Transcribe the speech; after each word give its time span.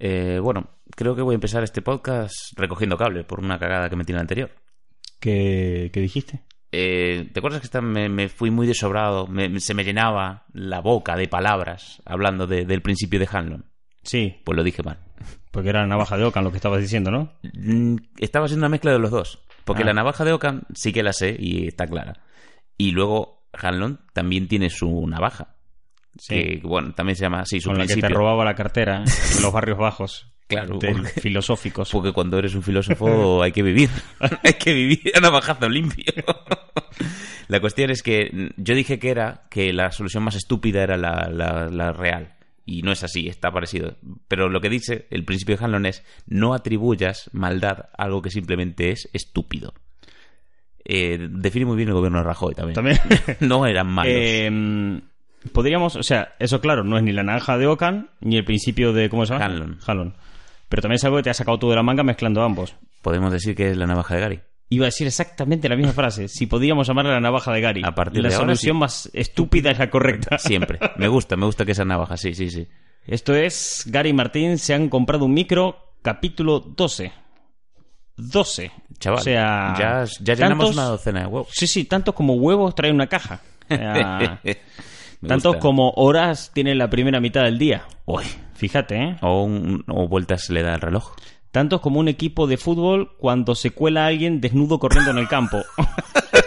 Eh, 0.00 0.40
bueno, 0.42 0.68
creo 0.96 1.14
que 1.14 1.22
voy 1.22 1.34
a 1.34 1.36
empezar 1.36 1.62
este 1.62 1.82
podcast 1.82 2.34
recogiendo 2.56 2.96
cable 2.96 3.22
por 3.24 3.38
una 3.40 3.58
cagada 3.58 3.88
que 3.88 3.96
metí 3.96 4.12
en 4.12 4.16
el 4.16 4.20
anterior. 4.22 4.50
¿Qué, 5.20 5.90
qué 5.92 6.00
dijiste? 6.00 6.42
Eh, 6.72 7.28
¿Te 7.32 7.40
acuerdas 7.40 7.60
que 7.60 7.66
esta- 7.66 7.80
me, 7.80 8.08
me 8.08 8.28
fui 8.28 8.50
muy 8.50 8.66
desobrado? 8.66 9.26
Me- 9.26 9.60
se 9.60 9.74
me 9.74 9.84
llenaba 9.84 10.46
la 10.52 10.80
boca 10.80 11.16
de 11.16 11.28
palabras 11.28 12.00
hablando 12.06 12.46
de- 12.46 12.64
del 12.64 12.80
principio 12.82 13.18
de 13.20 13.28
Hanlon. 13.30 13.64
Sí, 14.02 14.40
Pues 14.44 14.56
lo 14.56 14.62
dije 14.64 14.82
mal. 14.82 14.98
porque 15.50 15.68
era 15.68 15.80
la 15.80 15.86
navaja 15.88 16.16
de 16.16 16.24
Ocan 16.24 16.44
lo 16.44 16.50
que 16.50 16.56
estabas 16.56 16.80
diciendo, 16.80 17.10
¿no? 17.10 17.32
Mm, 17.54 17.96
Estaba 18.18 18.46
haciendo 18.46 18.64
una 18.64 18.70
mezcla 18.70 18.92
de 18.92 18.98
los 18.98 19.10
dos. 19.10 19.44
Porque 19.64 19.82
Ah. 19.82 19.86
la 19.86 19.92
navaja 19.92 20.24
de 20.24 20.32
Ockham 20.32 20.62
sí 20.74 20.92
que 20.92 21.02
la 21.02 21.12
sé 21.12 21.36
y 21.38 21.66
está 21.66 21.86
clara. 21.86 22.22
Y 22.78 22.92
luego 22.92 23.46
Hanlon 23.52 24.00
también 24.14 24.48
tiene 24.48 24.70
su 24.70 25.06
navaja. 25.06 25.56
Sí. 26.18 26.34
Que, 26.34 26.60
bueno, 26.62 26.92
también 26.94 27.16
se 27.16 27.22
llama 27.22 27.40
así, 27.40 27.60
su 27.60 27.70
Con 27.70 27.78
la 27.78 27.86
que 27.86 27.96
te 27.96 28.08
robaba 28.08 28.44
la 28.44 28.54
cartera 28.54 29.04
en 29.36 29.42
los 29.42 29.52
barrios 29.52 29.78
bajos. 29.78 30.26
Claro, 30.46 30.78
porque- 30.80 31.20
filosóficos. 31.20 31.90
Porque 31.90 32.12
cuando 32.12 32.38
eres 32.38 32.54
un 32.54 32.62
filósofo 32.62 33.42
hay 33.42 33.52
que 33.52 33.62
vivir. 33.62 33.88
hay 34.42 34.54
que 34.54 34.72
vivir 34.74 35.12
a 35.14 35.20
navajazo 35.20 35.68
limpio. 35.68 36.04
la 37.48 37.60
cuestión 37.60 37.90
es 37.90 38.02
que 38.02 38.30
mm, 38.32 38.62
yo 38.62 38.74
dije 38.74 38.98
que 38.98 39.10
era 39.10 39.42
que 39.50 39.72
la 39.72 39.92
solución 39.92 40.22
más 40.24 40.34
estúpida 40.34 40.82
era 40.82 40.96
la, 40.96 41.28
la- 41.30 41.68
la 41.70 41.92
real. 41.92 42.34
Y 42.66 42.82
no 42.82 42.92
es 42.92 43.02
así, 43.02 43.26
está 43.28 43.50
parecido. 43.50 43.96
Pero 44.28 44.48
lo 44.48 44.60
que 44.60 44.68
dice 44.68 45.06
el 45.10 45.24
principio 45.24 45.56
de 45.56 45.64
Hanlon 45.64 45.86
es 45.86 46.04
no 46.26 46.54
atribuyas 46.54 47.30
maldad 47.32 47.88
a 47.96 48.04
algo 48.04 48.20
que 48.22 48.30
simplemente 48.30 48.90
es 48.90 49.08
estúpido. 49.12 49.74
Eh, 50.84 51.18
define 51.30 51.66
muy 51.66 51.76
bien 51.76 51.88
el 51.88 51.94
gobierno 51.94 52.18
de 52.18 52.24
Rajoy 52.24 52.54
también. 52.54 52.74
También. 52.74 52.98
no 53.40 53.66
eran 53.66 53.86
malos. 53.88 54.12
Eh, 54.16 55.00
podríamos, 55.52 55.96
o 55.96 56.02
sea, 56.02 56.34
eso 56.38 56.60
claro, 56.60 56.84
no 56.84 56.96
es 56.96 57.02
ni 57.02 57.12
la 57.12 57.22
naranja 57.22 57.56
de 57.58 57.66
Ocan 57.66 58.10
ni 58.20 58.36
el 58.36 58.44
principio 58.44 58.92
de, 58.92 59.08
¿cómo 59.08 59.26
se 59.26 59.32
llama? 59.32 59.46
Hanlon. 59.46 59.78
Hanlon. 59.86 60.14
Pero 60.68 60.82
también 60.82 60.96
es 60.96 61.04
algo 61.04 61.16
que 61.16 61.24
te 61.24 61.30
ha 61.30 61.34
sacado 61.34 61.58
tú 61.58 61.70
de 61.70 61.76
la 61.76 61.82
manga 61.82 62.02
mezclando 62.02 62.42
ambos. 62.42 62.74
Podemos 63.02 63.32
decir 63.32 63.56
que 63.56 63.70
es 63.70 63.76
la 63.76 63.86
navaja 63.86 64.14
de 64.14 64.20
Gary. 64.20 64.40
Iba 64.68 64.84
a 64.84 64.88
decir 64.88 65.06
exactamente 65.06 65.68
la 65.68 65.74
misma 65.74 65.92
frase. 65.92 66.28
Si 66.28 66.46
podíamos 66.46 66.86
llamarla 66.86 67.12
la 67.14 67.20
navaja 67.20 67.52
de 67.52 67.60
Gary. 67.60 67.82
A 67.84 67.92
partir 67.94 68.22
la 68.22 68.28
de 68.28 68.34
ahora, 68.36 68.46
solución 68.46 68.76
sí. 68.76 68.80
más 68.80 69.10
estúpida 69.14 69.70
es 69.72 69.78
la 69.80 69.90
correcta. 69.90 70.38
Siempre. 70.38 70.78
Me 70.96 71.08
gusta, 71.08 71.34
me 71.36 71.46
gusta 71.46 71.64
que 71.64 71.72
esa 71.72 71.84
navaja, 71.84 72.16
sí, 72.16 72.34
sí, 72.34 72.50
sí. 72.50 72.68
Esto 73.04 73.34
es 73.34 73.84
Gary 73.88 74.10
y 74.10 74.12
Martín 74.12 74.58
se 74.58 74.74
han 74.74 74.88
comprado 74.88 75.24
un 75.24 75.34
micro, 75.34 75.94
capítulo 76.02 76.60
12. 76.60 77.10
12. 78.16 78.70
Chaval, 78.98 79.18
o 79.18 79.22
sea, 79.22 79.74
ya, 79.78 80.04
ya 80.20 80.34
llenamos 80.34 80.66
tantos- 80.66 80.74
una 80.74 80.84
docena 80.84 81.20
de 81.20 81.26
huevos. 81.26 81.48
Sí, 81.52 81.66
sí, 81.66 81.84
tantos 81.86 82.14
como 82.14 82.34
huevos 82.34 82.74
trae 82.74 82.92
una 82.92 83.06
caja. 83.08 83.40
O 83.68 83.74
sea, 83.74 84.40
Me 85.20 85.28
tantos 85.28 85.54
gusta. 85.54 85.60
como 85.60 85.90
horas 85.96 86.50
tiene 86.54 86.74
la 86.74 86.88
primera 86.90 87.20
mitad 87.20 87.42
del 87.44 87.58
día. 87.58 87.84
Uy. 88.06 88.24
Fíjate, 88.54 88.96
¿eh? 88.96 89.16
O, 89.22 89.42
un- 89.44 89.84
o 89.88 90.06
vueltas 90.08 90.48
le 90.50 90.62
da 90.62 90.74
el 90.74 90.80
reloj. 90.80 91.12
Tantos 91.50 91.80
como 91.80 91.98
un 91.98 92.08
equipo 92.08 92.46
de 92.46 92.56
fútbol 92.56 93.16
cuando 93.18 93.54
se 93.54 93.70
cuela 93.72 94.06
alguien 94.06 94.40
desnudo 94.40 94.78
corriendo 94.78 95.10
en 95.10 95.18
el 95.18 95.28
campo. 95.28 95.62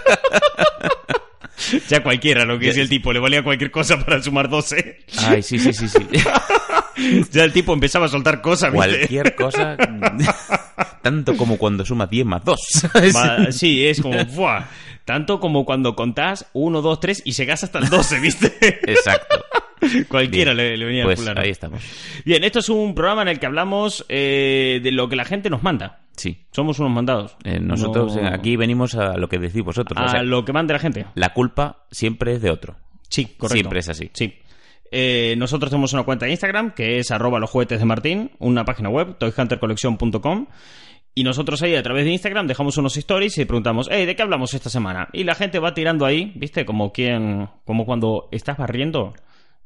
ya 1.90 2.04
cualquiera, 2.04 2.46
lo 2.46 2.60
que 2.60 2.68
decía 2.68 2.84
el 2.84 2.90
tipo, 2.90 3.12
le 3.14 3.20
valía 3.20 3.44
cualquier 3.44 3.72
cosa 3.72 3.98
para 4.04 4.22
sumar 4.22 4.50
12. 4.50 5.06
Ay, 5.20 5.42
sí, 5.42 5.58
sí, 5.60 5.74
sí, 5.74 5.88
sí. 5.88 6.00
ya 7.32 7.44
el 7.44 7.54
tipo 7.54 7.74
empezaba 7.74 8.06
a 8.06 8.10
soltar 8.10 8.42
cosas, 8.42 8.72
¿viste? 8.72 8.90
Cualquier 8.90 9.36
cosa. 9.36 9.78
Tanto 11.02 11.36
como 11.36 11.58
cuando 11.58 11.84
suma 11.86 12.08
10 12.08 12.26
más 12.26 12.44
2. 12.46 12.60
Va- 13.16 13.52
sí, 13.52 13.86
es 13.86 14.02
como, 14.02 14.24
¡buah! 14.26 14.64
Tanto 15.06 15.40
como 15.40 15.66
cuando 15.66 15.96
contás 15.96 16.50
1, 16.54 16.82
2, 16.82 17.00
3 17.00 17.22
y 17.26 17.32
llegas 17.34 17.64
hasta 17.64 17.80
el 17.80 17.90
12, 17.90 18.20
¿viste? 18.20 18.48
Exacto. 18.92 19.44
Cualquiera 20.08 20.54
Bien. 20.54 20.66
le, 20.72 20.78
le 20.78 20.86
venía 20.86 21.04
Pues 21.04 21.20
a 21.20 21.24
cular. 21.24 21.40
ahí 21.40 21.50
estamos. 21.50 21.84
Bien, 22.24 22.44
esto 22.46 22.60
es 22.60 22.70
un 22.70 22.96
programa 22.96 23.22
en 23.24 23.28
el 23.28 23.40
que 23.40 23.46
hablamos 23.46 24.06
eh, 24.08 24.80
de 24.82 24.92
lo 24.92 25.10
que 25.10 25.16
la 25.18 25.26
gente 25.26 25.50
nos 25.50 25.62
manda. 25.62 26.00
Sí. 26.16 26.46
Somos 26.52 26.80
unos 26.80 26.92
mandados. 26.92 27.36
Eh, 27.44 27.60
nosotros 27.60 28.16
No- 28.16 28.28
aquí 28.30 28.56
venimos 28.56 28.96
a 28.96 29.18
lo 29.18 29.28
que 29.28 29.40
decís 29.40 29.62
vosotros. 29.64 30.00
A 30.00 30.06
o 30.06 30.10
sea, 30.10 30.24
lo 30.24 30.46
que 30.46 30.54
mande 30.54 30.74
la 30.74 30.80
gente. 30.80 31.06
La 31.16 31.34
culpa 31.34 31.86
siempre 31.92 32.36
es 32.36 32.42
de 32.42 32.52
otro. 32.52 32.78
Sí, 33.10 33.26
correcto. 33.26 33.56
Siempre 33.56 33.80
es 33.80 33.90
así. 33.90 34.10
Sí. 34.14 34.34
Eh, 34.96 35.34
nosotros 35.38 35.72
tenemos 35.72 35.92
una 35.94 36.04
cuenta 36.04 36.26
de 36.28 36.32
Instagram 36.32 36.72
que 36.76 37.00
es 37.00 37.10
arroba 37.12 37.40
los 37.40 37.50
juguetes 37.50 37.80
de 37.80 37.86
Martín, 37.86 38.32
una 38.40 38.64
página 38.64 38.90
web, 38.90 39.18
toyhuntercollection.com. 39.18 40.46
Y 41.16 41.24
nosotros 41.24 41.62
ahí 41.62 41.76
a 41.76 41.84
través 41.84 42.06
de 42.06 42.12
Instagram 42.12 42.48
dejamos 42.48 42.78
unos 42.78 42.98
stories 42.98 43.38
y 43.38 43.46
preguntamos, 43.46 43.88
hey, 43.92 44.06
¿de 44.06 44.16
qué 44.16 44.24
hablamos 44.24 44.54
esta 44.54 44.70
semana? 44.70 45.10
Y 45.14 45.24
la 45.26 45.36
gente 45.36 45.60
va 45.60 45.74
tirando 45.76 46.06
ahí, 46.06 46.32
¿viste? 46.36 46.66
Como 46.66 46.92
quien, 46.92 47.50
como 47.66 47.86
cuando 47.86 48.30
estás 48.32 48.58
barriendo 48.58 49.14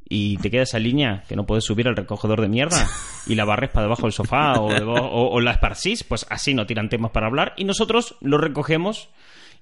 y 0.10 0.38
te 0.38 0.50
queda 0.52 0.64
esa 0.64 0.80
línea 0.80 1.24
que 1.28 1.36
no 1.36 1.46
puedes 1.46 1.64
subir 1.66 1.88
al 1.88 1.96
recogedor 1.96 2.42
de 2.42 2.48
mierda 2.50 2.86
y 3.28 3.36
la 3.36 3.46
barres 3.46 3.70
para 3.72 3.84
debajo 3.84 4.04
del 4.04 4.12
sofá 4.14 4.54
o, 4.60 4.68
o- 4.68 5.30
o 5.32 5.40
la 5.42 5.52
esparcís, 5.52 6.04
pues 6.04 6.26
así 6.30 6.54
no 6.54 6.66
tiran 6.66 6.90
temas 6.90 7.12
para 7.12 7.28
hablar 7.28 7.54
y 7.58 7.64
nosotros 7.66 8.16
lo 8.22 8.38
recogemos 8.38 9.10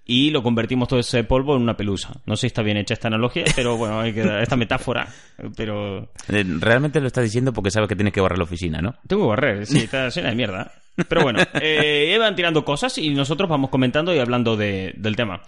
y 0.06 0.30
lo 0.30 0.44
convertimos 0.44 0.88
todo 0.88 1.00
ese 1.00 1.24
polvo 1.24 1.56
en 1.56 1.64
una 1.64 1.76
pelusa. 1.76 2.14
No 2.26 2.36
sé 2.36 2.42
si 2.42 2.48
está 2.48 2.62
bien 2.62 2.78
hecha 2.78 2.94
esta 2.94 3.08
analogía, 3.08 3.44
pero 3.56 3.76
bueno, 3.78 4.00
hay 4.00 4.14
que 4.14 4.22
dar 4.24 4.42
esta 4.42 4.56
metáfora, 4.56 5.08
pero 5.56 6.10
Eh, 6.30 6.44
Realmente 6.60 7.00
lo 7.02 7.08
estás 7.08 7.24
diciendo 7.24 7.52
porque 7.54 7.72
sabes 7.72 7.90
que 7.90 7.96
tienes 7.96 8.14
que 8.14 8.22
barrer 8.22 8.38
la 8.38 8.44
oficina, 8.44 8.80
¿no? 8.82 8.94
tengo 9.08 9.24
que 9.24 9.30
barrer, 9.30 9.66
sí, 9.66 9.80
está 9.80 10.10
llena 10.10 10.30
de 10.30 10.36
mierda. 10.36 10.72
Pero 11.10 11.24
bueno, 11.24 11.40
eh, 11.62 12.16
van 12.20 12.36
tirando 12.36 12.64
cosas 12.64 12.98
y 12.98 13.10
nosotros 13.10 13.50
vamos 13.50 13.70
comentando 13.70 14.14
y 14.16 14.20
hablando 14.20 14.56
de- 14.56 14.94
del 14.96 15.16
tema. 15.18 15.42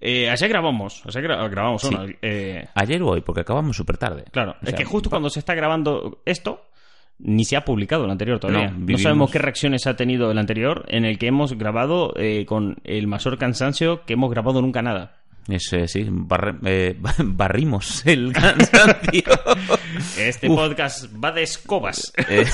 Eh, 0.00 0.28
ayer 0.28 0.48
grabamos, 0.48 1.00
ayer 1.06 1.22
gra- 1.22 1.48
grabamos 1.48 1.82
Sí. 1.82 1.88
una, 1.94 2.06
eh, 2.20 2.66
Ayer 2.74 3.00
o 3.02 3.10
hoy, 3.10 3.20
porque 3.20 3.42
acabamos 3.42 3.76
súper 3.76 3.96
tarde. 3.98 4.24
Claro, 4.32 4.52
O 4.52 4.56
es 4.64 4.70
sea, 4.70 4.78
que 4.78 4.84
justo 4.84 5.08
cuando 5.08 5.30
se 5.30 5.38
está 5.38 5.54
grabando 5.54 6.20
esto, 6.26 6.64
ni 7.22 7.44
se 7.44 7.56
ha 7.56 7.64
publicado 7.64 8.04
el 8.04 8.10
anterior 8.10 8.38
todavía. 8.38 8.70
No, 8.70 8.98
sabemos 8.98 9.30
qué 9.30 9.38
reacciones 9.38 9.86
ha 9.86 9.96
tenido 9.96 10.30
el 10.30 10.38
anterior, 10.38 10.84
en 10.88 11.04
el 11.04 11.18
que 11.18 11.28
hemos 11.28 11.56
grabado 11.56 12.14
eh, 12.16 12.44
con 12.46 12.76
el 12.84 13.06
mayor 13.06 13.38
cansancio 13.38 14.04
que 14.04 14.14
hemos 14.14 14.30
grabado 14.30 14.60
nunca 14.60 14.82
nada. 14.82 15.16
Es, 15.48 15.72
eh, 15.72 15.88
sí, 15.88 16.06
eh, 16.64 16.96
barrimos 17.24 18.06
el 18.06 18.32
cansancio. 18.32 19.22
Este 20.18 20.48
Uf. 20.48 20.56
podcast 20.56 21.06
va 21.22 21.32
de 21.32 21.42
escobas. 21.42 22.12
Eh, 22.28 22.44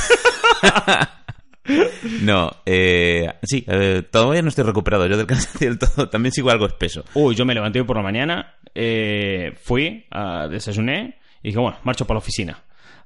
no, 2.22 2.50
eh, 2.66 3.32
sí, 3.42 3.64
eh, 3.66 4.02
todavía 4.10 4.42
no 4.42 4.48
estoy 4.48 4.64
recuperado 4.64 5.06
yo 5.06 5.16
del 5.16 5.26
cansancio 5.26 5.68
del 5.68 5.78
todo. 5.78 6.08
También 6.08 6.32
sigo 6.32 6.50
algo 6.50 6.66
espeso. 6.66 7.04
Uy, 7.14 7.34
yo 7.34 7.44
me 7.44 7.54
levanté 7.54 7.80
hoy 7.80 7.86
por 7.86 7.96
la 7.96 8.02
mañana, 8.02 8.54
eh, 8.74 9.54
fui, 9.62 10.04
a 10.10 10.48
desayuné 10.48 11.18
y 11.42 11.48
dije, 11.48 11.58
bueno, 11.58 11.78
marcho 11.84 12.06
para 12.06 12.16
la 12.16 12.18
oficina. 12.18 12.58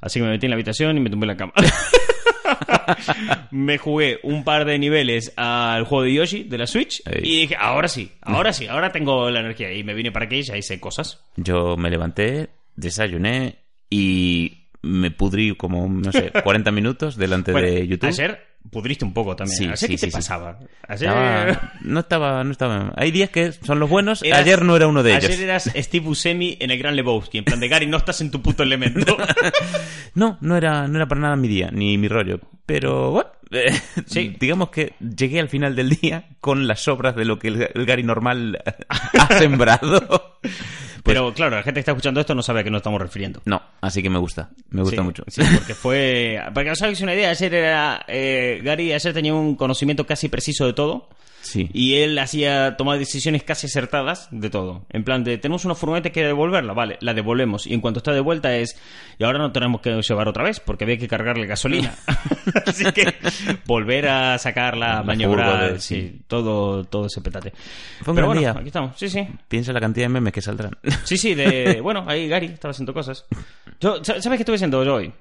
Así 0.02 0.18
que 0.18 0.24
me 0.24 0.32
metí 0.32 0.46
en 0.46 0.50
la 0.50 0.56
habitación 0.56 0.98
y 0.98 1.00
me 1.00 1.08
tumbé 1.08 1.24
en 1.24 1.28
la 1.28 1.36
cama. 1.36 1.52
me 3.50 3.78
jugué 3.78 4.18
un 4.24 4.44
par 4.44 4.64
de 4.64 4.78
niveles 4.78 5.32
al 5.36 5.84
juego 5.84 6.04
de 6.04 6.14
Yoshi 6.14 6.42
de 6.42 6.58
la 6.58 6.66
Switch 6.66 7.02
y 7.22 7.42
dije, 7.42 7.56
ahora 7.58 7.88
sí, 7.88 8.10
ahora 8.20 8.52
sí, 8.52 8.66
ahora 8.66 8.90
tengo 8.90 9.30
la 9.30 9.40
energía. 9.40 9.72
Y 9.72 9.84
me 9.84 9.94
vine 9.94 10.12
para 10.12 10.26
aquí 10.26 10.36
y 10.36 10.42
ya 10.42 10.56
hice 10.56 10.80
cosas. 10.80 11.24
Yo 11.36 11.76
me 11.76 11.88
levanté, 11.88 12.50
desayuné 12.74 13.60
y 13.88 14.61
me 14.82 15.10
pudrí 15.10 15.54
como, 15.54 15.88
no 15.88 16.10
sé, 16.12 16.30
40 16.42 16.70
minutos 16.72 17.16
delante 17.16 17.52
Bueno, 17.52 17.68
de 17.68 17.86
YouTube. 17.86 18.08
Ayer 18.08 18.52
pudriste 18.70 19.04
un 19.04 19.12
poco 19.12 19.34
también. 19.36 19.56
Sí, 19.58 19.64
ayer 19.64 19.76
sí, 19.78 19.86
qué 19.88 19.98
sí, 19.98 20.06
te 20.06 20.12
pasaba? 20.12 20.58
Ayer... 20.86 21.08
Estaba- 21.08 21.72
no 21.82 22.00
estaba, 22.00 22.44
no 22.44 22.50
estaba. 22.52 22.92
Hay 22.96 23.10
días 23.10 23.30
que 23.30 23.52
son 23.52 23.78
los 23.80 23.88
buenos. 23.90 24.22
Eras- 24.22 24.40
Ayer 24.40 24.62
no 24.64 24.76
era 24.76 24.86
uno 24.86 25.02
de 25.02 25.12
ellos. 25.16 25.24
Ayer 25.24 25.40
eras 25.42 25.70
Steve 25.74 26.04
Buscemi 26.04 26.56
en 26.60 26.70
el 26.70 26.78
Gran 26.78 26.94
Lebowski, 26.96 27.38
en 27.38 27.44
plan 27.44 27.58
de 27.60 27.68
Gary, 27.68 27.86
no 27.86 27.96
estás 27.96 28.20
en 28.20 28.30
tu 28.30 28.40
puto 28.42 28.62
elemento. 28.62 29.16
No, 30.14 30.36
no 30.42 30.56
era, 30.56 30.86
no 30.88 30.96
era 30.96 31.06
para 31.08 31.20
nada 31.22 31.36
mi 31.36 31.48
día, 31.48 31.70
ni 31.72 31.96
mi 31.96 32.06
rollo. 32.08 32.38
Pero 32.66 33.10
bueno, 33.12 33.30
Sí. 34.06 34.36
digamos 34.40 34.70
que 34.70 34.94
llegué 35.00 35.40
al 35.40 35.48
final 35.48 35.76
del 35.76 35.90
día 35.90 36.28
con 36.40 36.66
las 36.66 36.80
sobras 36.82 37.14
de 37.16 37.24
lo 37.24 37.38
que 37.38 37.48
el, 37.48 37.68
Gary 37.86 38.02
normal 38.02 38.58
ha 39.18 39.38
sembrado. 39.38 40.38
Pues- 41.02 41.16
Pero 41.16 41.34
claro, 41.34 41.56
la 41.56 41.62
gente 41.64 41.78
que 41.78 41.80
está 41.80 41.90
escuchando 41.90 42.20
esto 42.20 42.32
no 42.32 42.42
sabe 42.42 42.60
a 42.60 42.62
qué 42.64 42.70
nos 42.70 42.78
estamos 42.78 43.00
refiriendo. 43.02 43.42
No, 43.44 43.60
así 43.80 44.04
que 44.04 44.08
me 44.10 44.20
gusta, 44.20 44.50
me 44.70 44.82
gusta 44.82 44.98
Sí, 44.98 45.02
mucho. 45.02 45.24
Sí, 45.26 45.42
porque 45.56 45.74
fue. 45.74 46.40
Para 46.54 46.64
que 46.66 46.70
os 46.70 46.80
hagáis 46.82 47.00
una 47.00 47.12
idea, 47.12 47.30
ayer 47.30 47.52
era. 47.54 48.04
eh, 48.06 48.60
Gary 48.62 48.92
ayer 48.92 49.12
tenía 49.12 49.34
un 49.34 49.56
conocimiento 49.56 50.06
casi 50.06 50.28
preciso 50.28 50.64
de 50.64 50.74
todo. 50.74 51.08
Sí. 51.42 51.68
Y 51.74 51.96
él 51.96 52.16
hacía, 52.20 52.76
tomaba 52.76 52.96
decisiones 52.96 53.42
casi 53.42 53.66
acertadas 53.66 54.28
de 54.30 54.48
todo. 54.48 54.86
En 54.90 55.02
plan 55.02 55.24
de, 55.24 55.38
tenemos 55.38 55.64
una 55.64 55.74
furgoneta 55.74 56.10
que 56.10 56.22
devolverla, 56.24 56.72
vale, 56.72 56.98
la 57.00 57.14
devolvemos. 57.14 57.66
Y 57.66 57.74
en 57.74 57.80
cuanto 57.80 57.98
está 57.98 58.12
de 58.12 58.20
vuelta 58.20 58.56
es, 58.56 58.80
y 59.18 59.24
ahora 59.24 59.38
no 59.40 59.50
tenemos 59.50 59.80
que 59.80 59.90
llevar 60.00 60.28
otra 60.28 60.44
vez 60.44 60.60
porque 60.60 60.84
había 60.84 60.98
que 60.98 61.08
cargarle 61.08 61.46
gasolina. 61.46 61.94
Así 62.66 62.84
que 62.92 63.14
volver 63.66 64.08
a 64.08 64.38
sacarla, 64.38 64.94
La 64.96 65.02
maniobrar, 65.02 65.72
de- 65.72 65.80
sí, 65.80 65.94
sí. 66.00 66.20
todo, 66.28 66.84
todo 66.84 67.06
ese 67.06 67.20
petate. 67.20 67.50
Fue 68.02 68.12
un 68.12 68.14
Pero 68.14 68.14
gran 68.14 68.26
bueno, 68.28 68.40
día. 68.40 68.50
aquí 68.52 68.68
estamos, 68.68 68.96
sí, 68.96 69.08
sí. 69.08 69.26
Piensa 69.48 69.72
la 69.72 69.80
cantidad 69.80 70.04
de 70.04 70.10
memes 70.10 70.32
que 70.32 70.40
saldrán. 70.42 70.78
Sí, 71.04 71.16
sí, 71.18 71.34
de... 71.34 71.80
Bueno, 71.82 72.04
ahí 72.06 72.28
Gary 72.28 72.46
estaba 72.46 72.70
haciendo 72.70 72.94
cosas. 72.94 73.26
Yo, 73.80 74.02
¿Sabes 74.04 74.22
qué 74.28 74.36
estuve 74.36 74.56
haciendo 74.56 74.84
yo 74.84 74.94
hoy? 74.94 75.12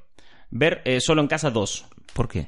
Ver 0.52 0.82
eh, 0.86 1.02
Solo 1.02 1.22
en 1.22 1.28
Casa 1.28 1.50
2. 1.50 1.86
¿Por 2.14 2.28
qué? 2.28 2.48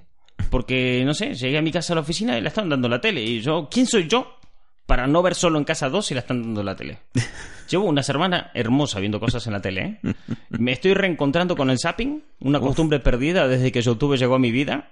Porque, 0.50 1.04
no 1.06 1.14
sé, 1.14 1.34
llegué 1.34 1.58
a 1.58 1.62
mi 1.62 1.72
casa 1.72 1.94
a 1.94 1.96
la 1.96 2.02
oficina 2.02 2.38
y 2.38 2.42
la 2.42 2.50
estaban 2.50 2.70
dando 2.70 2.88
la 2.88 3.02
tele. 3.02 3.24
Y 3.24 3.42
yo, 3.42 3.68
¿quién 3.72 3.88
soy 3.88 4.08
yo 4.08 4.38
para 4.86 5.08
no 5.08 5.22
ver 5.22 5.36
Solo 5.36 5.58
en 5.58 5.66
Casa 5.66 5.90
2 5.90 6.06
si 6.06 6.14
la 6.14 6.22
están 6.22 6.42
dando 6.44 6.64
la 6.64 6.76
tele? 6.76 7.00
Llevo 7.70 7.86
una 7.86 8.04
semana 8.04 8.52
hermosa 8.54 9.00
viendo 9.00 9.20
cosas 9.20 9.48
en 9.48 9.54
la 9.54 9.62
tele, 9.62 10.00
¿eh? 10.04 10.14
Me 10.50 10.74
estoy 10.74 10.94
reencontrando 10.94 11.56
con 11.56 11.70
el 11.70 11.80
zapping, 11.80 12.24
una 12.42 12.60
costumbre 12.60 13.00
perdida 13.00 13.48
desde 13.48 13.72
que 13.72 13.82
YouTube 13.82 14.18
llegó 14.18 14.36
a 14.36 14.40
mi 14.40 14.52
vida. 14.52 14.92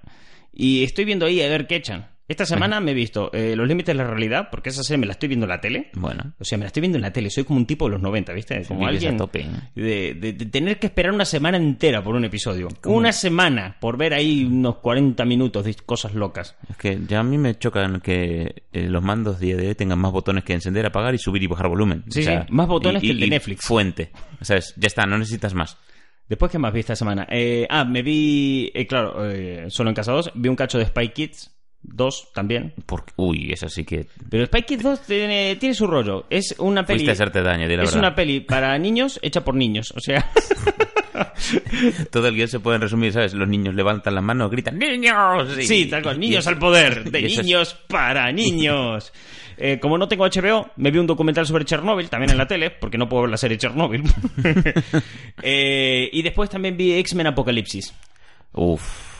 Y 0.54 0.84
estoy 0.84 1.06
viendo 1.06 1.26
ahí 1.26 1.42
a 1.42 1.50
ver 1.50 1.68
qué 1.68 1.76
echan. 1.76 2.11
Esta 2.32 2.46
semana 2.46 2.80
me 2.80 2.92
he 2.92 2.94
visto 2.94 3.30
eh, 3.34 3.56
Los 3.58 3.68
Límites 3.68 3.88
de 3.88 3.94
la 4.02 4.08
Realidad, 4.10 4.48
porque 4.50 4.70
esa 4.70 4.84
serie 4.84 5.00
me 5.00 5.06
la 5.06 5.12
estoy 5.12 5.28
viendo 5.28 5.46
en 5.46 5.50
la 5.50 5.60
tele. 5.60 5.90
Bueno. 5.96 6.34
O 6.40 6.46
sea, 6.46 6.58
me 6.58 6.64
la 6.64 6.68
estoy 6.68 6.80
viendo 6.80 6.98
en 6.98 7.02
la 7.02 7.12
tele. 7.12 7.30
Soy 7.30 7.44
como 7.44 7.60
un 7.60 7.66
tipo 7.66 7.86
de 7.88 7.92
los 7.92 8.02
90, 8.02 8.32
¿viste? 8.34 8.64
Como 8.66 8.88
alguien 8.88 9.18
tope, 9.18 9.42
¿eh? 9.42 9.50
de, 9.76 10.14
de- 10.14 10.34
de 10.34 10.46
tener 10.46 10.80
que 10.80 10.88
esperar 10.88 11.12
una 11.12 11.26
semana 11.26 11.58
entera 11.58 12.02
por 12.02 12.16
un 12.16 12.24
episodio. 12.24 12.70
Una 12.86 13.12
semana 13.12 13.76
por 13.82 13.98
ver 13.98 14.14
ahí 14.14 14.46
unos 14.46 14.78
40 14.78 15.26
minutos 15.26 15.66
de 15.66 15.74
cosas 15.76 16.14
locas. 16.16 16.56
Es 16.70 16.78
que 16.78 17.00
ya 17.08 17.20
a 17.20 17.24
mí 17.24 17.38
me 17.38 17.58
chocan 17.60 18.00
que 18.00 18.64
eh, 18.72 18.88
los 18.90 19.04
mandos 19.04 19.40
de 19.42 19.48
IED 19.48 19.76
tengan 19.76 20.00
más 20.00 20.14
botones 20.14 20.44
que 20.46 20.54
encender, 20.54 20.86
apagar 20.86 21.14
y 21.14 21.18
subir 21.18 21.44
y 21.44 21.48
bajar 21.48 21.68
volumen. 21.68 22.04
Sí, 22.10 22.24
sí, 22.24 22.32
más 22.50 22.68
botones 22.68 23.02
que 23.02 23.12
el 23.12 23.20
de 23.20 23.28
Netflix. 23.28 23.66
Fuente. 23.66 24.12
¿Sabes? 24.40 24.74
Ya 24.78 24.88
está, 24.88 25.06
no 25.06 25.18
necesitas 25.18 25.54
más. 25.54 25.78
Después, 26.30 26.50
¿qué 26.50 26.58
más 26.60 26.72
vi 26.72 26.80
esta 26.80 26.96
semana? 26.96 27.28
Eh, 27.30 27.68
ah, 27.70 27.84
me 27.84 28.02
vi, 28.04 28.72
claro, 28.88 29.16
solo 29.70 29.90
en 29.90 29.96
Casa 29.96 30.14
2. 30.14 30.32
Vi 30.36 30.48
un 30.48 30.56
cacho 30.56 30.78
de 30.78 30.86
Spy 30.86 31.10
Kids 31.10 31.52
2 31.84 32.30
también. 32.34 32.74
Porque, 32.86 33.14
uy, 33.16 33.52
eso 33.52 33.68
sí 33.70 33.84
que. 33.84 34.08
Pero 34.30 34.46
Spy 34.46 34.64
Kids 34.64 34.84
2 34.84 35.02
tiene, 35.02 35.56
tiene 35.58 35.76
su 35.76 35.88
rollo. 35.88 36.26
Es 36.30 36.56
una 36.60 36.86
peli... 36.86 37.00
Fuiste 37.00 37.12
a 37.12 37.14
hacerte 37.14 37.42
daño, 37.42 37.68
di 37.68 37.76
la 37.76 37.84
es 37.84 37.90
verdad. 37.90 38.00
una 38.00 38.16
peli 38.16 38.40
para 38.42 38.78
niños 38.78 39.20
hecha 39.22 39.44
por 39.44 39.56
niños. 39.56 39.94
O 39.96 40.00
sea, 40.00 40.30
Todo 42.12 42.28
el 42.28 42.36
guion 42.36 42.48
se 42.48 42.60
puede 42.60 42.78
resumir, 42.78 43.12
¿sabes? 43.14 43.34
Los 43.34 43.48
niños 43.48 43.76
levantan 43.76 44.16
las 44.16 44.24
manos, 44.24 44.50
gritan 44.52 44.78
¡Niños! 44.78 45.50
sí, 45.62 45.86
tal 45.88 46.02
cual. 46.04 46.20
Niños 46.20 46.48
al 46.48 46.58
poder. 46.58 47.04
De 47.12 47.26
es- 47.26 47.38
niños 47.38 47.76
para 47.88 48.32
niños. 48.32 49.12
Eh, 49.64 49.78
como 49.80 49.96
no 49.96 50.08
tengo 50.08 50.26
HBO, 50.26 50.72
me 50.78 50.90
vi 50.90 50.98
un 50.98 51.06
documental 51.06 51.46
sobre 51.46 51.66
Chernobyl, 51.66 52.10
también 52.10 52.32
en 52.32 52.38
la 52.40 52.48
tele, 52.48 52.72
porque 52.72 52.98
no 52.98 53.08
puedo 53.08 53.24
ver 53.24 53.30
la 53.32 53.38
serie 53.38 53.60
Chernobyl. 53.60 54.02
Eh, 55.44 56.10
y 56.12 56.22
después 56.24 56.50
también 56.50 56.76
vi 56.76 56.94
X-Men 56.94 57.28
Apocalipsis. 57.28 57.94
Uf. 58.54 59.11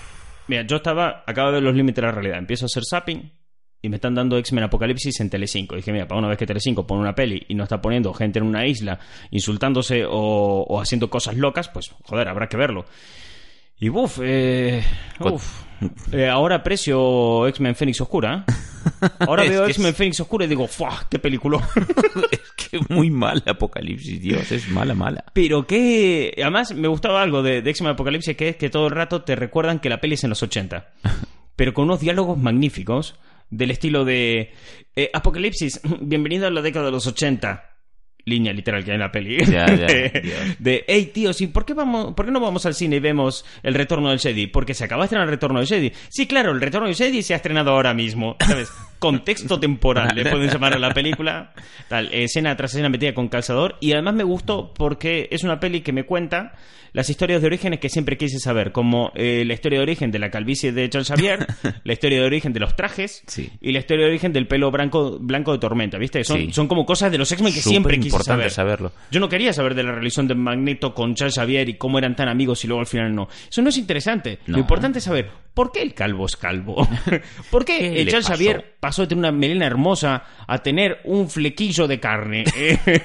Mira, 0.52 0.64
yo 0.64 0.76
estaba, 0.76 1.24
acabo 1.26 1.48
de 1.48 1.54
ver 1.54 1.64
los 1.64 1.74
límites 1.74 1.96
de 1.96 2.02
la 2.02 2.12
realidad. 2.12 2.38
Empiezo 2.38 2.66
a 2.66 2.68
hacer 2.68 2.84
zapping 2.84 3.32
y 3.82 3.88
me 3.88 3.96
están 3.96 4.14
dando 4.14 4.38
X-Men 4.38 4.66
Apocalipsis 4.66 5.18
en 5.22 5.30
Telecinco. 5.30 5.78
Dije, 5.78 5.94
mira, 5.94 6.06
para 6.06 6.20
una 6.20 6.28
vez 6.28 6.38
que 6.38 6.46
Telecinco 6.46 6.86
pone 6.86 7.00
una 7.00 7.16
peli 7.16 7.46
y 7.48 7.56
no 7.56 7.64
está 7.64 7.82
poniendo 7.82 8.14
gente 8.14 8.40
en 8.40 8.46
una 8.46 8.68
isla 8.68 9.00
insultándose 9.30 10.04
o, 10.04 10.66
o 10.68 10.82
haciendo 10.82 11.10
cosas 11.10 11.38
locas, 11.38 11.70
pues 11.70 11.96
joder, 12.04 12.28
habrá 12.28 12.50
que 12.50 12.58
verlo. 12.58 12.84
Y 13.80 13.88
buf, 13.88 14.20
eh, 14.22 14.84
uf. 15.22 15.64
Eh, 16.12 16.28
ahora 16.28 16.58
aprecio 16.58 17.48
X-Men 17.48 17.74
Fénix 17.74 18.02
Oscura. 18.02 18.44
¿eh? 18.46 18.52
Ahora 19.20 19.44
veo 19.50 19.66
que 19.66 19.72
es- 19.72 19.78
X-Men 19.78 19.94
Fénix 19.96 20.20
Oscura 20.20 20.46
y 20.46 20.48
digo, 20.48 20.68
¡fuah! 20.68 21.08
¡Qué 21.10 21.20
película! 21.20 21.60
es 22.32 22.42
que 22.56 22.80
muy 22.90 23.10
mal 23.10 23.44
Apocalipsis, 23.46 24.22
Dios, 24.22 24.52
es 24.52 24.68
mala, 24.70 24.94
mala. 24.96 25.24
Pero 25.34 25.66
que. 25.68 26.34
Además, 26.38 26.74
me 26.74 26.88
gustaba 26.88 27.22
algo 27.22 27.42
de, 27.44 27.62
de 27.62 27.70
X-Men 27.72 27.94
Apocalipsis, 27.94 28.36
que 28.36 28.50
es 28.50 28.56
que 28.56 28.70
todo 28.70 28.88
el 28.88 28.92
rato 28.94 29.24
te 29.24 29.36
recuerdan 29.36 29.80
que 29.80 29.90
la 29.90 30.00
peli 30.02 30.14
es 30.16 30.24
en 30.24 30.30
los 30.32 30.42
80. 30.44 30.90
Pero 31.56 31.74
con 31.74 31.86
unos 31.86 32.00
diálogos 32.00 32.38
magníficos, 32.38 33.16
del 33.50 33.72
estilo 33.72 34.06
de. 34.06 34.54
eh, 34.96 35.10
Apocalipsis, 35.14 35.82
bienvenido 36.00 36.48
a 36.48 36.52
la 36.52 36.62
década 36.62 36.86
de 36.86 36.92
los 36.92 37.06
80. 37.08 37.71
Línea 38.26 38.54
literal 38.54 38.84
que 38.84 38.92
hay 38.92 38.96
en 38.96 39.02
la 39.02 39.12
peli. 39.12 39.38
De, 40.60 40.86
hey 40.88 41.12
tío, 41.14 41.34
¿sí, 41.34 41.48
¿por, 41.48 41.66
qué 41.66 41.74
vamos, 41.74 42.14
¿por 42.14 42.26
qué 42.26 42.32
no 42.32 42.40
vamos 42.40 42.66
al 42.66 42.76
cine 42.76 42.98
y 42.98 43.00
vemos 43.00 43.46
El 43.64 43.74
Retorno 43.74 44.10
del 44.10 44.20
Jedi? 44.20 44.48
Porque 44.48 44.74
se 44.74 44.84
acaba 44.84 45.04
de 45.04 45.06
estrenar 45.06 45.28
El 45.28 45.32
Retorno 45.32 45.60
del 45.60 45.68
Jedi. 45.68 45.92
Sí, 46.10 46.28
claro, 46.28 46.52
El 46.52 46.62
Retorno 46.62 46.88
del 46.88 46.96
Jedi 46.96 47.22
se 47.22 47.34
ha 47.34 47.38
estrenado 47.38 47.72
ahora 47.72 47.94
mismo. 47.94 48.36
¿Sabes? 48.40 48.70
Contexto 49.02 49.60
temporal, 49.60 50.10
le 50.16 50.30
pueden 50.30 50.48
llamar 50.54 50.76
a 50.76 50.80
la 50.80 50.94
película. 50.94 51.54
Tal, 51.90 52.10
escena 52.14 52.56
tras 52.56 52.72
escena 52.72 52.88
metida 52.88 53.14
con 53.16 53.30
calzador. 53.30 53.76
Y 53.82 53.94
además 53.94 54.14
me 54.14 54.24
gustó 54.24 54.72
porque 54.76 55.28
es 55.32 55.44
una 55.44 55.60
peli 55.60 55.82
que 55.82 55.92
me 55.92 56.04
cuenta 56.06 56.54
las 56.94 57.10
historias 57.10 57.40
de 57.42 57.48
orígenes 57.48 57.80
que 57.80 57.88
siempre 57.88 58.18
quise 58.18 58.38
saber, 58.38 58.74
como 58.74 59.14
eh, 59.16 59.44
la 59.48 59.54
historia 59.54 59.80
de 59.80 59.84
origen 59.84 60.12
de 60.12 60.20
la 60.20 60.30
calvicie 60.30 60.74
de 60.74 60.90
Charles 60.90 61.08
Xavier, 61.08 61.48
la 61.86 61.94
historia 61.94 62.20
de 62.20 62.26
origen 62.26 62.52
de 62.52 62.60
los 62.60 62.76
trajes 62.76 63.24
Sí. 63.28 63.50
y 63.62 63.72
la 63.72 63.80
historia 63.80 64.04
de 64.04 64.10
origen 64.12 64.34
del 64.34 64.46
pelo 64.46 64.70
blanco, 64.72 65.18
blanco 65.18 65.54
de 65.54 65.60
tormenta, 65.60 65.98
¿viste? 65.98 66.24
Son, 66.26 66.38
Sí. 66.38 66.52
son 66.52 66.68
como 66.68 66.86
cosas 66.86 67.10
de 67.10 67.18
los 67.18 67.32
X-Men 67.32 67.54
que 67.54 67.62
siempre 67.62 67.98
quise 67.98 68.20
saber. 68.22 68.52
saberlo. 68.52 68.92
Yo 69.10 69.22
no 69.22 69.30
quería 69.30 69.54
saber 69.54 69.74
de 69.74 69.84
la 69.84 69.94
relación 69.94 70.28
de 70.28 70.36
Magneto 70.36 70.94
con 70.94 71.16
Charles 71.16 71.36
Xavier 71.36 71.70
y 71.70 71.76
cómo 71.78 71.98
eran 71.98 72.14
tan 72.16 72.28
amigos 72.28 72.64
y 72.66 72.68
luego 72.68 72.82
al 72.82 72.88
final 72.88 73.16
no. 73.16 73.30
Eso 73.50 73.62
no 73.62 73.70
es 73.70 73.78
interesante. 73.78 74.40
No. 74.48 74.58
Lo 74.58 74.60
importante 74.60 75.00
es 75.00 75.06
saber 75.06 75.30
por 75.54 75.72
qué 75.72 75.82
el 75.84 75.94
calvo 75.94 76.26
es 76.26 76.36
calvo. 76.36 76.86
¿Por 77.52 77.64
qué, 77.64 77.78
¿Qué 77.80 78.02
eh, 78.02 78.06
le 78.06 78.12
Charles 78.12 78.26
pasó? 78.28 78.34
Xavier 78.34 78.76
pasó 78.82 78.91
de 78.98 79.08
tener 79.08 79.20
una 79.20 79.32
melena 79.32 79.66
hermosa 79.66 80.24
a 80.48 80.58
tener 80.60 81.00
un 81.06 81.30
flequillo 81.30 81.88
de 81.88 82.00
carne? 82.00 82.44
Eh, 82.56 83.02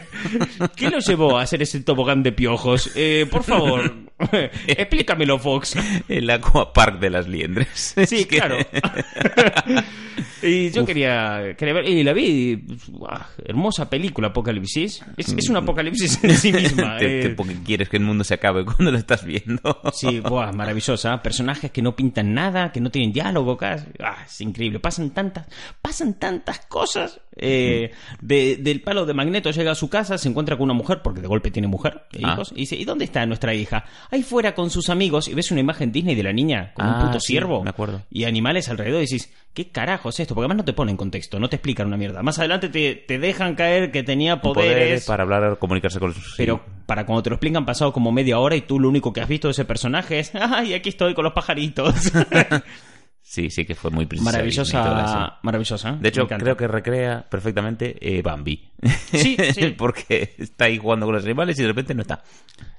¿Qué 0.75 0.91
lo 0.91 0.99
llevó 0.99 1.39
a 1.39 1.43
hacer 1.43 1.63
ese 1.63 1.81
tobogán 1.81 2.23
de 2.23 2.33
piojos? 2.33 2.91
Eh, 2.97 3.27
por 3.31 3.43
favor, 3.45 3.95
explícamelo, 4.67 5.39
Fox. 5.39 5.77
El 6.09 6.29
Aquapark 6.31 6.99
de 6.99 7.11
las 7.11 7.29
liendres. 7.29 7.69
Sí, 7.95 8.01
Es 8.03 8.27
que- 8.27 8.39
claro. 8.39 8.57
y 10.43 10.71
yo 10.71 10.85
quería, 10.85 11.55
quería 11.57 11.75
ver, 11.75 11.89
y 11.89 12.03
la 12.03 12.13
vi, 12.13 12.65
¡guau! 12.89 13.19
hermosa 13.45 13.89
película, 13.89 14.29
Apocalipsis. 14.29 15.03
Es, 15.17 15.33
es 15.33 15.49
un 15.49 15.57
apocalipsis 15.57 16.23
en 16.25 16.37
sí 16.37 16.53
misma. 16.53 16.97
Te- 16.99 17.27
eh. 17.27 17.31
porque 17.31 17.55
quieres 17.65 17.89
que 17.89 17.97
el 17.99 18.03
mundo 18.05 18.25
se 18.25 18.35
acabe 18.35 18.65
cuando 18.65 18.91
lo 18.91 18.99
estás 18.99 19.25
viendo. 19.25 19.81
Sí, 19.93 20.21
buah, 20.21 20.53
maravillosa. 20.53 21.23
Personajes 21.23 21.71
que 21.71 21.83
no 21.83 21.95
pintan 21.97 22.35
nada, 22.35 22.73
que 22.73 22.81
no 22.81 22.91
tienen 22.91 23.13
diálogo, 23.13 23.57
casi. 23.57 23.87
Ah, 24.01 24.19
es 24.25 24.41
increíble. 24.41 24.81
Pasan 24.81 25.11
tantas, 25.11 25.47
pasan 25.87 26.15
tantas 26.15 26.67
cosas. 26.67 27.21
Eh, 27.37 27.93
de- 28.21 28.57
del 28.57 28.81
palo 28.83 29.07
de 29.07 29.15
Magneto 29.15 29.53
llega 29.53 29.71
a 29.71 29.75
su 29.77 29.89
casa, 29.89 30.19
se 30.19 30.29
encuentra 30.29 30.57
con 30.57 30.65
una 30.65 30.75
mujer, 30.75 31.01
porque 31.01 31.21
de 31.21 31.29
golpe 31.29 31.53
tiene 31.53 31.69
mujer 31.69 32.03
e 32.13 32.23
Ah. 32.25 32.33
hijos, 32.33 32.51
y 32.51 32.61
dice, 32.63 32.75
¿y 32.75 32.85
dónde 32.85 33.05
está 33.05 33.25
nuestra 33.25 33.55
hija? 33.55 33.85
Ahí 34.11 34.25
fuera 34.25 34.53
con 34.57 34.69
sus 34.71 34.89
amigos, 34.91 35.29
y 35.29 35.35
ves 35.35 35.53
una 35.53 35.61
imagen 35.61 35.93
Disney 35.93 36.17
de 36.17 36.25
la 36.25 36.33
niña 36.33 36.73
con 36.75 36.87
un 36.87 36.95
Ah, 36.95 37.05
puto 37.07 37.21
sí, 37.21 37.35
ciervo. 37.35 37.63
me 37.63 37.71
acuerdo. 37.71 38.03
Y 38.11 38.25
animales 38.25 38.69
alrededor, 38.69 39.01
y 39.01 39.05
decís, 39.05 39.33
¿qué 39.55 39.69
carajo 39.71 40.09
es 40.09 40.19
esto? 40.19 40.35
Porque 40.35 40.47
además 40.47 40.57
no 40.57 40.65
te 40.65 40.73
ponen 40.73 40.97
contexto, 40.97 41.39
no 41.39 41.49
te 41.49 41.55
explican 41.57 41.87
una 41.87 41.97
mierda. 41.97 42.21
Más 42.25 42.37
adelante 42.41 42.69
te, 42.69 42.97
te 42.97 43.21
dejan 43.21 43.55
caer 43.55 43.93
que 43.93 44.03
tenía 44.03 44.41
poderes. 44.41 44.73
Poderes 44.75 45.05
para 45.07 45.23
hablar, 45.23 45.59
comunicarse 45.61 46.01
con 46.01 46.09
los... 46.15 46.35
Pero 46.37 46.65
para 46.87 47.07
cuando 47.07 47.23
te 47.23 47.31
lo 47.31 47.37
explican 47.37 47.65
pasado 47.65 47.93
como 47.93 48.11
media 48.11 48.41
hora 48.41 48.57
y 48.57 48.63
tú 48.63 48.81
lo 48.81 48.89
único 48.89 49.13
que 49.13 49.21
has 49.21 49.29
visto 49.29 49.47
de 49.47 49.53
ese 49.53 49.65
personaje 49.65 50.19
es, 50.19 50.33
ay, 50.35 50.75
aquí 50.75 50.89
estoy 50.89 51.15
con 51.15 51.23
los 51.23 51.33
pajaritos. 51.33 51.95
Sí, 53.37 53.51
sí 53.51 53.67
que 53.67 53.75
fue 53.75 53.91
muy 53.91 54.07
princesa 54.07 54.33
maravillosa, 54.33 55.39
maravillosa. 55.43 55.91
¿eh? 55.91 55.97
De 56.01 56.09
hecho, 56.09 56.27
creo 56.27 56.57
que 56.57 56.67
recrea 56.67 57.27
perfectamente 57.29 57.95
eh, 58.01 58.23
Bambi. 58.23 58.67
Sí, 59.13 59.37
sí. 59.53 59.75
Porque 59.77 60.35
está 60.39 60.65
ahí 60.65 60.79
jugando 60.79 61.05
con 61.05 61.17
los 61.17 61.25
animales 61.25 61.59
y 61.59 61.63
de 61.63 61.69
repente 61.69 61.95
no 61.95 62.01
está. 62.01 62.25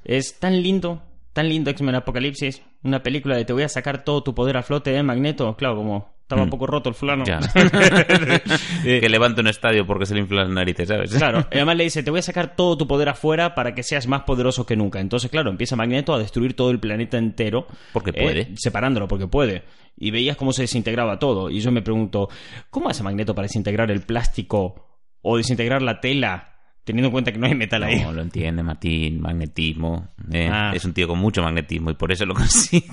Es 0.04 0.40
tan 0.40 0.60
lindo, 0.60 1.04
tan 1.32 1.48
lindo 1.48 1.70
X-Men 1.70 1.94
Apocalipsis. 1.94 2.64
Una 2.82 3.04
película 3.04 3.38
de 3.38 3.46
te 3.46 3.54
voy 3.54 3.62
a 3.62 3.70
sacar 3.70 4.04
todo 4.04 4.24
tu 4.24 4.34
poder 4.34 4.58
a 4.58 4.64
flote, 4.64 4.98
¿eh, 4.98 5.04
Magneto? 5.04 5.56
Claro, 5.56 5.76
como 5.76 6.17
estaba 6.28 6.42
un 6.42 6.50
Mm. 6.50 6.52
poco 6.52 6.68
roto 6.68 6.90
el 6.90 6.96
fulano. 6.96 7.24
Ya. 7.24 7.40
Que 8.84 9.08
levanta 9.10 9.42
un 9.42 9.48
estadio 9.48 9.86
porque 9.88 10.06
se 10.06 10.14
le 10.14 10.20
inflan 10.22 10.40
las 10.48 10.50
narices, 10.50 10.88
¿sabes? 10.88 11.14
Claro, 11.16 11.48
y 11.52 11.56
además 11.56 11.78
le 11.78 11.84
dice, 11.86 12.04
te 12.04 12.12
voy 12.12 12.20
a 12.20 12.24
sacar 12.24 12.56
todo 12.56 12.78
tu 12.78 12.86
poder 12.88 13.10
afuera 13.10 13.56
para 13.56 13.74
que 13.74 13.82
seas 13.84 14.08
más 14.08 14.24
poderoso 14.24 14.66
que 14.66 14.76
nunca. 14.76 15.00
Entonces, 15.00 15.32
claro, 15.32 15.50
empieza 15.50 15.76
Magneto 15.76 16.14
a 16.14 16.20
destruir 16.20 16.54
todo 16.54 16.70
el 16.72 16.80
planeta 16.80 17.18
entero. 17.18 17.68
Porque 17.94 18.12
eh, 18.14 18.22
puede. 18.24 18.48
separándolo, 18.58 19.08
porque 19.08 19.28
puede. 19.28 19.64
Y 19.98 20.12
veías 20.12 20.36
cómo 20.38 20.52
se 20.54 20.64
desintegraba 20.64 21.18
todo. 21.18 21.50
Y 21.50 21.60
yo 21.62 21.72
me 21.72 21.82
pregunto, 21.82 22.30
¿cómo 22.70 22.90
hace 22.90 23.04
Magneto 23.04 23.34
para 23.34 23.46
desintegrar 23.48 23.90
el 23.90 24.02
plástico 24.02 25.00
o 25.22 25.38
desintegrar 25.38 25.82
la 25.82 26.00
tela? 26.02 26.57
Teniendo 26.88 27.08
en 27.08 27.12
cuenta 27.12 27.34
que 27.34 27.38
no 27.38 27.48
hay 27.48 27.54
metal 27.54 27.84
ahí. 27.84 28.00
No, 28.02 28.14
lo 28.14 28.22
entiende 28.22 28.64
Martín, 28.64 29.20
magnetismo. 29.20 30.08
eh, 30.32 30.50
Ah. 30.50 30.72
Es 30.74 30.86
un 30.86 30.94
tío 30.94 31.06
con 31.06 31.20
mucho 31.20 31.44
magnetismo 31.44 31.92
y 31.92 31.96
por 31.96 32.14
eso 32.14 32.26
lo 32.26 32.34
consigue. 32.34 32.88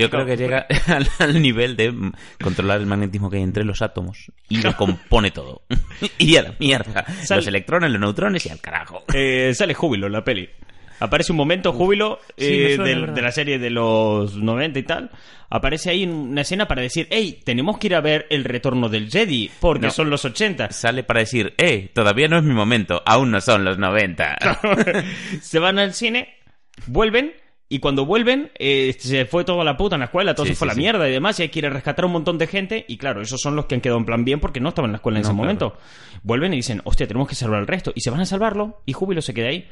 Yo 0.00 0.10
creo 0.10 0.26
que 0.26 0.36
llega 0.36 0.66
al, 0.88 1.08
al 1.20 1.40
nivel 1.40 1.76
de 1.76 1.92
mm, 1.92 2.12
controlar 2.42 2.80
el 2.80 2.86
magnetismo 2.86 3.30
que 3.30 3.36
hay 3.36 3.44
entre 3.44 3.62
los 3.64 3.80
átomos 3.80 4.32
y 4.48 4.60
lo 4.60 4.76
compone 4.76 5.30
todo. 5.30 5.62
y 6.18 6.34
a 6.34 6.42
la 6.42 6.54
mierda. 6.58 7.04
Los 7.36 7.46
electrones, 7.46 7.90
los 7.92 8.00
neutrones 8.00 8.44
y 8.44 8.48
al 8.48 8.60
carajo. 8.60 9.04
Eh, 9.14 9.52
sale 9.54 9.72
júbilo 9.72 10.08
en 10.08 10.12
la 10.14 10.24
peli. 10.24 10.48
Aparece 11.00 11.32
un 11.32 11.38
momento, 11.38 11.72
Júbilo, 11.72 12.20
Sí, 12.36 12.44
eh, 12.46 12.76
suena, 12.76 12.84
del- 12.84 13.00
¿verdad? 13.00 13.14
de 13.14 13.22
la 13.22 13.32
serie 13.32 13.58
de 13.58 13.70
los 13.70 14.36
90 14.36 14.78
y 14.78 14.82
tal. 14.84 15.10
Aparece 15.48 15.90
ahí 15.90 16.04
una 16.04 16.42
escena 16.42 16.68
para 16.68 16.82
decir, 16.82 17.08
hey, 17.10 17.40
tenemos 17.44 17.78
que 17.78 17.88
ir 17.88 17.94
a 17.96 18.00
ver 18.00 18.26
el 18.30 18.44
retorno 18.44 18.88
del 18.88 19.10
Jedi, 19.10 19.50
porque 19.60 19.86
No. 19.86 19.92
son 19.92 20.08
los 20.10 20.24
80. 20.24 20.70
Sale 20.70 21.02
para 21.02 21.20
decir, 21.20 21.54
eh, 21.58 21.90
todavía 21.92 22.28
no 22.28 22.38
es 22.38 22.44
mi 22.44 22.54
momento, 22.54 23.02
aún 23.04 23.30
no 23.32 23.40
son 23.40 23.64
los 23.64 23.76
90. 23.78 24.36
se 25.40 25.58
van 25.58 25.78
al 25.78 25.92
cine, 25.94 26.28
vuelven. 26.86 27.32
Y 27.72 27.78
cuando 27.78 28.04
vuelven, 28.04 28.50
eh, 28.58 28.96
se 28.98 29.26
fue 29.26 29.44
toda 29.44 29.62
la 29.62 29.76
puta 29.76 29.94
en 29.94 30.00
la 30.00 30.06
escuela, 30.06 30.34
todo 30.34 30.44
Sí, 30.44 30.52
se 30.54 30.58
fue 30.58 30.66
a 30.66 30.70
sí, 30.70 30.70
la 30.70 30.74
sí. 30.74 30.80
mierda 30.80 31.08
y 31.08 31.12
demás, 31.12 31.38
y 31.38 31.42
hay 31.44 31.48
que 31.50 31.60
ir 31.60 31.66
a 31.66 31.70
rescatar 31.70 32.02
a 32.04 32.06
un 32.06 32.12
montón 32.14 32.36
de 32.36 32.48
gente. 32.48 32.84
Y 32.88 32.96
claro, 32.98 33.22
esos 33.22 33.40
son 33.40 33.54
los 33.54 33.66
que 33.66 33.76
han 33.76 33.80
quedado 33.80 33.98
en 34.00 34.06
plan 34.06 34.24
bien 34.24 34.40
porque 34.40 34.58
no 34.58 34.70
estaban 34.70 34.88
en 34.88 34.92
la 34.94 34.96
escuela 34.96 35.18
en 35.18 35.22
No, 35.22 35.28
ese 35.28 35.34
claro. 35.36 35.42
momento. 35.44 35.78
Vuelven 36.24 36.52
y 36.52 36.56
dicen, 36.56 36.80
hostia, 36.84 37.06
tenemos 37.06 37.28
que 37.28 37.36
salvar 37.36 37.60
al 37.60 37.68
resto. 37.68 37.92
Y 37.94 38.00
se 38.00 38.10
van 38.10 38.20
a 38.20 38.26
salvarlo, 38.26 38.82
y 38.86 38.92
Júbilo 38.92 39.22
se 39.22 39.34
queda 39.34 39.50
ahí. 39.50 39.68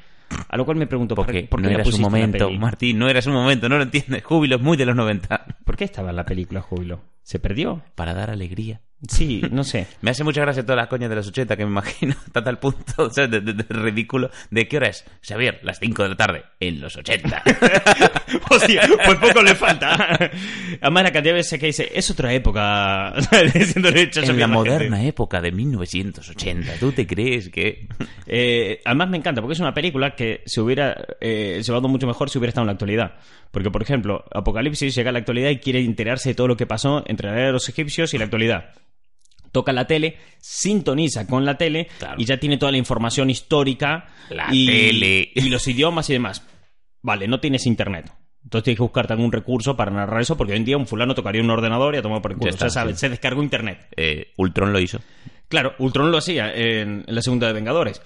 A 0.49 0.57
lo 0.57 0.65
cual 0.65 0.77
me 0.77 0.87
pregunto, 0.87 1.15
¿por 1.15 1.27
qué, 1.27 1.33
Porque 1.33 1.49
por 1.49 1.63
qué 1.63 1.69
no 1.69 1.75
era 1.75 1.85
su 1.85 1.99
momento? 1.99 2.51
Martín, 2.51 2.99
no 2.99 3.09
era 3.09 3.23
su 3.23 3.31
momento, 3.31 3.69
no 3.69 3.77
lo 3.77 3.83
entiendes. 3.83 4.25
Júbilo 4.25 4.57
es 4.57 4.63
muy 4.63 4.77
de 4.77 4.87
los 4.87 4.97
90. 4.97 5.59
¿Por 5.65 5.77
qué 5.77 5.85
estaba 5.85 6.11
en 6.11 6.17
la 6.17 6.25
película 6.25 6.61
Júbilo? 6.61 7.01
¿Se 7.23 7.39
perdió? 7.39 7.83
Para 7.95 8.15
dar 8.15 8.31
alegría. 8.31 8.81
Sí, 9.07 9.43
no 9.53 9.63
sé. 9.63 9.87
Me 10.01 10.11
hace 10.11 10.25
mucha 10.25 10.41
gracia 10.41 10.63
todas 10.65 10.77
las 10.79 10.89
coñas 10.89 11.09
de 11.11 11.17
los 11.17 11.29
80 11.29 11.57
que 11.57 11.65
me 11.65 11.71
imagino, 11.71 12.15
hasta 12.27 12.43
tal 12.43 12.59
punto, 12.59 13.05
o 13.05 13.11
sea, 13.11 13.27
de, 13.29 13.41
de- 13.41 13.53
de 13.53 13.65
ridículo. 13.69 14.31
¿De 14.51 14.67
qué 14.67 14.77
hora 14.79 14.89
es? 14.89 15.05
Xavier, 15.23 15.61
las 15.63 15.79
5 15.79 16.03
de 16.03 16.09
la 16.09 16.17
tarde, 16.17 16.43
en 16.59 16.81
los 16.81 16.97
80. 16.97 17.43
Hostia, 18.51 18.83
pues 19.05 19.19
poco 19.19 19.43
le 19.43 19.55
falta. 19.55 19.95
Además, 20.81 21.03
la 21.05 21.13
cantidad 21.13 21.33
de 21.35 21.39
veces 21.39 21.61
que 21.61 21.67
dice, 21.67 21.91
es 21.95 22.11
otra 22.11 22.33
época. 22.33 23.13
En 24.33 24.39
la 24.41 24.47
moderna 24.79 25.05
época 25.05 25.41
de 25.41 25.53
1980. 25.53 26.73
¿Tú 26.81 26.93
te 26.93 27.07
crees 27.07 27.49
que...? 27.51 27.87
Eh, 28.27 28.81
además, 28.85 29.09
me 29.11 29.17
encanta 29.19 29.41
porque 29.41 29.55
es 29.55 29.61
una 29.61 29.73
película 29.75 30.15
que 30.15 30.43
se 30.47 30.61
hubiera 30.61 30.97
eh, 31.21 31.63
llevado 31.65 31.89
mucho 31.89 32.07
mejor 32.07 32.31
si 32.31 32.39
hubiera 32.39 32.51
estado 32.51 32.65
en 32.65 32.67
la 32.69 32.73
actualidad. 32.73 33.15
Porque, 33.51 33.71
por 33.71 33.83
ejemplo, 33.83 34.25
Apocalipsis 34.33 34.95
llega 34.95 35.11
a 35.11 35.13
la 35.13 35.21
actualidad 35.21 35.51
y 35.51 35.59
quiere 35.59 35.81
enterarse 35.81 36.31
de 36.31 36.35
todo 36.35 36.49
lo 36.49 36.57
que 36.57 36.67
pasó 36.67 37.03
entre 37.07 37.29
la 37.31 37.37
era 37.37 37.47
de 37.47 37.53
los 37.53 37.69
egipcios 37.69 38.13
y 38.15 38.19
la 38.19 38.25
actualidad. 38.25 38.71
Toca 39.53 39.73
la 39.73 39.87
tele, 39.87 40.17
sintoniza 40.39 41.27
con 41.27 41.45
la 41.47 41.57
tele 41.57 41.89
Claro. 41.99 42.17
y 42.21 42.25
ya 42.27 42.37
tiene 42.39 42.59
toda 42.59 42.73
la 42.73 42.79
información 42.79 43.31
histórica 43.31 44.09
La 44.29 44.49
y, 44.53 44.67
tele. 44.67 45.31
y 45.35 45.49
los 45.49 45.67
idiomas 45.67 46.11
y 46.11 46.13
demás. 46.15 46.47
Vale, 47.03 47.27
no 47.27 47.41
tienes 47.41 47.67
internet. 47.67 48.13
Entonces 48.45 48.65
tienes 48.65 48.77
que 48.79 48.83
buscarte 48.83 49.13
algún 49.15 49.33
recurso 49.33 49.77
para 49.77 49.91
narrar 49.91 50.21
eso, 50.21 50.37
porque 50.37 50.53
hoy 50.53 50.59
en 50.59 50.65
día 50.65 50.77
un 50.77 50.87
fulano 50.87 51.15
tocaría 51.15 51.43
un 51.43 51.51
ordenador 51.51 51.95
y 51.95 51.99
a 51.99 52.03
tomar 52.03 52.21
por 52.21 52.33
el 52.33 52.39
culo. 52.39 52.51
Ya 52.51 52.55
está, 52.55 52.67
o 52.67 52.71
sea, 52.71 52.87
sí. 52.87 52.95
se 52.97 53.09
descargó 53.09 53.43
internet. 53.43 53.89
Eh, 53.97 54.33
Ultron 54.37 54.73
lo 54.73 54.81
hizo. 54.81 55.01
Claro, 55.49 55.75
Ultron 55.79 56.11
lo 56.11 56.19
hacía 56.19 56.53
en 56.55 57.05
la 57.07 57.23
segunda 57.23 57.47
de 57.47 57.55
Vengadores. 57.55 58.03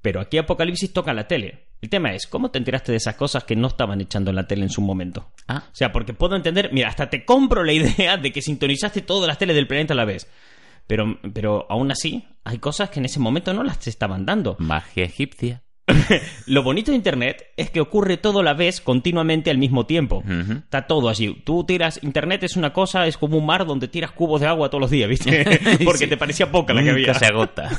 Pero 0.00 0.20
aquí 0.20 0.38
Apocalipsis 0.38 0.92
toca 0.92 1.12
la 1.12 1.26
tele. 1.26 1.65
El 1.80 1.90
tema 1.90 2.12
es, 2.12 2.26
¿cómo 2.26 2.50
te 2.50 2.58
enteraste 2.58 2.92
de 2.92 2.98
esas 2.98 3.16
cosas 3.16 3.44
que 3.44 3.54
no 3.54 3.68
estaban 3.68 4.00
echando 4.00 4.30
en 4.30 4.36
la 4.36 4.46
tele 4.46 4.62
en 4.62 4.70
su 4.70 4.80
momento? 4.80 5.30
Ah. 5.46 5.64
O 5.66 5.74
sea, 5.74 5.92
porque 5.92 6.14
puedo 6.14 6.34
entender, 6.34 6.70
mira, 6.72 6.88
hasta 6.88 7.10
te 7.10 7.24
compro 7.24 7.64
la 7.64 7.72
idea 7.72 8.16
de 8.16 8.32
que 8.32 8.42
sintonizaste 8.42 9.02
todas 9.02 9.28
las 9.28 9.38
teles 9.38 9.56
del 9.56 9.66
planeta 9.66 9.94
a 9.94 9.96
la 9.96 10.04
vez. 10.04 10.28
Pero, 10.86 11.18
pero 11.34 11.66
aún 11.68 11.90
así, 11.90 12.24
hay 12.44 12.58
cosas 12.58 12.90
que 12.90 13.00
en 13.00 13.06
ese 13.06 13.20
momento 13.20 13.52
no 13.52 13.62
las 13.62 13.86
estaban 13.86 14.24
dando. 14.24 14.56
Magia 14.58 15.04
egipcia. 15.04 15.62
Lo 16.46 16.62
bonito 16.62 16.90
de 16.90 16.96
Internet 16.96 17.46
es 17.56 17.70
que 17.70 17.80
ocurre 17.80 18.16
todo 18.16 18.40
a 18.40 18.42
la 18.42 18.54
vez, 18.54 18.80
continuamente 18.80 19.50
al 19.50 19.58
mismo 19.58 19.86
tiempo. 19.86 20.22
Está 20.64 20.86
todo 20.86 21.08
así. 21.08 21.42
Tú 21.44 21.64
tiras. 21.64 22.00
Internet 22.02 22.42
es 22.42 22.56
una 22.56 22.72
cosa, 22.72 23.06
es 23.06 23.16
como 23.16 23.38
un 23.38 23.46
mar 23.46 23.66
donde 23.66 23.86
tiras 23.88 24.10
cubos 24.12 24.40
de 24.40 24.46
agua 24.48 24.68
todos 24.68 24.80
los 24.80 24.90
días, 24.90 25.08
¿viste? 25.08 25.44
Porque 25.84 26.04
Sí. 26.04 26.06
te 26.08 26.16
parecía 26.16 26.50
poca 26.50 26.74
la 26.74 26.80
que 26.82 26.92
Nunca 26.92 27.10
había. 27.12 27.14
se 27.14 27.26
agota. 27.26 27.70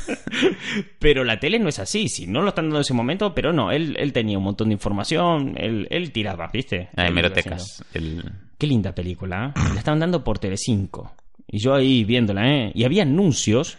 Pero 0.98 1.24
la 1.24 1.38
tele 1.38 1.58
no 1.58 1.68
es 1.68 1.78
así. 1.78 2.08
Si 2.08 2.26
no 2.26 2.42
lo 2.42 2.48
están 2.48 2.66
dando 2.66 2.76
en 2.76 2.80
ese 2.82 2.94
momento, 2.94 3.34
pero 3.34 3.52
no. 3.52 3.70
Él, 3.70 3.96
él 3.98 4.12
tenía 4.12 4.38
un 4.38 4.44
montón 4.44 4.68
de 4.68 4.74
información. 4.74 5.54
Él, 5.56 5.86
él 5.90 6.10
tiraba, 6.12 6.48
¿viste? 6.52 6.88
Ah, 6.96 7.06
hemerotecas. 7.08 7.84
El... 7.94 8.24
Qué 8.56 8.66
linda 8.66 8.94
película. 8.94 9.52
¿eh? 9.54 9.60
La 9.74 9.78
estaban 9.78 10.00
dando 10.00 10.24
por 10.24 10.38
Telecinco. 10.38 11.14
Y 11.46 11.58
yo 11.58 11.74
ahí 11.74 12.04
viéndola, 12.04 12.46
¿eh? 12.52 12.72
Y 12.74 12.84
había 12.84 13.02
anuncios 13.04 13.78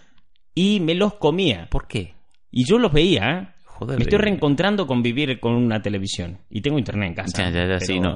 y 0.55 0.79
me 0.79 0.95
los 0.95 1.15
comía. 1.15 1.67
¿Por 1.69 1.87
qué? 1.87 2.13
Y 2.51 2.65
yo 2.65 2.79
los 2.79 2.91
veía, 2.91 3.31
¿eh? 3.31 3.47
Joder. 3.79 3.97
Me 3.97 4.03
estoy 4.03 4.17
eh, 4.19 4.21
reencontrando 4.21 4.85
con 4.85 5.01
vivir 5.01 5.39
con 5.39 5.53
una 5.53 5.81
televisión. 5.81 6.37
Y 6.49 6.61
tengo 6.61 6.77
internet 6.77 7.09
en 7.09 7.15
casa. 7.15 7.37
Ya, 7.43 7.49
ya, 7.49 7.61
ya, 7.61 7.67
pero- 7.75 7.79
sí, 7.79 7.99
no. 7.99 8.15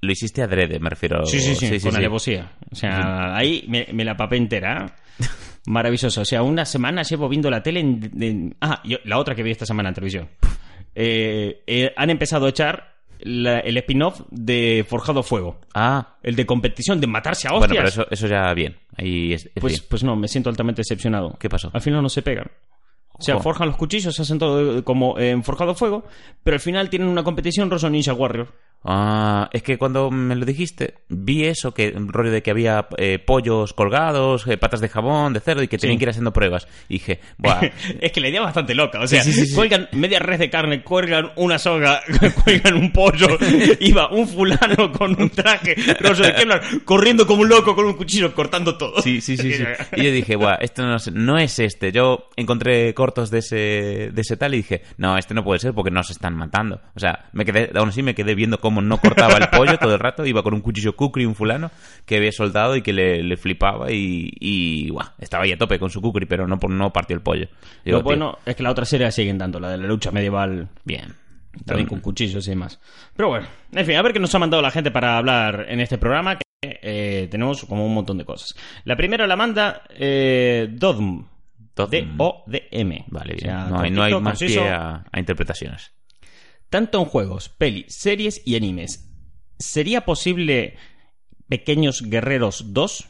Lo 0.00 0.12
hiciste 0.12 0.42
adrede, 0.42 0.78
me 0.78 0.90
refiero. 0.90 1.26
Sí, 1.26 1.40
sí, 1.40 1.54
sí, 1.56 1.68
con 1.80 1.90
sí. 1.92 1.98
alevosía. 1.98 2.52
O 2.70 2.74
sea, 2.74 3.36
ahí 3.36 3.64
me, 3.68 3.86
me 3.92 4.04
la 4.04 4.16
papé 4.16 4.36
entera. 4.36 4.94
Maravilloso. 5.66 6.20
O 6.20 6.24
sea, 6.24 6.42
una 6.42 6.64
semana 6.64 7.02
llevo 7.02 7.28
viendo 7.28 7.50
la 7.50 7.62
tele 7.62 7.80
en... 7.80 8.10
en- 8.20 8.56
Ah, 8.60 8.80
yo- 8.84 8.98
la 9.04 9.18
otra 9.18 9.34
que 9.34 9.42
vi 9.42 9.50
esta 9.50 9.66
semana 9.66 9.88
en 9.90 9.94
televisión. 9.94 10.28
Eh, 10.94 11.62
eh, 11.66 11.92
han 11.96 12.10
empezado 12.10 12.46
a 12.46 12.50
echar 12.50 12.92
la- 13.20 13.60
el 13.60 13.76
spin-off 13.78 14.20
de 14.30 14.84
Forjado 14.88 15.22
Fuego. 15.22 15.60
Ah, 15.74 16.16
El 16.22 16.36
de 16.36 16.44
competición, 16.46 17.00
de 17.00 17.06
matarse 17.06 17.48
a 17.48 17.52
bueno, 17.52 17.66
hostias. 17.66 17.94
pero 17.94 18.04
eso, 18.04 18.10
eso 18.10 18.26
ya 18.26 18.52
bien. 18.54 18.76
Ahí 18.96 19.32
es, 19.32 19.46
es 19.46 19.52
pues, 19.60 19.74
bien. 19.74 19.84
pues 19.88 20.04
no, 20.04 20.16
me 20.16 20.28
siento 20.28 20.50
altamente 20.50 20.80
decepcionado. 20.80 21.36
¿Qué 21.38 21.48
pasó? 21.48 21.70
Al 21.72 21.80
final 21.80 22.02
no 22.02 22.08
se 22.08 22.22
pegan. 22.22 22.50
Sea, 23.22 23.36
Ojo. 23.36 23.44
forjan 23.44 23.68
los 23.68 23.76
cuchillos, 23.76 24.14
se 24.14 24.22
hacen 24.22 24.38
todo 24.38 24.84
como 24.84 25.18
en 25.18 25.44
Forjado 25.44 25.74
Fuego, 25.74 26.04
pero 26.42 26.56
al 26.56 26.60
final 26.60 26.90
tienen 26.90 27.08
una 27.08 27.22
competición 27.22 27.70
Rosso 27.70 27.88
Ninja 27.88 28.12
Warrior. 28.12 28.48
Ah, 28.84 29.48
es 29.52 29.62
que 29.62 29.78
cuando 29.78 30.10
me 30.10 30.34
lo 30.34 30.44
dijiste, 30.44 30.94
vi 31.08 31.44
eso, 31.44 31.72
que 31.72 31.92
un 31.94 32.08
rollo 32.12 32.30
de 32.30 32.42
que 32.42 32.50
había 32.50 32.88
eh, 32.98 33.18
pollos 33.18 33.72
colgados, 33.74 34.46
eh, 34.46 34.56
patas 34.56 34.80
de 34.80 34.88
jabón, 34.88 35.32
de 35.32 35.40
cerdo, 35.40 35.62
y 35.62 35.68
que 35.68 35.78
tenían 35.78 35.98
que 35.98 36.04
ir 36.04 36.10
haciendo 36.10 36.32
pruebas. 36.32 36.66
Y 36.88 36.94
dije, 36.94 37.20
buah, 37.38 37.60
es 38.00 38.12
que 38.12 38.20
la 38.20 38.28
idea 38.28 38.40
es 38.40 38.46
bastante 38.46 38.74
loca. 38.74 39.00
O 39.00 39.06
sea, 39.06 39.22
Sí, 39.22 39.32
sí, 39.32 39.54
cuelgan 39.54 39.88
media 39.92 40.18
red 40.18 40.38
de 40.38 40.50
carne, 40.50 40.82
cuelgan 40.82 41.30
una 41.36 41.58
soga, 41.58 42.02
cuelgan 42.44 42.74
un 42.74 42.92
pollo. 42.92 43.28
Iba 43.80 44.10
un 44.10 44.26
fulano 44.26 44.90
con 44.92 45.20
un 45.20 45.30
traje 45.30 45.76
rojo 46.00 46.22
de 46.22 46.34
Kevlar, 46.34 46.62
corriendo 46.84 47.26
como 47.26 47.42
un 47.42 47.48
loco 47.48 47.74
con 47.74 47.86
un 47.86 47.94
cuchillo, 47.94 48.34
cortando 48.34 48.76
todo. 48.76 49.00
Sí, 49.00 49.20
sí, 49.20 49.36
sí, 49.36 49.52
sí. 49.52 49.64
Y 49.96 50.04
yo 50.04 50.10
dije, 50.10 50.36
Buah, 50.36 50.56
esto 50.60 50.82
no 50.82 50.96
es, 50.96 51.12
no 51.12 51.38
es 51.38 51.58
este. 51.58 51.92
Yo 51.92 52.30
encontré 52.36 52.94
cortos 52.94 53.30
de 53.30 53.38
ese, 53.38 54.10
de 54.12 54.20
ese 54.20 54.36
tal 54.36 54.54
y 54.54 54.58
dije, 54.58 54.82
no, 54.96 55.16
este 55.16 55.34
no 55.34 55.44
puede 55.44 55.60
ser 55.60 55.72
porque 55.72 55.90
no 55.90 56.02
se 56.02 56.12
están 56.12 56.34
matando. 56.34 56.80
O 56.94 57.00
sea, 57.00 57.26
me 57.32 57.44
quedé, 57.44 57.70
aún 57.74 57.90
así 57.90 58.02
me 58.02 58.14
quedé 58.14 58.34
viendo 58.34 58.58
cómo 58.58 58.71
no 58.80 58.98
cortaba 58.98 59.36
el 59.38 59.48
pollo 59.48 59.76
todo 59.78 59.92
el 59.94 60.00
rato. 60.00 60.24
Iba 60.24 60.42
con 60.42 60.54
un 60.54 60.60
cuchillo 60.60 60.94
kukri, 60.96 61.26
un 61.26 61.34
fulano, 61.34 61.70
que 62.06 62.16
había 62.16 62.32
soldado 62.32 62.76
y 62.76 62.82
que 62.82 62.92
le, 62.92 63.22
le 63.22 63.36
flipaba 63.36 63.90
y, 63.92 64.30
y 64.40 64.90
buah, 64.90 65.12
estaba 65.18 65.44
ahí 65.44 65.52
a 65.52 65.58
tope 65.58 65.78
con 65.78 65.90
su 65.90 66.00
kukri, 66.00 66.26
pero 66.26 66.46
no, 66.46 66.56
no 66.68 66.92
partió 66.92 67.14
el 67.16 67.22
pollo. 67.22 67.48
Digo, 67.84 67.98
Lo 67.98 68.02
tío, 68.02 68.04
bueno 68.04 68.38
es 68.46 68.56
que 68.56 68.62
la 68.62 68.70
otra 68.70 68.84
serie 68.84 69.10
siguen 69.12 69.36
dando, 69.38 69.60
la 69.60 69.70
de 69.70 69.78
la 69.78 69.86
lucha 69.86 70.10
medieval, 70.10 70.68
bien. 70.84 71.14
también 71.66 71.88
con 71.88 72.00
cuchillos 72.00 72.46
y 72.46 72.50
demás. 72.50 72.80
Pero 73.14 73.28
bueno, 73.28 73.46
en 73.72 73.84
fin, 73.86 73.96
a 73.96 74.02
ver 74.02 74.12
qué 74.12 74.20
nos 74.20 74.34
ha 74.34 74.38
mandado 74.38 74.62
la 74.62 74.70
gente 74.70 74.90
para 74.90 75.18
hablar 75.18 75.66
en 75.68 75.80
este 75.80 75.98
programa, 75.98 76.36
que 76.36 76.42
eh, 76.62 77.28
tenemos 77.30 77.64
como 77.64 77.84
un 77.84 77.92
montón 77.94 78.18
de 78.18 78.24
cosas. 78.24 78.54
La 78.84 78.96
primera 78.96 79.26
la 79.26 79.36
manda 79.36 79.82
eh, 79.90 80.68
Dodm. 80.70 81.26
Dodm. 81.74 82.16
Vale, 82.16 83.32
O 83.32 83.36
bien. 83.36 83.38
sea, 83.40 83.66
no, 83.66 83.80
hay, 83.80 83.90
no 83.90 84.02
hay 84.02 84.12
cortito, 84.12 84.20
más 84.20 84.42
a, 84.72 85.04
a 85.10 85.18
interpretaciones. 85.18 85.92
Tanto 86.72 86.98
en 87.00 87.04
juegos, 87.04 87.50
pelis, 87.50 87.94
series 87.94 88.40
y 88.46 88.56
animes. 88.56 89.12
¿Sería 89.58 90.06
posible 90.06 90.78
Pequeños 91.46 92.00
Guerreros 92.00 92.72
2? 92.72 93.08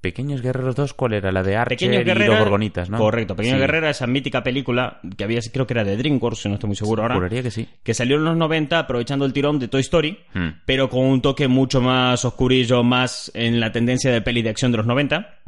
Pequeños 0.00 0.40
Guerreros 0.40 0.76
2, 0.76 0.94
¿cuál 0.94 1.14
era? 1.14 1.32
La 1.32 1.42
de 1.42 1.56
Archer 1.56 1.76
Pequeños 1.76 2.02
y 2.16 2.24
dos 2.28 2.38
Gorgonitas, 2.38 2.88
¿no? 2.88 2.98
Correcto, 2.98 3.34
Pequeños 3.34 3.56
Sí. 3.56 3.60
Guerreros, 3.62 3.90
esa 3.90 4.06
mítica 4.06 4.44
película 4.44 5.00
que 5.16 5.24
había, 5.24 5.40
creo 5.52 5.66
que 5.66 5.72
era 5.74 5.82
de 5.82 5.96
DreamWorks, 5.96 6.38
si 6.42 6.48
no 6.48 6.54
estoy 6.54 6.68
muy 6.68 6.76
seguro 6.76 7.02
ahora. 7.02 7.16
Juraría 7.16 7.42
que 7.42 7.50
sí. 7.50 7.66
Que 7.82 7.94
salió 7.94 8.14
en 8.18 8.24
los 8.24 8.36
90 8.36 8.78
aprovechando 8.78 9.24
el 9.24 9.32
tirón 9.32 9.58
de 9.58 9.66
Toy 9.66 9.80
Story, 9.80 10.16
Hmm. 10.34 10.60
pero 10.66 10.88
con 10.88 11.00
un 11.06 11.20
toque 11.20 11.48
mucho 11.48 11.80
más 11.80 12.24
oscurillo, 12.24 12.84
más 12.84 13.32
en 13.34 13.58
la 13.58 13.72
tendencia 13.72 14.12
de 14.12 14.22
peli 14.22 14.42
de 14.42 14.50
acción 14.50 14.70
de 14.70 14.76
los 14.78 14.86
90. 14.86 15.40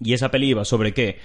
Y 0.00 0.14
esa 0.14 0.30
peli 0.30 0.46
iba 0.48 0.64
sobre 0.64 0.94
que 0.94 1.18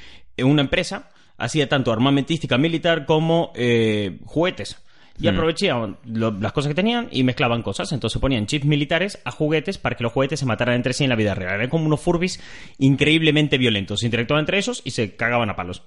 una 0.44 0.62
empresa 0.62 1.10
hacía 1.38 1.70
tanto 1.70 1.92
armamentística 1.92 2.58
militar 2.58 3.06
como 3.06 3.52
eh, 3.56 4.20
juguetes. 4.26 4.78
Y 5.20 5.26
Hmm. 5.28 5.30
aprovechaban 5.34 5.98
lo- 6.06 6.32
las 6.40 6.52
cosas 6.52 6.70
que 6.70 6.76
tenían 6.76 7.08
y 7.12 7.24
mezclaban 7.24 7.64
cosas. 7.64 7.92
Entonces 7.92 8.22
ponían 8.22 8.46
chips 8.46 8.66
militares 8.66 9.20
a 9.26 9.32
juguetes 9.32 9.78
para 9.80 9.96
que 9.96 10.04
los 10.04 10.14
juguetes 10.14 10.40
se 10.40 10.46
mataran 10.46 10.76
entre 10.76 10.94
sí 10.94 11.04
en 11.06 11.10
la 11.10 11.16
vida 11.16 11.34
real. 11.34 11.56
Eran 11.56 11.70
como 11.70 11.86
unos 11.88 12.02
furbis 12.02 12.40
increíblemente 12.78 13.58
violentos. 13.58 14.02
Se 14.02 14.06
interactuaban 14.06 14.44
entre 14.44 14.60
esos 14.60 14.82
y 14.86 14.92
se 14.92 15.16
cagaban 15.16 15.50
a 15.50 15.56
palos. 15.56 15.82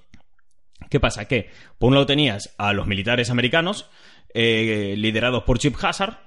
¿Qué 0.89 0.99
pasa? 0.99 1.25
Que 1.29 1.49
por 1.79 1.87
un 1.89 1.93
lado 1.93 2.05
tenías 2.05 2.53
a 2.57 2.73
los 2.73 2.87
militares 2.87 3.29
americanos, 3.29 3.89
eh, 4.33 4.95
liderados 4.97 5.43
por 5.43 5.59
Chip 5.59 5.75
Hazard, 5.81 6.17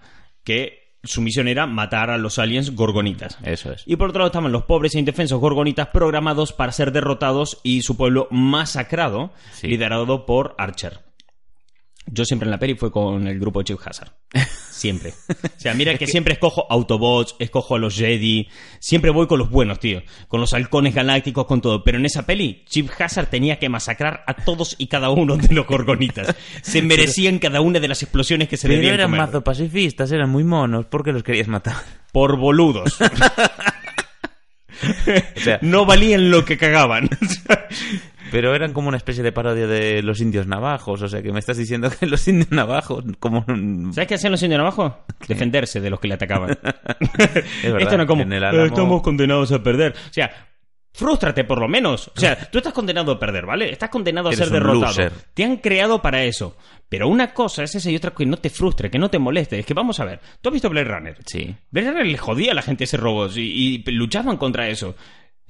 que 0.45 0.84
su 1.04 1.20
misión 1.23 1.49
era 1.49 1.66
matar 1.66 2.11
a 2.11 2.18
los 2.18 2.38
aliens 2.38 2.75
gorgonitas. 2.75 3.38
Eso 3.44 3.73
es. 3.73 3.82
Y 3.87 3.96
por 3.96 4.08
otro 4.11 4.20
lado 4.20 4.28
estaban 4.28 4.52
los 4.52 4.64
pobres 4.64 4.94
e 4.94 4.99
indefensos 4.99 5.40
gorgonitas 5.40 5.88
programados 5.88 6.52
para 6.52 6.73
ser 6.73 6.92
derrotados 6.92 7.61
y 7.62 7.82
su 7.82 7.96
pueblo 7.96 8.28
masacrado, 8.30 9.30
Sí. 9.52 9.68
liderado 9.68 10.26
por 10.26 10.54
Archer. 10.58 11.00
Yo 12.06 12.25
siempre 12.25 12.46
en 12.46 12.50
la 12.50 12.58
peli 12.58 12.75
fue 12.75 12.92
con 12.92 13.26
el 13.26 13.38
grupo 13.40 13.61
de 13.61 13.64
Chip 13.64 13.78
Hazard. 13.84 14.12
Siempre. 14.75 15.14
O 15.30 15.49
sea, 15.61 15.73
mira 15.73 15.96
que 15.96 16.06
siempre 16.06 16.34
escojo 16.34 16.66
Autobots, 16.68 17.37
escojo 17.38 17.76
a 17.76 17.78
los 17.78 17.94
Jedi. 17.96 18.49
Siempre 18.80 19.11
voy 19.11 19.26
con 19.26 19.38
los 19.38 19.49
buenos, 19.49 19.78
tío. 19.78 20.02
Con 20.28 20.40
los 20.40 20.52
halcones 20.52 20.94
galácticos, 20.94 21.46
con 21.46 21.61
todo. 21.62 21.82
Pero 21.84 21.96
en 21.96 22.04
esa 22.04 22.26
peli, 22.26 22.64
Chip 22.68 22.90
Hazard 22.99 23.28
tenía 23.30 23.58
que 23.58 23.68
masacrar 23.70 24.25
a 24.26 24.34
todos 24.34 24.75
y 24.76 24.88
cada 24.88 25.08
uno 25.11 25.37
de 25.38 25.54
los 25.54 25.66
gorgonitas. 25.66 26.34
Se 26.61 26.82
merecían 26.82 27.38
cada 27.38 27.61
una 27.62 27.80
de 27.80 27.88
las 27.88 28.02
explosiones 28.02 28.49
que 28.49 28.56
se 28.58 28.66
Pero 28.68 28.76
debían 28.80 28.94
eran 28.94 29.06
comer. 29.11 29.20
mazo 29.26 29.44
pacifistas, 29.44 30.12
eran 30.12 30.28
muy 30.28 30.44
monos. 30.44 30.84
¿Por 30.87 31.02
qué 31.04 31.12
los 31.12 31.23
querías 31.23 31.49
matar? 31.49 31.76
Por 32.12 32.37
boludos. 32.37 32.99
O 35.37 35.40
sea, 35.40 35.58
No 35.62 35.87
valían 35.87 36.30
lo 36.30 36.44
que 36.44 36.58
cagaban. 36.58 37.08
Pero 38.35 38.53
eran 38.53 38.73
como 38.73 38.88
una 38.88 38.97
especie 38.97 39.23
de 39.23 39.31
parodia 39.31 39.69
de 39.69 40.03
los 40.03 40.21
indios 40.21 40.49
navajos. 40.49 41.00
O 41.03 41.07
sea, 41.09 41.23
que 41.23 41.31
me 41.33 41.38
estás 41.38 41.57
diciendo 41.57 41.88
que 41.88 42.05
los 42.05 42.26
indios 42.26 42.50
navajos, 42.50 43.05
como... 43.21 43.45
¿Sabes 43.93 44.09
qué 44.09 44.14
hacían 44.17 44.33
los 44.33 44.43
indios 44.43 44.61
abajo? 44.61 45.05
Defenderse 45.29 45.81
de 45.81 45.88
los 45.88 46.00
que 46.00 46.09
le 46.09 46.14
atacaban. 46.14 46.50
Es 46.59 47.62
verdad, 47.73 47.81
Esto 47.83 47.97
no 47.97 48.03
es 48.03 48.09
como, 48.09 48.23
en 48.23 48.33
el 48.33 48.43
Álamo- 48.43 48.64
"Eh, 48.64 48.67
estamos 48.67 49.03
condenados 49.03 49.53
a 49.53 49.62
perder. 49.62 49.93
O 49.93 50.12
sea, 50.12 50.33
frústrate 50.93 51.45
por 51.45 51.61
lo 51.61 51.69
menos. 51.69 52.09
O 52.09 52.19
sea, 52.19 52.37
tú 52.50 52.59
estás 52.59 52.73
condenado 52.73 53.12
a 53.12 53.19
perder, 53.21 53.47
¿vale? 53.47 53.71
Estás 53.71 53.88
condenado 53.91 54.31
a 54.31 54.33
Eres 54.33 54.41
ser 54.49 54.53
derrotado. 54.53 54.81
loser. 54.87 55.12
Te 55.33 55.45
han 55.45 55.59
creado 55.59 56.03
para 56.03 56.25
eso. 56.25 56.57
Pero 56.88 57.07
una 57.07 57.33
cosa 57.33 57.62
es 57.62 57.75
esa 57.76 57.88
y 57.88 57.95
otra 57.97 58.11
que 58.11 58.26
no 58.26 58.37
te 58.37 58.50
frustre, 58.50 58.91
que 58.91 58.99
no 58.99 59.11
te 59.11 59.21
moleste. 59.21 59.61
Es 59.61 59.64
que 59.67 59.75
vamos 59.75 60.00
a 60.00 60.05
ver, 60.05 60.19
¿tú 60.41 60.49
has 60.49 60.53
visto 60.53 60.69
Blade 60.71 60.88
Runner? 60.88 61.17
Sí. 61.25 61.55
Blade 61.71 61.91
Runner 61.93 62.07
le 62.07 62.19
jodía 62.19 62.50
a 62.50 62.55
la 62.57 62.62
gente 62.62 62.83
ese 62.83 62.97
robots 62.97 63.37
y, 63.37 63.83
y 63.87 63.91
luchaban 63.93 64.37
contra 64.37 64.69
eso. 64.69 64.97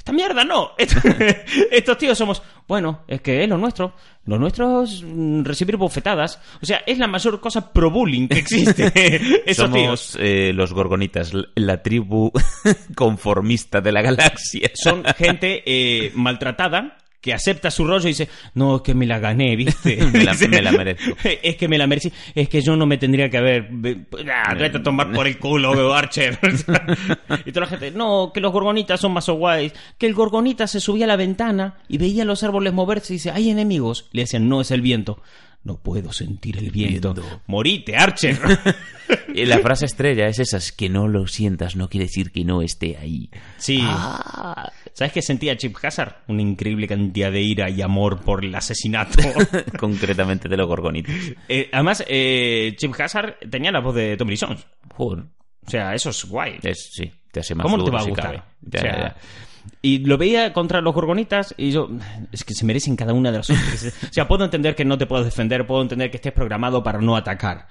Esta 0.04 0.12
mierda 0.12 0.44
no. 0.44 0.72
Estos 1.70 1.96
tíos 1.96 2.18
somos, 2.18 2.42
bueno, 2.68 3.04
es 3.08 3.22
que 3.22 3.42
es 3.42 3.48
lo 3.48 3.56
nuestro. 3.56 3.94
Lo 4.26 4.38
nuestro 4.38 4.82
es 4.82 5.02
mm, 5.02 5.44
recibir 5.44 5.78
bofetadas. 5.78 6.38
O 6.60 6.66
sea, 6.66 6.82
es 6.84 6.98
la 6.98 7.06
mayor 7.06 7.40
cosa 7.40 7.72
pro 7.72 7.90
bullying 7.90 8.28
que 8.28 8.40
existe. 8.40 8.92
Esos 9.50 9.72
tíos. 9.72 10.00
Somos 10.00 10.18
eh, 10.20 10.52
los 10.52 10.74
gorgonitas, 10.74 11.32
la 11.54 11.82
tribu 11.82 12.30
conformista 12.94 13.80
de 13.80 13.92
la 13.92 14.02
galaxia. 14.02 14.70
son 14.74 15.04
gente 15.16 15.62
eh, 15.64 16.12
maltratada 16.14 16.98
que 17.24 17.32
acepta 17.32 17.70
su 17.70 17.86
rollo 17.86 18.04
y 18.04 18.08
dice, 18.10 18.28
no, 18.52 18.76
es 18.76 18.82
que 18.82 18.92
me 18.92 19.06
la 19.06 19.18
gané, 19.18 19.56
¿viste? 19.56 19.96
Me 20.12 20.24
la- 20.24 20.32
Dice, 20.32 20.46
me 20.46 20.60
la 20.60 20.72
merezco. 20.72 21.16
Es 21.42 21.56
que 21.56 21.68
me 21.68 21.78
la 21.78 21.86
merecí. 21.86 22.12
Es 22.34 22.50
que 22.50 22.60
yo 22.60 22.76
no 22.76 22.84
me 22.84 22.98
tendría 22.98 23.30
que 23.30 23.38
haber... 23.38 23.70
Ah, 24.30 24.52
vete 24.54 24.76
a 24.76 24.82
tomar 24.82 25.10
por 25.10 25.26
el 25.26 25.38
culo, 25.38 25.94
Archer. 25.94 26.38
y 27.46 27.50
toda 27.52 27.64
la 27.64 27.70
gente, 27.70 27.90
no, 27.92 28.30
que 28.34 28.40
los 28.40 28.52
gorgonitas 28.52 29.00
son 29.00 29.12
más 29.12 29.26
guays. 29.26 29.72
Que 29.96 30.06
el 30.06 30.12
gorgonita 30.12 30.66
se 30.66 30.80
subía 30.80 31.06
a 31.06 31.08
la 31.08 31.16
ventana 31.16 31.78
y 31.88 31.96
veía 31.96 32.26
los 32.26 32.42
árboles 32.42 32.74
moverse 32.74 33.14
y 33.14 33.16
dice, 33.16 33.30
hay 33.30 33.48
enemigos. 33.48 34.10
Le 34.12 34.22
decían, 34.22 34.46
no, 34.46 34.60
es 34.60 34.70
el 34.70 34.82
viento. 34.82 35.22
No 35.64 35.78
puedo 35.78 36.12
sentir 36.12 36.58
el 36.58 36.70
viento. 36.70 37.14
Morite, 37.46 37.96
Archer. 37.96 38.38
Y 39.34 39.44
la 39.46 39.60
frase 39.60 39.86
estrella 39.86 40.26
es 40.26 40.38
esa, 40.38 40.58
es 40.58 40.72
que 40.72 40.90
no 40.90 41.08
lo 41.08 41.26
sientas, 41.26 41.74
no 41.74 41.88
quiere 41.88 42.04
decir 42.04 42.32
que 42.32 42.44
no 42.44 42.60
esté 42.60 42.98
ahí. 42.98 43.30
Sí. 43.56 43.82
¿Sabes 44.92 45.12
qué 45.14 45.22
sentía 45.22 45.56
Chip 45.56 45.74
Hazard? 45.82 46.16
Una 46.28 46.42
increíble 46.42 46.86
cantidad 46.86 47.32
de 47.32 47.40
ira 47.40 47.70
y 47.70 47.80
amor 47.80 48.20
por 48.20 48.44
el 48.44 48.54
asesinato. 48.54 49.22
Concretamente 49.78 50.50
de 50.50 50.56
los 50.58 50.66
gorgonitas. 50.66 51.14
Eh, 51.48 51.70
además, 51.72 52.04
eh, 52.08 52.74
Chip 52.76 52.92
Hazard 53.00 53.38
tenía 53.50 53.72
la 53.72 53.80
voz 53.80 53.94
de 53.94 54.18
Tommy 54.18 54.36
Jones. 54.36 54.66
Joder. 54.94 55.24
O 55.66 55.70
sea, 55.70 55.94
eso 55.94 56.10
es 56.10 56.24
guay. 56.26 56.58
Es, 56.62 56.90
sí, 56.92 57.10
te 57.32 57.40
hace 57.40 57.54
más 57.54 57.64
¿Cómo 57.64 57.82
te 57.82 57.90
va 57.90 58.00
a 58.00 58.04
gustar? 58.04 58.44
Ya, 58.60 58.78
O 58.78 58.82
sea, 58.82 58.98
ya. 58.98 59.16
Y 59.82 59.98
lo 59.98 60.16
veía 60.18 60.52
contra 60.52 60.80
los 60.80 60.94
gorgonitas 60.94 61.54
y 61.58 61.70
yo, 61.70 61.88
es 62.32 62.44
que 62.44 62.54
se 62.54 62.64
merecen 62.64 62.96
cada 62.96 63.12
una 63.12 63.30
de 63.30 63.38
las 63.38 63.50
hostias. 63.50 63.94
O 64.08 64.12
sea, 64.12 64.26
puedo 64.28 64.44
entender 64.44 64.74
que 64.74 64.84
no 64.84 64.96
te 64.98 65.06
puedas 65.06 65.24
defender, 65.26 65.66
puedo 65.66 65.82
entender 65.82 66.10
que 66.10 66.16
estés 66.16 66.32
programado 66.32 66.82
para 66.82 67.00
no 67.00 67.16
atacar. 67.16 67.66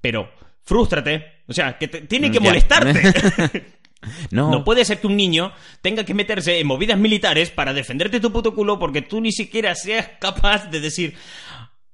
Pero, 0.00 0.30
frústrate. 0.62 1.24
O 1.46 1.52
sea, 1.52 1.76
que 1.78 1.88
te- 1.88 2.02
tiene 2.02 2.30
que 2.30 2.38
Ya. 2.38 2.40
molestarte. 2.44 3.64
No, 4.30 4.50
No 4.50 4.64
puede 4.64 4.84
ser 4.84 5.00
que 5.00 5.06
un 5.06 5.16
niño 5.16 5.52
tenga 5.80 6.04
que 6.04 6.12
meterse 6.12 6.60
en 6.60 6.66
movidas 6.66 6.98
militares 6.98 7.48
para 7.48 7.72
defenderte 7.72 8.20
tu 8.20 8.30
puto 8.30 8.54
culo 8.54 8.78
porque 8.78 9.00
tú 9.00 9.18
ni 9.18 9.32
siquiera 9.32 9.74
seas 9.74 10.10
capaz 10.20 10.66
de 10.70 10.80
decir. 10.80 11.14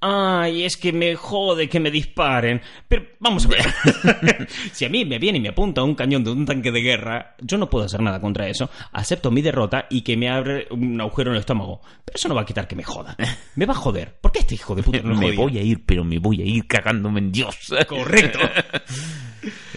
Ay, 0.03 0.65
es 0.65 0.77
que 0.79 0.93
me 0.93 1.15
jode 1.15 1.69
que 1.69 1.79
me 1.79 1.91
disparen. 1.91 2.61
Pero 2.89 3.05
vamos 3.19 3.45
a 3.45 3.49
ver. 3.49 4.49
si 4.73 4.85
a 4.87 4.89
mí 4.89 5.05
me 5.05 5.19
viene 5.19 5.39
y 5.39 5.41
me 5.43 5.51
apunta 5.51 5.83
un 5.83 5.95
cañón 5.95 6.25
de 6.25 6.31
un 6.31 6.47
tanque 6.47 6.73
de 6.73 6.81
guerra, 6.81 7.37
yo 7.41 7.59
no 7.59 7.69
puedo 7.69 7.85
hacer 7.85 8.01
nada 8.01 8.21
contra 8.21 8.49
eso. 8.49 8.71
Acepto 8.93 9.31
mi 9.31 9.43
derrota 9.43 9.87
y 9.91 10.01
que 10.03 10.17
me 10.17 10.31
abre 10.31 10.67
un 10.71 10.99
agujero 11.01 11.31
en 11.31 11.35
el 11.37 11.41
estómago. 11.41 11.83
Pero 12.05 12.17
eso 12.17 12.29
no 12.29 12.35
va 12.35 12.43
a 12.43 12.47
quitar 12.47 12.67
que 12.67 12.77
me 12.77 12.83
joda. 12.83 13.15
Me 13.57 13.67
va 13.67 13.75
a 13.75 13.77
joder. 13.77 14.19
¿Por 14.21 14.33
qué 14.33 14.39
este 14.41 14.55
hijo 14.55 14.75
de 14.75 14.83
puta 14.83 15.03
no 15.03 15.15
me 15.15 15.27
jodía? 15.27 15.39
voy 15.39 15.59
a 15.59 15.63
ir, 15.63 15.85
pero 15.85 16.03
me 16.03 16.19
voy 16.19 16.41
a 16.41 16.45
ir 16.47 16.67
cagándome 16.67 17.21
en 17.21 17.33
Dios. 17.33 17.57
Correcto. 17.87 18.39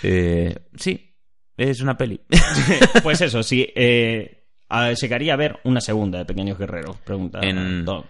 Eh, 0.06 0.54
sí, 0.76 1.16
es 1.56 1.80
una 1.80 1.96
peli. 1.98 2.20
pues 3.04 3.22
eso, 3.22 3.42
sí. 3.44 3.66
Eh, 3.74 4.44
llegaría 5.00 5.34
a 5.34 5.38
ver 5.38 5.60
una 5.64 5.80
segunda 5.80 6.18
de 6.20 6.26
Pequeños 6.26 6.58
Guerreros. 6.58 6.98
Pregunta. 6.98 7.40
En- 7.42 7.86
Don. 7.86 8.04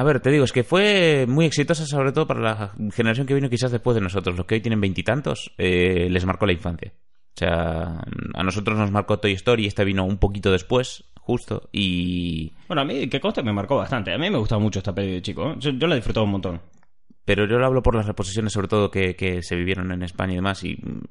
A 0.00 0.02
ver, 0.02 0.20
te 0.20 0.30
digo, 0.30 0.44
es 0.44 0.52
que 0.52 0.64
fue 0.64 1.26
muy 1.28 1.44
exitosa, 1.44 1.84
sobre 1.84 2.12
todo 2.12 2.26
para 2.26 2.40
la 2.40 2.72
generación 2.90 3.26
que 3.26 3.34
vino 3.34 3.50
quizás 3.50 3.70
después 3.70 3.94
de 3.94 4.00
nosotros. 4.00 4.34
Los 4.34 4.46
que 4.46 4.54
hoy 4.54 4.62
tienen 4.62 4.80
veintitantos, 4.80 5.52
eh, 5.58 6.08
les 6.08 6.24
marcó 6.24 6.46
la 6.46 6.54
infancia. 6.54 6.94
O 6.94 7.38
sea, 7.38 8.00
a 8.32 8.42
nosotros 8.42 8.78
nos 8.78 8.90
marcó 8.90 9.18
Toy 9.18 9.32
Story, 9.32 9.66
esta 9.66 9.84
vino 9.84 10.06
un 10.06 10.16
poquito 10.16 10.50
después, 10.50 11.04
justo, 11.16 11.68
y... 11.70 12.50
Bueno, 12.66 12.80
a 12.80 12.84
mí, 12.86 13.10
que 13.10 13.20
coste 13.20 13.42
me 13.42 13.52
marcó 13.52 13.76
bastante. 13.76 14.14
A 14.14 14.16
mí 14.16 14.30
me 14.30 14.38
gustaba 14.38 14.58
mucho 14.58 14.78
esta 14.78 14.94
peli 14.94 15.12
de 15.12 15.20
chico. 15.20 15.50
¿eh? 15.50 15.56
Yo, 15.58 15.70
yo 15.72 15.86
la 15.86 15.96
disfrutaba 15.96 16.24
un 16.24 16.32
montón. 16.32 16.62
Pero 17.26 17.46
yo 17.46 17.58
lo 17.58 17.66
hablo 17.66 17.82
por 17.82 17.94
las 17.94 18.06
reposiciones, 18.06 18.54
sobre 18.54 18.68
todo, 18.68 18.90
que, 18.90 19.14
que 19.16 19.42
se 19.42 19.54
vivieron 19.54 19.92
en 19.92 20.02
España 20.02 20.32
y 20.32 20.36
demás, 20.36 20.64
y 20.64 20.76
mm, 20.76 21.02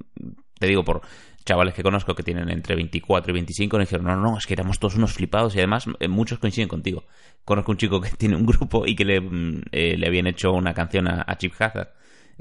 te 0.59 0.65
digo, 0.65 0.83
por 0.83 1.01
chavales 1.49 1.73
que 1.73 1.83
conozco 1.83 2.13
que 2.15 2.23
tienen 2.23 2.49
entre 2.49 2.75
24 2.75 3.31
y 3.31 3.33
25, 3.33 3.77
me 3.77 3.83
dijeron, 3.83 4.05
no, 4.05 4.15
no, 4.15 4.37
es 4.37 4.45
que 4.45 4.53
éramos 4.53 4.77
todos 4.79 4.95
unos 4.95 5.13
flipados, 5.13 5.55
y 5.55 5.57
además 5.59 5.85
eh, 5.99 6.07
muchos 6.07 6.39
coinciden 6.39 6.67
contigo. 6.69 7.05
Conozco 7.43 7.71
un 7.71 7.77
chico 7.77 7.99
que 7.99 8.09
tiene 8.17 8.35
un 8.35 8.45
grupo 8.45 8.85
y 8.85 8.95
que 8.95 9.03
le, 9.05 9.19
mm, 9.21 9.61
eh, 9.71 9.97
le 9.97 10.07
habían 10.07 10.27
hecho 10.27 10.51
una 10.53 10.73
canción 10.73 11.07
a, 11.07 11.23
a 11.27 11.37
Chip 11.37 11.53
Hazard. 11.59 11.89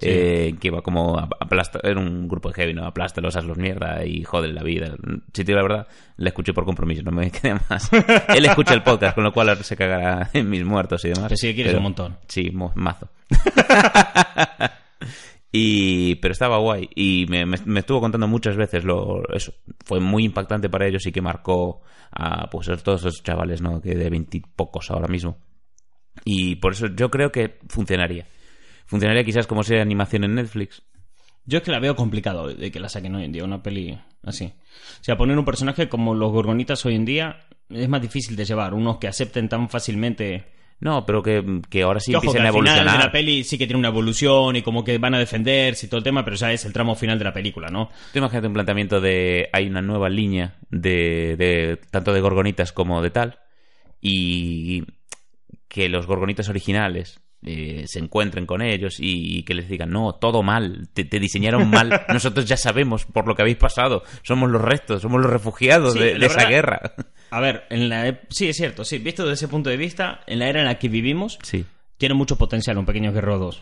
eh, 0.01 0.55
que 0.61 0.69
iba 0.69 0.81
como 0.81 1.19
a- 1.19 1.29
aplasta, 1.41 1.81
era 1.83 1.99
un 1.99 2.29
grupo 2.29 2.51
de 2.51 2.55
heavy, 2.55 2.73
¿no? 2.73 2.85
Aplástalos, 2.87 3.35
hazlos 3.35 3.57
mierda 3.59 4.05
y 4.05 4.23
joden 4.23 4.55
la 4.55 4.63
vida. 4.63 4.95
Si 5.35 5.43
te 5.43 5.45
digo 5.45 5.57
la 5.57 5.63
verdad, 5.63 5.89
le 6.19 6.29
escuché 6.29 6.53
por 6.53 6.65
compromiso, 6.65 7.03
no 7.03 7.11
me 7.11 7.31
quedé 7.33 7.55
más. 7.69 7.91
Él 8.29 8.45
escucha 8.45 8.75
el 8.75 8.83
podcast, 8.85 9.17
con 9.17 9.25
lo 9.25 9.33
cual 9.33 9.57
se 9.65 9.75
cagará 9.77 10.31
en 10.35 10.49
mis 10.49 10.65
muertos 10.65 11.05
y 11.05 11.09
demás. 11.09 11.25
Pero 11.29 11.37
sí 11.37 11.53
quieres 11.55 11.75
un 11.75 11.83
montón. 11.83 12.17
Sí, 12.29 12.51
mazo. 12.77 13.09
y 15.53 16.17
pero 16.17 16.33
estaba 16.33 16.59
guay 16.59 16.89
y 16.95 17.27
me, 17.29 17.47
me- 17.47 17.81
estuvo 17.81 18.01
contando 18.01 18.27
muchas 18.29 18.57
veces 18.57 18.85
lo 18.85 19.23
eso 19.33 19.53
fue 19.85 20.01
muy 20.01 20.25
impactante 20.25 20.69
para 20.69 20.87
ellos 20.87 21.07
y 21.07 21.13
que 21.13 21.23
marcó 21.23 21.81
a 22.11 22.49
pues 22.51 22.67
todos 22.83 23.01
esos 23.01 23.23
chavales 23.23 23.63
no 23.63 23.81
que 23.81 23.95
de 23.95 24.11
veintipocos 24.11 24.91
ahora 24.91 25.09
mismo 25.09 25.39
y 26.25 26.57
por 26.57 26.73
eso 26.73 26.89
yo 26.89 27.11
creo 27.11 27.33
que 27.33 27.59
funcionaría 27.69 28.27
funcionaría 28.87 29.25
quizás 29.25 29.47
como 29.47 29.63
serie 29.63 29.79
de 29.79 29.83
animación 29.83 30.25
en 30.25 30.35
Netflix 30.35 30.83
Yo 31.47 31.59
es 31.59 31.65
que 31.65 31.71
la 31.71 31.81
veo 31.81 31.97
complicado 31.97 32.49
de 32.49 32.71
que 32.71 32.81
la 32.81 32.89
saquen 32.91 33.15
hoy 33.15 33.25
en 33.25 33.33
día, 33.33 33.43
una 33.45 33.63
peli 33.63 33.99
así. 34.23 34.45
O 35.01 35.03
sea, 35.05 35.17
poner 35.17 35.39
un 35.39 35.47
personaje 35.47 35.89
como 35.89 36.15
los 36.15 36.31
gorgonitas 36.31 36.85
hoy 36.85 36.95
en 36.95 37.07
día 37.07 37.41
es 37.71 37.89
más 37.89 38.03
difícil 38.03 38.37
de 38.37 38.45
llevar. 38.45 38.75
Unos 38.75 38.99
que 38.99 39.09
acepten 39.09 39.49
tan 39.49 39.71
fácilmente. 39.71 40.45
No 40.81 41.05
pero 41.05 41.23
que, 41.23 41.61
que 41.69 41.83
ahora 41.83 42.01
sí 42.01 42.13
empiecen 42.13 42.43
a 42.43 42.49
al 42.49 42.53
final 42.53 42.67
evolucionar 42.67 42.99
de 42.99 43.05
la 43.05 43.13
peli 43.13 43.45
sí 43.45 43.59
que 43.59 43.67
tiene 43.67 43.79
una 43.79 43.89
evolución 43.89 44.57
y 44.57 44.63
como 44.63 44.85
que 44.85 44.99
van 44.99 45.15
a 45.15 45.19
defenderse 45.19 45.87
y 45.87 45.89
todo 45.89 45.99
el 45.99 46.05
tema, 46.05 46.25
pero 46.25 46.37
ya 46.37 46.53
es 46.53 46.65
el 46.65 46.73
tramo 46.73 46.95
final 46.95 47.19
de 47.19 47.25
la 47.25 47.33
película, 47.33 47.69
¿no? 47.69 47.91
Tú 48.13 48.19
imagínate 48.19 48.47
un 48.47 48.55
planteamiento 48.55 49.01
de 49.01 49.49
hay 49.53 49.67
una 49.67 49.83
nueva 49.83 50.09
línea 50.09 50.57
de, 50.71 51.37
de 51.37 51.81
tanto 51.91 52.13
de 52.13 52.21
gorgonitas 52.21 52.73
como 52.73 53.03
de 53.03 53.11
tal 53.11 53.39
y 54.01 54.85
que 55.69 55.89
los 55.89 56.07
gorgonitas 56.07 56.49
originales 56.49 57.21
eh, 57.45 57.85
se 57.87 58.01
encuentren 58.01 58.47
con 58.47 58.63
ellos 58.63 58.97
y, 58.99 59.45
que 59.45 59.55
les 59.55 59.69
digan 59.69 59.91
no 59.91 60.15
todo 60.15 60.43
mal 60.43 60.89
te, 60.93 61.05
te 61.05 61.21
diseñaron 61.21 61.71
mal 61.71 62.05
nosotros 62.09 62.47
ya 62.47 62.57
sabemos 62.57 63.05
por 63.05 63.29
lo 63.29 63.37
que 63.37 63.43
habéis 63.43 63.59
pasado 63.59 64.03
somos 64.23 64.51
los 64.51 64.61
restos 64.61 65.03
somos 65.03 65.21
los 65.21 65.31
refugiados 65.31 65.93
Sí, 65.93 66.01
de, 66.01 66.27
esa 66.27 66.49
guerra 66.49 66.95
A 67.31 67.41
ver, 67.41 67.65
en 67.71 67.89
la 67.89 68.07
ep- 68.09 68.21
sí, 68.31 68.49
es 68.49 68.57
cierto, 68.57 68.85
sí, 68.85 68.99
visto 68.99 69.23
desde 69.25 69.35
ese 69.35 69.49
punto 69.49 69.69
de 69.71 69.77
vista, 69.77 70.21
en 70.27 70.39
la 70.39 70.49
era 70.49 70.61
en 70.61 70.67
la 70.67 70.79
que 70.79 70.89
vivimos, 70.89 71.39
sí 71.43 71.65
tiene 71.99 72.15
mucho 72.15 72.37
potencial 72.37 72.79
un 72.79 72.87
Pequeño 72.87 73.13
Guerrero 73.13 73.39
2. 73.41 73.61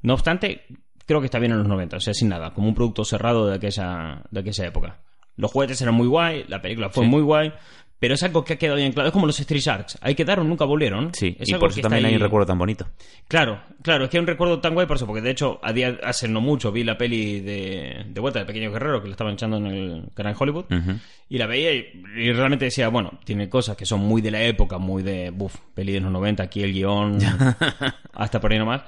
No 0.00 0.14
obstante, 0.14 0.62
creo 1.06 1.20
que 1.20 1.26
está 1.26 1.38
bien 1.38 1.52
en 1.52 1.58
los 1.58 1.68
90, 1.68 1.98
o 1.98 2.00
sea, 2.00 2.14
sin 2.14 2.30
nada, 2.30 2.54
como 2.54 2.68
un 2.68 2.74
producto 2.74 3.04
cerrado 3.04 3.46
de 3.46 3.56
aquella, 3.56 4.22
de 4.30 4.40
aquella 4.40 4.66
época. 4.66 5.00
Los 5.36 5.50
juguetes 5.52 5.78
eran 5.82 5.94
muy 5.94 6.06
guay, 6.06 6.46
la 6.48 6.62
película 6.62 6.88
fue 6.88 7.04
Sí. 7.04 7.10
muy 7.10 7.20
guay, 7.20 7.52
pero 8.04 8.14
es 8.16 8.22
algo 8.22 8.44
que 8.44 8.52
ha 8.52 8.56
quedado 8.58 8.76
bien 8.76 8.92
claro. 8.92 9.06
Es 9.08 9.12
como 9.14 9.26
los 9.26 9.40
Street 9.40 9.62
Sharks, 9.62 9.96
ahí 10.02 10.14
quedaron, 10.14 10.46
nunca 10.46 10.66
volvieron. 10.66 11.14
sí 11.14 11.34
Es 11.40 11.48
y 11.48 11.54
por 11.54 11.70
eso 11.70 11.80
también 11.80 12.04
hay 12.04 12.10
ahí- 12.10 12.16
un 12.16 12.22
recuerdo 12.22 12.44
tan 12.44 12.58
bonito 12.58 12.86
Claro, 13.28 13.62
claro, 13.80 14.04
es 14.04 14.10
que 14.10 14.18
hay 14.18 14.20
un 14.20 14.26
recuerdo 14.26 14.60
tan 14.60 14.74
guay 14.74 14.86
por 14.86 14.98
eso, 14.98 15.06
porque 15.06 15.22
de 15.22 15.30
hecho, 15.30 15.58
a 15.62 15.72
día, 15.72 15.98
hace 16.04 16.28
no 16.28 16.42
mucho 16.42 16.70
vi 16.70 16.84
la 16.84 16.98
peli 16.98 17.40
de, 17.40 18.04
de 18.06 18.20
vuelta 18.20 18.40
de 18.40 18.44
Pequeño 18.44 18.70
Guerrero 18.70 19.00
que 19.00 19.08
la 19.08 19.12
estaban 19.12 19.32
echando 19.32 19.56
en 19.56 19.66
el 19.66 20.04
canal 20.12 20.36
Hollywood. 20.38 20.66
Y 21.30 21.38
la 21.38 21.46
veía 21.46 21.72
y, 21.72 22.02
y 22.18 22.32
realmente 22.32 22.66
decía, 22.66 22.88
bueno, 22.88 23.18
tiene 23.24 23.48
cosas 23.48 23.74
que 23.78 23.86
son 23.86 24.00
muy 24.00 24.20
de 24.20 24.30
la 24.30 24.42
época, 24.42 24.76
muy 24.76 25.02
de, 25.02 25.30
buf, 25.30 25.56
peli 25.74 25.92
de 25.92 26.00
los 26.00 26.12
90, 26.12 26.42
aquí 26.42 26.62
el 26.62 26.74
guion, 26.74 27.18
hasta 28.12 28.40
por 28.40 28.52
ahí 28.52 28.58
nomás. 28.58 28.82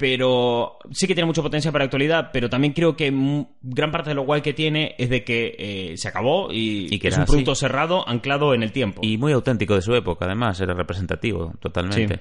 Pero 0.00 0.78
sí 0.92 1.06
que 1.06 1.14
tiene 1.14 1.26
mucho 1.26 1.42
potencial 1.42 1.72
para 1.72 1.84
la 1.84 1.88
actualidad, 1.88 2.30
pero 2.32 2.48
también 2.48 2.72
creo 2.72 2.96
que 2.96 3.12
gran 3.60 3.92
parte 3.92 4.08
de 4.08 4.14
lo 4.14 4.22
guay 4.22 4.40
que 4.40 4.54
tiene 4.54 4.94
es 4.96 5.10
de 5.10 5.22
que 5.22 5.54
eh, 5.58 5.96
se 5.98 6.08
acabó 6.08 6.50
y, 6.50 6.86
Y 6.90 6.98
que 6.98 7.08
es 7.08 7.18
un 7.18 7.26
producto 7.26 7.52
así. 7.52 7.60
cerrado, 7.60 8.08
anclado 8.08 8.54
en 8.54 8.62
el 8.62 8.72
tiempo. 8.72 9.02
Y 9.04 9.18
muy 9.18 9.32
auténtico 9.34 9.74
de 9.74 9.82
su 9.82 9.94
época, 9.94 10.24
además, 10.24 10.58
era 10.58 10.72
representativo 10.72 11.52
totalmente. 11.60 12.14
Sí. 12.16 12.20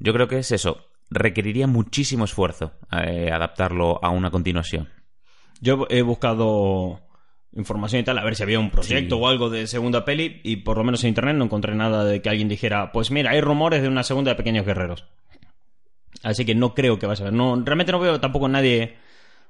Yo 0.00 0.12
creo 0.12 0.26
que 0.26 0.38
es 0.38 0.50
eso. 0.50 0.88
Requeriría 1.08 1.68
muchísimo 1.68 2.24
esfuerzo 2.24 2.72
eh, 2.90 3.30
adaptarlo 3.32 4.00
a 4.02 4.10
una 4.10 4.30
continuación. 4.32 4.88
Yo 5.60 5.86
he 5.88 6.02
buscado 6.02 7.00
información 7.54 8.00
y 8.00 8.04
tal, 8.04 8.18
a 8.18 8.24
ver 8.24 8.34
si 8.34 8.42
había 8.42 8.58
un 8.58 8.70
proyecto 8.70 9.16
Sí. 9.16 9.22
o 9.22 9.28
algo 9.28 9.50
de 9.50 9.66
segunda 9.68 10.04
peli, 10.04 10.40
y 10.42 10.56
por 10.56 10.78
lo 10.78 10.84
menos 10.84 11.02
en 11.04 11.08
internet 11.08 11.36
no 11.36 11.44
encontré 11.44 11.74
nada 11.76 12.04
de 12.04 12.22
que 12.22 12.28
alguien 12.28 12.48
dijera, 12.48 12.90
pues 12.92 13.10
mira, 13.12 13.30
hay 13.30 13.40
rumores 13.40 13.82
de 13.82 13.88
una 13.88 14.02
segunda 14.02 14.30
de 14.32 14.36
Pequeños 14.36 14.66
Guerreros. 14.66 15.04
Así 16.22 16.44
que 16.44 16.54
no 16.54 16.74
creo 16.74 16.98
que 16.98 17.06
vaya 17.06 17.24
a 17.24 17.26
ser. 17.26 17.32
No, 17.32 17.60
realmente 17.64 17.92
no 17.92 18.00
veo 18.00 18.20
tampoco 18.20 18.46
a 18.46 18.50
nadie 18.50 18.96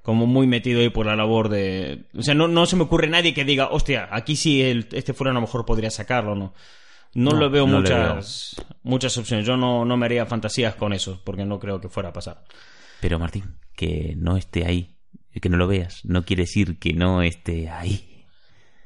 como 0.03 0.27
muy 0.27 0.47
metido 0.47 0.81
ahí 0.81 0.89
por 0.89 1.07
la 1.07 1.17
labor 1.17 1.49
de... 1.49 2.05
O 2.17 2.23
sea, 2.23 2.35
no, 2.35 2.49
no 2.49 2.67
se 2.67 2.77
me 2.77 2.85
ocurre 2.85 3.09
nadie 3.09 3.35
que 3.35 3.45
diga, 3.45 3.69
hostia, 3.71 4.09
aquí 4.11 4.37
sí 4.37 4.63
el, 4.63 4.89
este 4.93 5.13
fuera 5.13 5.31
a 5.31 5.35
lo 5.35 5.41
mejor 5.41 5.67
podría 5.67 5.91
sacarlo, 5.91 6.35
¿no? 6.35 6.55
No, 7.13 7.33
No, 7.33 7.37
lo 7.39 7.51
veo 7.51 7.67
no 7.67 7.81
muchas, 7.81 8.57
muchas 8.83 9.17
opciones. 9.19 9.47
Yo 9.47 9.57
no, 9.57 9.85
no 9.85 9.97
me 9.97 10.07
haría 10.07 10.27
fantasías 10.27 10.75
con 10.77 10.93
eso, 10.93 11.21
porque 11.25 11.45
no 11.45 11.59
creo 11.59 11.81
que 11.81 11.89
fuera 11.89 12.11
a 12.11 12.13
pasar. 12.13 12.45
Pero 13.01 13.19
Martín, 13.19 13.57
que 13.75 14.15
no 14.17 14.37
esté 14.37 14.65
ahí, 14.65 14.97
que 15.41 15.49
no 15.49 15.57
lo 15.57 15.67
veas, 15.67 16.05
no 16.05 16.25
quiere 16.25 16.45
decir 16.45 16.79
que 16.79 16.93
no 16.93 17.23
esté 17.23 17.69
ahí. 17.69 18.27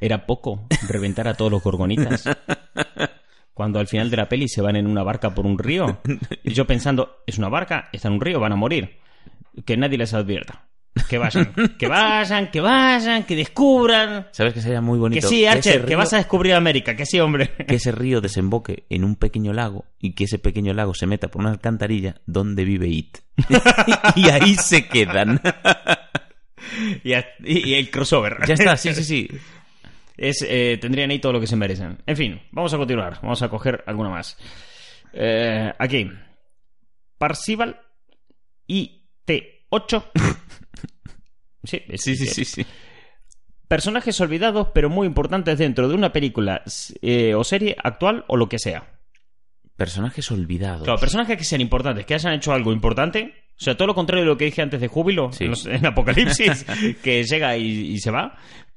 Era 0.01 0.27
poco 0.27 0.67
reventar 0.89 1.29
a 1.29 1.35
todos 1.35 1.51
los 1.51 1.63
gorgonitas. 1.63 2.25
Cuando 3.55 3.79
al 3.79 3.87
final 3.87 4.11
de 4.11 4.17
la 4.17 4.29
peli 4.29 4.49
se 4.49 4.61
van 4.61 4.77
en 4.77 4.87
una 4.87 5.03
barca 5.05 5.35
por 5.35 5.47
un 5.47 5.59
río. 5.59 6.01
Y 6.45 6.53
yo 6.53 6.67
pensando, 6.67 7.23
es 7.27 7.39
una 7.39 7.49
barca, 7.49 7.89
está 7.93 8.09
en 8.09 8.15
un 8.15 8.21
río, 8.21 8.41
van 8.41 8.53
a 8.53 8.57
morir. 8.57 8.99
Que 9.65 9.77
nadie 9.77 9.97
les 9.97 10.13
advierta. 10.13 10.67
Que 11.09 11.19
vayan, 11.19 11.53
que 11.79 11.89
vayan, 11.89 12.51
que 12.51 12.61
vayan, 12.61 13.23
que 13.25 13.35
descubran. 13.37 14.29
¿Sabes 14.33 14.55
que 14.55 14.61
sería 14.61 14.81
muy 14.81 14.99
bonito? 14.99 15.21
Que 15.23 15.35
sí, 15.35 15.45
Archer, 15.47 15.81
que 15.83 15.87
río- 15.89 15.99
vas 15.99 16.13
a 16.13 16.19
descubrir 16.19 16.55
América, 16.55 16.95
que 16.97 17.07
sí, 17.07 17.19
hombre. 17.21 17.51
que 17.69 17.77
ese 17.77 17.91
río 17.93 18.21
desemboque 18.21 18.85
en 18.91 19.05
un 19.05 19.17
pequeño 19.17 19.53
lago 19.53 19.87
y 20.01 20.15
que 20.15 20.25
ese 20.25 20.39
pequeño 20.39 20.73
lago 20.75 20.95
se 20.95 21.07
meta 21.07 21.29
por 21.29 21.41
una 21.43 21.51
alcantarilla 21.51 22.17
donde 22.27 22.65
vive 22.65 22.89
It. 22.89 23.19
y 24.17 24.29
ahí 24.29 24.55
se 24.57 24.87
quedan. 24.89 25.41
Y, 27.03 27.13
a- 27.13 27.27
y- 27.45 27.71
y 27.71 27.75
el 27.75 27.91
crossover. 27.91 28.39
ya 28.47 28.55
está, 28.55 28.77
sí, 28.77 28.95
sí, 28.95 29.05
sí. 29.05 29.29
Es, 30.17 30.45
eh, 30.49 30.79
tendrían 30.81 31.11
ahí 31.11 31.19
todo 31.19 31.33
lo 31.33 31.41
que 31.41 31.47
se 31.47 31.57
merecen. 31.57 31.99
En 32.07 32.17
fin, 32.17 32.41
vamos 32.53 32.73
a 32.73 32.79
continuar. 32.79 33.19
Vamos 33.23 33.43
a 33.43 33.49
coger 33.49 33.83
alguna 33.87 34.11
más. 34.11 34.37
Eh, 35.13 35.73
aquí. 35.79 36.11
Parcival 37.19 37.81
IT8. 38.69 40.05
sí, 41.65 41.83
es- 41.89 42.01
Sí, 42.03 42.17
sí, 42.17 42.27
sí, 42.27 42.45
sí. 42.45 42.67
Personajes 43.69 44.21
olvidados, 44.21 44.69
pero 44.75 44.91
muy 44.91 45.07
importantes 45.07 45.59
dentro 45.59 45.89
de 45.89 45.95
una 45.95 46.13
película 46.13 46.63
eh, 47.03 47.35
o 47.35 47.43
serie 47.45 47.77
actual 47.83 48.25
o 48.29 48.37
lo 48.37 48.49
que 48.49 48.59
sea. 48.59 48.99
Personajes 49.75 50.31
olvidados. 50.31 50.85
Claro, 50.85 51.01
personajes 51.01 51.37
que 51.39 51.45
sean 51.45 51.61
importantes, 51.61 52.07
que 52.07 52.15
hayan 52.15 52.35
hecho 52.35 52.53
algo 52.53 52.73
importante. 52.73 53.35
O 53.57 53.61
sea, 53.65 53.77
todo 53.77 53.87
lo 53.87 53.95
contrario 53.95 54.25
de 54.25 54.31
lo 54.31 54.37
que 54.37 54.47
dije 54.47 54.63
antes 54.63 54.81
de 54.81 54.89
Júbilo, 54.89 55.33
Sí. 55.33 55.45
en, 55.45 55.51
los- 55.51 55.67
en 55.67 55.87
Apocalipsis, 55.87 56.65
que 57.03 57.23
llega 57.25 57.57
y, 57.57 57.65
y 57.93 57.99
se 57.99 58.11
va. 58.11 58.37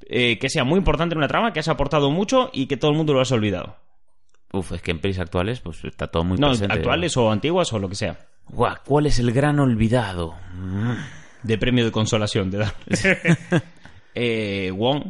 Eh, 0.10 0.38
que 0.40 0.50
sea 0.50 0.64
muy 0.64 0.78
importante 0.78 1.14
en 1.14 1.18
una 1.18 1.28
trama, 1.28 1.52
que 1.52 1.60
haya 1.60 1.74
aportado 1.74 2.12
mucho 2.12 2.50
y 2.54 2.68
que 2.68 2.78
todo 2.78 2.92
el 2.92 2.98
mundo 2.98 3.14
lo 3.14 3.20
haya 3.20 3.36
olvidado. 3.36 3.76
Uf, 4.54 4.72
es 4.74 4.82
que 4.82 4.92
en 4.92 5.00
pelis 5.00 5.20
actuales 5.20 5.60
pues 5.60 5.84
está 5.84 6.08
todo 6.08 6.24
muy 6.24 6.38
No, 6.38 6.50
presente. 6.50 6.74
actuales 6.76 7.18
o 7.18 7.30
antiguas 7.32 7.74
o 7.74 7.80
lo 7.80 7.90
que 7.90 7.96
sea. 7.96 8.18
Guau, 8.48 8.76
¿cuál 8.86 9.08
es 9.08 9.20
el 9.20 9.32
gran 9.34 9.60
olvidado? 9.60 10.36
De 11.44 11.58
premio 11.58 11.84
de 11.84 11.92
consolación, 11.92 12.50
da. 12.52 12.74
eh, 14.16 14.72
Wong. 14.74 15.04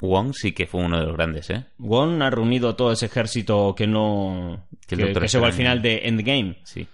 Wong 0.00 0.32
sí 0.34 0.52
que 0.52 0.66
fue 0.66 0.82
uno 0.82 0.98
de 0.98 1.06
los 1.06 1.16
grandes, 1.16 1.50
¿eh? 1.50 1.66
Wong 1.78 2.20
ha 2.22 2.30
reunido 2.30 2.70
a 2.70 2.76
todo 2.76 2.90
ese 2.90 3.06
ejército 3.06 3.74
que 3.76 3.86
no. 3.86 4.66
Que 4.88 4.96
que, 4.96 5.12
que 5.12 5.28
llegó 5.28 5.44
al 5.46 5.52
final 5.52 5.80
de 5.80 6.00
Endgame. 6.08 6.58
Sí. 6.64 6.86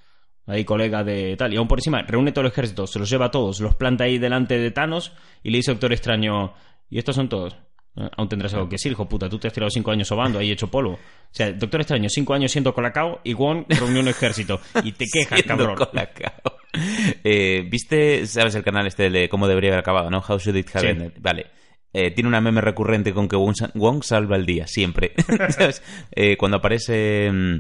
Ahí, 0.51 0.65
colega 0.65 1.05
de 1.05 1.37
tal. 1.37 1.53
Y 1.53 1.57
aún 1.57 1.69
por 1.69 1.79
encima, 1.79 2.03
reúne 2.03 2.33
todo 2.33 2.45
el 2.45 2.51
ejército, 2.51 2.87
se 2.87 2.99
los 2.99 3.09
lleva 3.09 3.27
a 3.27 3.31
todos, 3.31 3.61
los 3.61 3.75
planta 3.77 4.05
ahí 4.05 4.19
delante 4.19 4.59
de 4.59 4.71
Thanos 4.71 5.13
y 5.43 5.51
le 5.51 5.59
dice 5.59 5.71
Doctor 5.73 5.93
Extraño: 5.93 6.55
¿Y 6.89 6.99
estos 6.99 7.15
son 7.17 7.29
todos? 7.29 7.57
Eh, 7.97 8.09
Aún 8.17 8.29
tendrás 8.29 8.55
algo 8.55 8.69
que 8.69 8.75
decir, 8.75 8.93
hijo 8.93 9.09
puta. 9.09 9.29
Tú 9.29 9.39
te 9.39 9.49
has 9.49 9.53
tirado 9.53 9.71
cinco 9.71 9.91
años 9.91 10.09
sobando 10.09 10.39
ahí 10.39 10.51
hecho 10.51 10.69
polvo. 10.71 10.93
O 10.95 10.99
sea, 11.33 11.53
Doctor 11.53 11.81
Extraño, 11.81 12.09
cinco 12.09 12.35
años 12.35 12.51
siendo 12.53 12.73
colacao 12.75 13.21
y 13.25 13.35
Wong 13.35 13.65
reunió 13.69 14.01
un 14.01 14.09
ejército. 14.09 14.61
Y 14.85 14.93
te 14.93 15.07
quejas, 15.13 15.43
cabrón. 15.43 15.77
Colacao. 15.77 16.33
Eh, 17.25 17.67
¿Viste, 17.71 18.27
sabes 18.27 18.55
el 18.55 18.63
canal 18.65 18.87
este 18.87 19.11
de 19.11 19.29
cómo 19.29 19.49
debería 19.49 19.71
haber 19.71 19.81
acabado, 19.81 20.11
no? 20.11 20.19
How 20.19 20.39
should 20.39 20.57
it 20.57 20.69
have 20.75 20.81
Sí. 20.87 20.93
ended? 20.93 21.13
Vale. 21.21 21.47
Eh, 21.93 22.13
tiene 22.13 22.29
una 22.29 22.41
meme 22.41 22.61
recurrente 22.61 23.13
con 23.13 23.27
que 23.29 23.35
Wong 23.37 24.03
salva 24.05 24.37
el 24.37 24.47
día, 24.47 24.67
siempre. 24.69 25.13
¿Sabes? 25.49 25.83
Eh, 26.13 26.37
cuando 26.37 26.59
aparece 26.59 27.29
mm, 27.33 27.59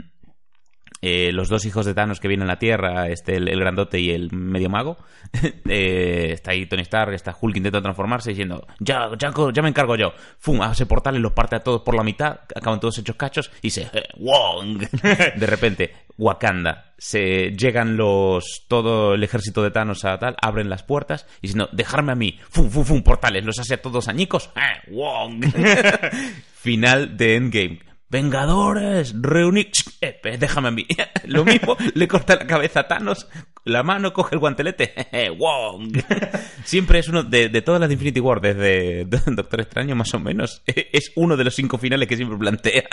eh, 1.02 1.32
los 1.32 1.48
dos 1.48 1.64
hijos 1.64 1.86
de 1.86 1.94
Thanos 1.94 2.20
que 2.20 2.28
vienen 2.28 2.48
a 2.48 2.52
la 2.52 2.58
Tierra, 2.58 3.08
este, 3.08 3.36
el, 3.36 3.48
el 3.48 3.58
grandote 3.60 3.98
y 4.00 4.10
el 4.10 4.30
medio 4.32 4.68
mago, 4.68 4.98
eh, 5.68 6.28
está 6.32 6.52
ahí 6.52 6.66
Tony 6.66 6.82
Stark, 6.82 7.14
está 7.14 7.36
Hulk 7.38 7.56
intenta 7.56 7.80
transformarse 7.80 8.30
diciendo, 8.30 8.66
ya, 8.78 9.08
ya, 9.18 9.32
ya 9.52 9.62
me 9.62 9.68
encargo 9.68 9.96
yo. 9.96 10.12
Fum, 10.38 10.60
hace 10.62 10.86
portales, 10.86 11.20
los 11.20 11.32
parte 11.32 11.56
a 11.56 11.60
todos 11.60 11.82
por 11.82 11.94
la 11.94 12.02
mitad, 12.02 12.40
acaban 12.54 12.80
todos 12.80 12.98
hechos 12.98 13.16
cachos 13.16 13.50
y 13.62 13.70
se... 13.70 13.82
eh, 13.82 14.02
Wong. 14.18 14.78
De 15.36 15.46
repente, 15.46 15.94
Wakanda, 16.18 16.92
se 16.98 17.52
llegan 17.56 17.96
los 17.96 18.64
todo 18.68 19.14
el 19.14 19.24
ejército 19.24 19.62
de 19.62 19.70
Thanos 19.70 20.04
a 20.04 20.18
tal, 20.18 20.36
abren 20.42 20.68
las 20.68 20.82
puertas 20.82 21.26
y 21.38 21.48
diciendo, 21.48 21.68
dejarme 21.72 22.12
a 22.12 22.16
mí, 22.16 22.38
fum, 22.50 22.68
fum, 22.68 22.84
fum, 22.84 23.02
portales, 23.02 23.44
los 23.44 23.58
hace 23.58 23.74
a 23.74 23.82
todos 23.82 24.08
añicos, 24.08 24.50
eh, 24.56 24.90
Wong. 24.90 25.44
Final 26.54 27.16
de 27.16 27.36
Endgame. 27.36 27.89
Vengadores, 28.11 29.14
reunid. 29.20 29.68
Eh, 30.01 30.20
eh, 30.25 30.37
déjame 30.38 30.68
a 30.68 30.70
mí. 30.73 30.87
Lo 31.25 31.44
mismo, 31.44 31.77
le 31.94 32.09
corta 32.09 32.35
la 32.37 32.46
cabeza 32.46 32.81
a 32.81 32.88
Thanos, 32.88 33.29
la 33.64 33.83
mano, 33.85 34.12
coge 34.12 34.35
el 34.35 34.40
guantelete. 34.40 34.92
Wong. 35.38 35.96
Siempre 36.64 36.99
es 36.99 37.09
uno 37.09 37.23
de, 37.23 37.49
de 37.49 37.62
todas 37.62 37.81
las 37.81 37.88
de 37.88 37.94
Infinity 37.94 38.18
War, 38.20 38.40
desde 38.40 39.05
Doctor 39.05 39.61
Extraño, 39.61 39.94
más 39.94 40.12
o 40.14 40.18
menos. 40.18 40.62
Es 40.66 41.12
uno 41.14 41.37
de 41.37 41.44
los 41.44 41.55
cinco 41.55 41.79
finales 41.79 42.09
que 42.09 42.16
siempre 42.16 42.37
plantean. 42.37 42.85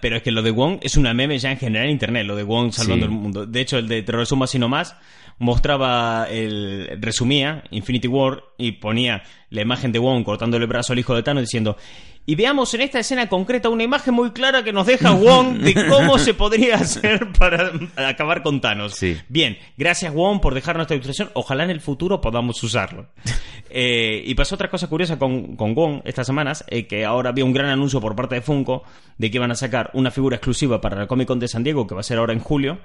Pero 0.00 0.16
es 0.16 0.22
que 0.22 0.30
lo 0.30 0.42
de 0.42 0.50
Wong 0.52 0.78
es 0.82 0.96
una 0.96 1.12
meme 1.14 1.38
ya 1.38 1.50
en 1.50 1.58
general 1.58 1.86
en 1.86 1.92
internet, 1.92 2.24
lo 2.26 2.36
de 2.36 2.44
Wong 2.44 2.72
salvando 2.72 3.06
Sí. 3.06 3.12
el 3.12 3.18
mundo. 3.18 3.46
De 3.46 3.60
hecho, 3.60 3.76
el 3.78 3.88
de 3.88 4.02
Te 4.02 4.12
lo 4.12 4.18
resumo 4.18 4.44
así 4.44 4.58
nomás 4.58 4.96
mostraba 5.38 6.26
el 6.30 6.98
resumía 7.00 7.64
Infinity 7.70 8.06
War 8.08 8.44
y 8.58 8.72
ponía 8.72 9.22
la 9.48 9.62
imagen 9.62 9.90
de 9.90 9.98
Wong 9.98 10.22
cortándole 10.22 10.64
el 10.64 10.68
brazo 10.68 10.92
al 10.92 10.98
hijo 10.98 11.14
de 11.14 11.22
Thanos 11.22 11.42
diciendo 11.44 11.78
y 12.26 12.34
veamos 12.36 12.72
en 12.74 12.82
esta 12.82 13.00
escena 13.00 13.28
concreta 13.28 13.68
una 13.70 13.82
imagen 13.82 14.14
muy 14.14 14.30
clara 14.30 14.62
que 14.62 14.72
nos 14.72 14.86
deja 14.86 15.12
Wong 15.12 15.58
de 15.58 15.74
cómo 15.88 16.18
se 16.18 16.34
podría 16.34 16.76
hacer 16.76 17.32
para 17.38 17.72
acabar 17.96 18.42
con 18.42 18.60
Thanos. 18.60 18.94
Sí. 18.94 19.16
Bien, 19.28 19.58
gracias 19.76 20.12
Wong 20.14 20.40
por 20.40 20.54
dejar 20.54 20.76
nuestra 20.76 20.94
ilustración. 20.96 21.30
Ojalá 21.34 21.64
en 21.64 21.70
el 21.70 21.80
futuro 21.80 22.20
podamos 22.20 22.62
usarlo. 22.62 23.06
Eh, 23.72 24.24
y 24.26 24.34
pasó 24.34 24.56
otra 24.56 24.68
cosa 24.68 24.88
curiosa 24.88 25.16
con, 25.16 25.54
con 25.54 25.76
Wong 25.76 26.00
estas 26.04 26.26
semanas, 26.26 26.64
eh, 26.66 26.88
que 26.88 27.04
ahora 27.04 27.30
había 27.30 27.44
un 27.44 27.52
gran 27.52 27.68
anuncio 27.68 28.00
por 28.00 28.16
parte 28.16 28.34
de 28.34 28.40
Funko 28.40 28.82
de 29.16 29.30
que 29.30 29.36
iban 29.36 29.52
a 29.52 29.54
sacar 29.54 29.90
una 29.94 30.10
figura 30.10 30.34
exclusiva 30.34 30.80
para 30.80 30.98
la 30.98 31.06
Comic 31.06 31.28
Con 31.28 31.38
de 31.38 31.46
San 31.46 31.62
Diego, 31.62 31.86
que 31.86 31.94
va 31.94 32.00
a 32.00 32.02
ser 32.02 32.18
ahora 32.18 32.32
en 32.32 32.40
julio, 32.40 32.80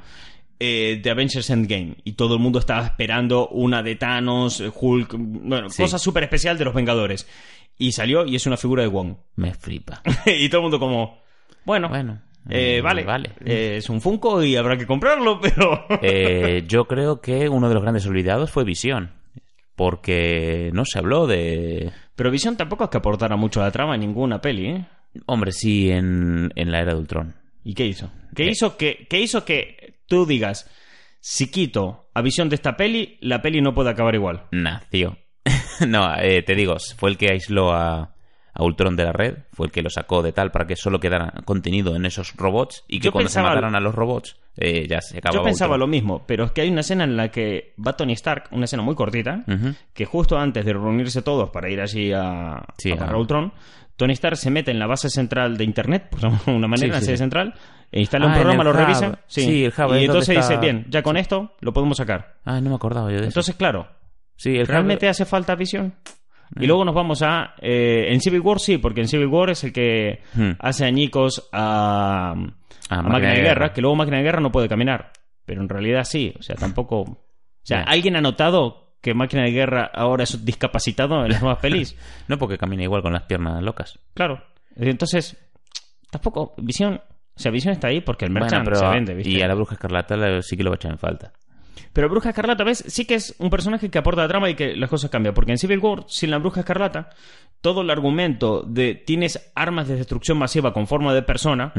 eh, 0.60 1.00
de 1.02 1.10
Avengers 1.10 1.50
Endgame. 1.50 1.96
Y 2.04 2.12
todo 2.12 2.36
el 2.36 2.40
mundo 2.40 2.60
estaba 2.60 2.86
esperando 2.86 3.48
una 3.48 3.82
de 3.82 3.96
Thanos, 3.96 4.62
eh, 4.62 4.72
Hulk, 4.72 5.16
bueno, 5.18 5.72
Sí. 5.72 5.82
cosa 5.82 5.98
súper 5.98 6.22
especial 6.22 6.56
de 6.60 6.66
los 6.66 6.76
Vengadores. 6.76 7.28
Y 7.78 7.92
salió 7.92 8.26
y 8.26 8.36
es 8.36 8.46
una 8.46 8.58
figura 8.58 8.84
de 8.84 8.88
Wong. 8.90 9.16
Me 9.36 9.54
flipa. 9.54 10.02
y 10.26 10.48
todo 10.50 10.60
el 10.60 10.64
mundo 10.64 10.80
como, 10.80 11.20
bueno, 11.66 11.90
Bueno, 11.90 12.22
eh, 12.50 12.80
vale, 12.82 13.04
vale. 13.04 13.32
Eh, 13.44 13.76
es 13.78 13.90
un 13.90 14.02
Funko 14.02 14.44
y 14.44 14.56
habrá 14.56 14.78
que 14.78 14.86
comprarlo, 14.86 15.40
pero... 15.42 15.86
Eh, 16.02 16.64
yo 16.68 16.86
creo 16.86 17.20
que 17.22 17.50
uno 17.50 17.68
de 17.68 17.74
los 17.74 17.84
grandes 17.84 18.06
olvidados 18.06 18.52
fue 18.52 18.64
Visión. 18.64 19.12
Porque 19.76 20.70
no 20.74 20.86
se 20.86 21.00
habló 21.00 21.28
de. 21.28 21.92
Pero 22.16 22.32
Vision 22.32 22.56
tampoco 22.56 22.86
es 22.86 22.90
que 22.90 22.98
aportara 22.98 23.36
mucho 23.36 23.60
a 23.62 23.66
la 23.66 23.72
trama 23.72 23.96
en 23.96 24.02
ninguna 24.02 24.40
peli, 24.40 24.68
¿eh? 24.68 24.86
Hombre, 25.26 25.52
sí, 25.52 25.92
en, 25.92 26.50
en 26.56 26.72
la 26.72 26.80
era 26.80 26.94
de 26.94 27.00
Ultron. 27.00 27.36
¿Y 27.66 27.74
qué 27.74 27.86
hizo? 27.86 28.10
¿Qué 28.34 28.44
Eh. 28.46 28.52
hizo 28.52 28.78
que, 28.78 29.06
qué 29.10 29.20
hizo 29.20 29.44
que 29.44 29.98
tú 30.08 30.26
digas, 30.26 30.70
si 31.20 31.52
quito 31.52 32.08
a 32.14 32.22
Visión 32.22 32.48
de 32.48 32.56
esta 32.56 32.78
peli, 32.78 33.18
la 33.20 33.42
peli 33.42 33.60
no 33.62 33.74
puede 33.74 33.90
acabar 33.90 34.16
igual? 34.16 34.44
Nació. 34.52 35.18
no, 35.88 36.16
eh, 36.20 36.42
te 36.44 36.56
digo, 36.56 36.76
fue 36.98 37.10
el 37.10 37.18
que 37.18 37.32
aisló 37.32 37.72
a, 37.74 38.12
a 38.54 38.64
Ultron 38.64 38.96
de 38.96 39.04
la 39.06 39.12
red, 39.12 39.38
fue 39.54 39.68
el 39.68 39.72
que 39.72 39.82
lo 39.82 39.90
sacó 39.90 40.22
de 40.22 40.32
tal 40.32 40.52
para 40.52 40.66
que 40.68 40.76
solo 40.76 41.00
quedara 41.00 41.34
contenido 41.46 41.96
en 41.96 42.06
esos 42.06 42.34
robots 42.36 42.84
y 42.88 43.00
que 43.00 43.06
Yo 43.06 43.12
cuando 43.12 43.28
pensaba- 43.28 43.50
se 43.50 43.56
mataran 43.56 43.76
a 43.76 43.80
los 43.80 43.94
robots 43.96 44.38
eh, 44.58 44.88
ya 44.88 45.02
se 45.02 45.18
acaba 45.18 45.36
Yo 45.36 45.44
pensaba 45.44 45.72
Ultron. 45.74 45.80
lo 45.82 45.88
mismo, 45.88 46.24
pero 46.26 46.46
es 46.46 46.52
que 46.52 46.62
hay 46.62 46.70
una 46.70 46.80
escena 46.82 47.04
en 47.04 47.18
la 47.18 47.30
que 47.30 47.74
va 47.86 47.94
Tony 47.98 48.14
Stark, 48.14 48.46
una 48.52 48.66
escena 48.66 48.84
muy 48.84 48.96
cortita, 48.96 49.44
que 49.94 50.06
justo 50.06 50.38
antes 50.38 50.64
de 50.66 50.72
reunirse 50.74 51.22
todos 51.22 51.50
para 51.50 51.70
ir 51.70 51.82
allí 51.82 52.14
a, 52.14 52.64
Sí, 52.78 52.92
a 52.92 53.18
Ultron, 53.18 53.52
Tony 53.98 54.14
Stark 54.14 54.38
se 54.38 54.50
mete 54.52 54.72
en 54.72 54.80
la 54.80 54.88
base 54.88 55.10
central 55.10 55.58
de 55.58 55.64
Internet, 55.66 56.08
por 56.10 56.22
una 56.54 56.68
manera, 56.68 56.78
Sí, 56.78 56.86
en 56.86 56.92
la 56.92 57.00
sí, 57.00 57.06
sede 57.08 57.18
central, 57.18 57.54
e 57.92 58.00
instala 58.00 58.26
un 58.28 58.32
Ah, 58.32 58.36
programa, 58.36 58.64
lo 58.64 58.70
hub. 58.72 58.76
revisa. 58.78 59.20
Sí, 59.28 59.66
el 59.66 59.74
hub, 59.78 59.94
y 59.94 59.98
es 59.98 60.06
entonces 60.06 60.36
dice, 60.38 60.58
bien, 60.58 60.86
ya 60.90 61.02
con 61.04 61.18
esto 61.18 61.52
lo 61.60 61.74
podemos 61.74 61.98
sacar. 61.98 62.36
Ah, 62.46 62.62
no 62.62 62.70
me 62.70 62.76
acordaba 62.76 63.08
yo 63.10 63.16
de 63.18 63.22
eso. 63.24 63.28
Entonces, 63.28 63.56
claro, 63.56 63.88
sí, 64.36 64.58
el 64.58 64.68
¿realmente 64.68 65.08
hace 65.08 65.26
falta 65.26 65.56
visión? 65.56 65.94
Y 66.60 66.68
luego 66.68 66.86
nos 66.86 66.94
vamos 66.94 67.22
a... 67.24 67.56
eh, 67.60 68.06
en 68.14 68.22
Civil 68.22 68.42
War 68.42 68.60
sí, 68.60 68.78
porque 68.78 69.02
en 69.02 69.08
Civil 69.08 69.28
War 69.28 69.50
es 69.50 69.64
el 69.64 69.74
que 69.74 70.22
Hmm. 70.36 70.52
hace 70.60 70.86
añicos 70.86 71.50
a, 71.52 72.34
a 72.90 73.02
Máquina 73.02 73.34
de 73.34 73.42
Guerra, 73.42 73.74
que 73.74 73.82
luego 73.82 73.96
Máquina 73.96 74.18
de 74.18 74.24
Guerra 74.24 74.40
no 74.42 74.52
puede 74.52 74.70
caminar. 74.70 75.12
Pero 75.46 75.62
en 75.62 75.70
realidad 75.70 76.04
sí, 76.04 76.34
o 76.40 76.42
sea, 76.44 76.56
tampoco... 76.56 77.02
O 77.02 77.18
sea, 77.64 77.80
Ya. 77.80 77.84
¿alguien 77.92 78.16
ha 78.16 78.22
notado 78.22 78.96
que 79.02 79.14
Máquina 79.14 79.44
de 79.44 79.52
Guerra 79.52 79.90
ahora 79.94 80.24
es 80.24 80.46
discapacitado 80.46 81.24
en 81.26 81.32
las 81.32 81.42
nuevas 81.42 81.60
pelis? 81.60 81.96
No 82.28 82.38
porque 82.38 82.58
camina 82.58 82.84
igual 82.84 83.02
con 83.02 83.14
las 83.14 83.24
piernas 83.24 83.62
locas. 83.64 84.00
Claro. 84.14 84.44
Entonces, 84.76 85.36
tampoco... 86.12 86.54
Visión... 86.58 87.02
O 87.38 87.40
sea, 87.40 87.52
Visión 87.52 87.74
está 87.74 87.90
ahí 87.90 88.00
porque 88.02 88.26
el 88.26 88.32
Bueno, 88.32 88.46
merchan 88.46 88.64
pero 88.64 88.78
se 88.78 88.88
vende, 88.88 89.14
¿viste? 89.14 89.32
y 89.34 89.42
a 89.42 89.48
la 89.48 89.56
bruja 89.56 89.74
escarlata 89.74 90.42
sí 90.42 90.56
que 90.56 90.64
lo 90.64 90.70
va 90.70 90.76
a 90.76 90.78
echar 90.78 90.92
en 90.92 90.98
falta. 91.00 91.34
Pero 91.94 92.10
Bruja 92.10 92.30
Escarlata, 92.30 92.64
¿ves? 92.64 92.84
Sí 92.88 93.06
que 93.06 93.16
es 93.16 93.36
un 93.40 93.50
personaje 93.50 93.90
que 93.90 93.98
aporta 93.98 94.22
la 94.22 94.28
trama 94.28 94.50
y 94.50 94.56
que 94.56 94.76
las 94.76 94.90
cosas 94.90 95.10
cambian. 95.10 95.34
Porque 95.34 95.52
en 95.52 95.58
Civil 95.58 95.80
War, 95.80 96.04
sin 96.08 96.32
la 96.32 96.38
Bruja 96.38 96.62
Escarlata, 96.62 97.10
todo 97.62 97.82
el 97.82 97.90
argumento 97.90 98.64
de 98.64 98.96
tienes 98.96 99.52
armas 99.56 99.88
de 99.88 99.96
destrucción 99.96 100.38
masiva 100.38 100.74
con 100.74 100.88
forma 100.88 101.14
de 101.14 101.22
persona 101.24 101.74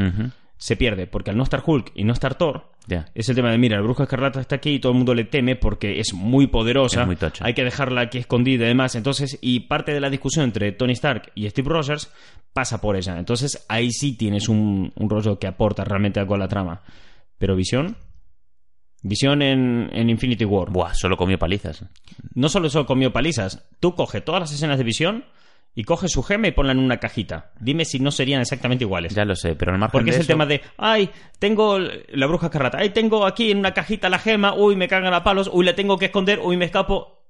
se 0.56 0.76
pierde. 0.76 1.06
Porque 1.06 1.30
al 1.30 1.36
no 1.36 1.42
estar 1.42 1.62
Hulk 1.64 1.92
y 1.94 2.04
no 2.04 2.12
estar 2.14 2.34
Thor, 2.36 2.70
Ya. 2.86 3.06
es 3.14 3.28
el 3.28 3.36
tema 3.36 3.50
de, 3.50 3.58
mira, 3.58 3.76
la 3.76 3.82
Bruja 3.82 4.04
Escarlata 4.04 4.40
está 4.40 4.56
aquí 4.56 4.70
y 4.74 4.78
todo 4.80 4.92
el 4.92 4.98
mundo 4.98 5.14
le 5.14 5.24
teme 5.24 5.54
porque 5.56 6.00
es 6.00 6.14
muy 6.14 6.46
poderosa. 6.46 7.02
Es 7.02 7.06
muy 7.06 7.16
tocha. 7.16 7.44
Hay 7.44 7.52
que 7.54 7.62
dejarla 7.64 8.00
aquí 8.02 8.18
escondida 8.18 8.64
y 8.64 8.68
demás. 8.68 8.94
Entonces, 8.94 9.38
y 9.42 9.60
parte 9.60 9.92
de 9.92 10.00
la 10.00 10.08
discusión 10.10 10.44
entre 10.46 10.72
Tony 10.72 10.92
Stark 10.94 11.30
y 11.34 11.48
Steve 11.50 11.68
Rogers 11.68 12.10
pasa 12.52 12.80
por 12.80 12.96
ella. 12.96 13.18
Entonces, 13.18 13.66
ahí 13.68 13.90
sí 13.92 14.16
tienes 14.16 14.48
un, 14.48 14.92
un 14.96 15.10
rollo 15.10 15.38
que 15.38 15.46
aporta 15.46 15.84
realmente 15.84 16.20
algo 16.20 16.34
a 16.34 16.38
la 16.38 16.48
trama. 16.48 16.80
Pero 17.38 17.54
Visión... 17.54 17.96
Visión 19.02 19.42
en, 19.42 19.90
en 19.92 20.10
Infinity 20.10 20.44
War. 20.44 20.70
Buah, 20.70 20.94
solo 20.94 21.16
comió 21.16 21.38
palizas. 21.38 21.84
No 22.34 22.48
solo 22.48 22.68
eso 22.68 22.86
comió 22.86 23.12
palizas. 23.12 23.64
Tú 23.80 23.94
coges 23.94 24.24
todas 24.24 24.40
las 24.40 24.52
escenas 24.52 24.78
de 24.78 24.84
visión 24.84 25.24
y 25.74 25.84
coges 25.84 26.10
su 26.12 26.22
gema 26.22 26.48
y 26.48 26.52
ponla 26.52 26.72
en 26.72 26.78
una 26.78 26.96
cajita. 26.98 27.52
Dime 27.60 27.84
si 27.84 28.00
no 28.00 28.10
serían 28.10 28.40
exactamente 28.40 28.84
iguales. 28.84 29.14
Ya 29.14 29.24
lo 29.24 29.36
sé, 29.36 29.54
pero 29.54 29.72
al 29.72 29.78
margen 29.78 29.92
Porque 29.92 30.10
es 30.10 30.16
el 30.16 30.22
eso- 30.22 30.32
tema 30.32 30.46
de, 30.46 30.62
ay, 30.78 31.10
tengo 31.38 31.78
la 31.78 32.26
bruja 32.26 32.46
escarlata, 32.46 32.78
ay, 32.78 32.90
tengo 32.90 33.26
aquí 33.26 33.50
en 33.50 33.58
una 33.58 33.74
cajita 33.74 34.08
la 34.08 34.18
gema, 34.18 34.54
uy, 34.54 34.74
me 34.74 34.88
cagan 34.88 35.12
a 35.14 35.22
palos, 35.22 35.50
uy, 35.52 35.64
la 35.66 35.74
tengo 35.74 35.98
que 35.98 36.06
esconder, 36.06 36.40
uy, 36.42 36.56
me 36.56 36.64
escapo. 36.64 37.22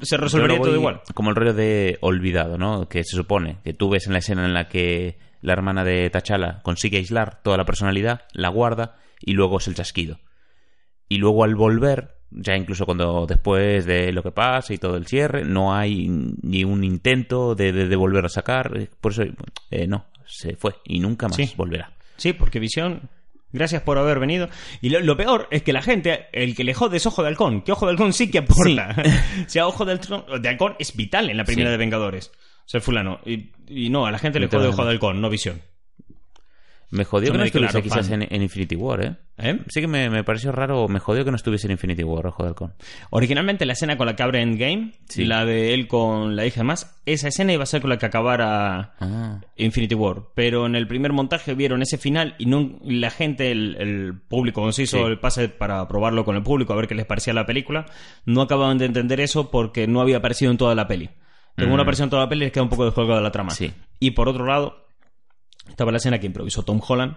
Se 0.00 0.16
resolvería 0.16 0.58
todo 0.60 0.74
igual. 0.74 1.00
Como 1.14 1.30
el 1.30 1.36
rollo 1.36 1.54
de 1.54 1.96
olvidado, 2.00 2.58
¿no? 2.58 2.88
Que 2.88 3.04
se 3.04 3.16
supone 3.16 3.58
que 3.64 3.72
tú 3.72 3.88
ves 3.88 4.06
en 4.06 4.12
la 4.14 4.18
escena 4.18 4.44
en 4.44 4.52
la 4.54 4.68
que 4.68 5.18
la 5.42 5.52
hermana 5.54 5.84
de 5.84 6.10
T'Challa 6.10 6.60
consigue 6.62 6.98
aislar 6.98 7.40
toda 7.42 7.56
la 7.56 7.64
personalidad, 7.64 8.22
la 8.32 8.48
guarda 8.48 8.96
y 9.20 9.32
luego 9.32 9.58
es 9.58 9.68
el 9.68 9.74
chasquido. 9.74 10.18
Y 11.10 11.18
luego 11.18 11.44
al 11.44 11.54
volver, 11.56 12.14
ya 12.30 12.56
incluso 12.56 12.86
cuando 12.86 13.26
después 13.26 13.84
de 13.84 14.12
lo 14.12 14.22
que 14.22 14.30
pasa 14.30 14.72
y 14.72 14.78
todo 14.78 14.96
el 14.96 15.06
cierre, 15.06 15.44
no 15.44 15.74
hay 15.74 16.06
ni 16.08 16.64
un 16.64 16.84
intento 16.84 17.54
de, 17.54 17.72
de, 17.72 17.88
de 17.88 17.96
volver 17.96 18.24
a 18.24 18.28
sacar. 18.28 18.88
Por 19.00 19.12
eso, 19.12 19.24
eh, 19.70 19.86
no, 19.86 20.06
se 20.24 20.54
fue 20.56 20.74
y 20.84 21.00
nunca 21.00 21.26
más 21.28 21.36
Sí. 21.36 21.52
volverá. 21.56 21.92
Sí, 22.16 22.32
porque 22.32 22.58
visión. 22.60 23.10
Gracias 23.52 23.82
por 23.82 23.98
haber 23.98 24.20
venido. 24.20 24.48
Y 24.80 24.90
lo, 24.90 25.00
lo 25.00 25.16
peor 25.16 25.48
es 25.50 25.62
que 25.64 25.72
la 25.72 25.82
gente, 25.82 26.26
el 26.32 26.54
que 26.54 26.62
le 26.62 26.72
jode 26.72 26.98
es 26.98 27.06
Ojo 27.06 27.22
de 27.22 27.28
Halcón, 27.28 27.62
que 27.62 27.72
Ojo 27.72 27.84
de 27.86 27.90
Halcón 27.90 28.12
sí 28.12 28.30
que 28.30 28.38
aporta. 28.38 28.94
o 29.46 29.48
sea, 29.50 29.66
Ojo 29.66 29.84
de 29.84 29.92
Halcón, 29.94 30.24
de 30.40 30.48
Halcón 30.48 30.76
es 30.78 30.94
vital 30.96 31.28
en 31.28 31.36
la 31.36 31.42
primera 31.44 31.68
Sí. 31.68 31.72
de 31.72 31.76
Vengadores. 31.78 32.30
O 32.30 32.68
sea, 32.70 32.80
fulano. 32.80 33.18
Y, 33.26 33.50
y 33.66 33.90
no, 33.90 34.06
a 34.06 34.12
la 34.12 34.18
gente 34.20 34.38
le 34.38 34.46
jode 34.46 34.68
Ojo 34.68 34.84
de. 34.84 34.90
Halcón, 34.92 35.20
no 35.20 35.28
visión. 35.28 35.60
Me 36.92 37.04
jodió 37.04 37.28
Yo 37.28 37.32
que 37.34 37.38
no 37.38 37.44
estuviese 37.44 37.82
quizás 37.82 38.10
en, 38.10 38.22
en 38.28 38.42
Infinity 38.42 38.74
War, 38.74 39.04
¿eh? 39.04 39.16
¿Eh? 39.38 39.60
Sí 39.68 39.80
que 39.80 39.86
me, 39.86 40.10
me 40.10 40.24
pareció 40.24 40.50
raro, 40.50 40.88
me 40.88 40.98
jodió 40.98 41.24
que 41.24 41.30
no 41.30 41.36
estuviese 41.36 41.68
en 41.68 41.70
Infinity 41.72 42.02
War, 42.02 42.26
Ojo 42.26 42.42
de 42.42 42.48
Halcón. 42.48 42.74
Originalmente 43.10 43.64
la 43.64 43.74
escena 43.74 43.96
con 43.96 44.06
la 44.06 44.16
que 44.16 44.22
abre 44.24 44.42
Endgame, 44.42 44.92
Sí. 45.08 45.24
la 45.24 45.44
de 45.44 45.72
él 45.72 45.86
con 45.86 46.34
la 46.34 46.46
hija 46.46 46.64
más, 46.64 47.00
esa 47.06 47.28
escena 47.28 47.52
iba 47.52 47.62
a 47.62 47.66
ser 47.66 47.80
con 47.80 47.90
la 47.90 47.98
que 47.98 48.06
acabara 48.06 48.94
Ah. 49.00 49.40
Infinity 49.56 49.94
War. 49.94 50.22
Pero 50.34 50.66
en 50.66 50.74
el 50.74 50.88
primer 50.88 51.12
montaje 51.12 51.54
vieron 51.54 51.80
ese 51.80 51.96
final 51.96 52.34
y 52.38 52.46
no, 52.46 52.78
la 52.84 53.10
gente, 53.10 53.52
el, 53.52 53.76
el 53.78 54.14
público, 54.20 54.60
cuando 54.60 54.72
se 54.72 54.82
hizo 54.82 54.98
Sí. 54.98 55.02
el 55.04 55.18
pase 55.20 55.48
para 55.48 55.86
probarlo 55.86 56.24
con 56.24 56.34
el 56.36 56.42
público, 56.42 56.72
a 56.72 56.76
ver 56.76 56.88
qué 56.88 56.96
les 56.96 57.06
parecía 57.06 57.32
la 57.32 57.46
película, 57.46 57.86
no 58.26 58.42
acababan 58.42 58.78
de 58.78 58.86
entender 58.86 59.20
eso 59.20 59.50
porque 59.52 59.86
no 59.86 60.00
había 60.00 60.16
aparecido 60.16 60.50
en 60.50 60.58
toda 60.58 60.74
la 60.74 60.88
peli. 60.88 61.08
Como 61.56 61.74
Mm. 61.74 61.76
no 61.76 61.82
apareció 61.82 62.04
en 62.04 62.10
toda 62.10 62.22
la 62.24 62.28
peli, 62.28 62.40
les 62.46 62.52
queda 62.52 62.64
un 62.64 62.68
poco 62.68 62.84
descolgado 62.84 63.18
de 63.18 63.24
la 63.24 63.30
trama. 63.32 63.50
Sí. 63.50 63.72
Y 64.00 64.10
por 64.12 64.28
otro 64.28 64.44
lado, 64.46 64.86
estaba 65.70 65.90
la 65.90 65.96
escena 65.98 66.18
que 66.18 66.26
improvisó 66.26 66.62
Tom 66.64 66.80
Holland, 66.86 67.16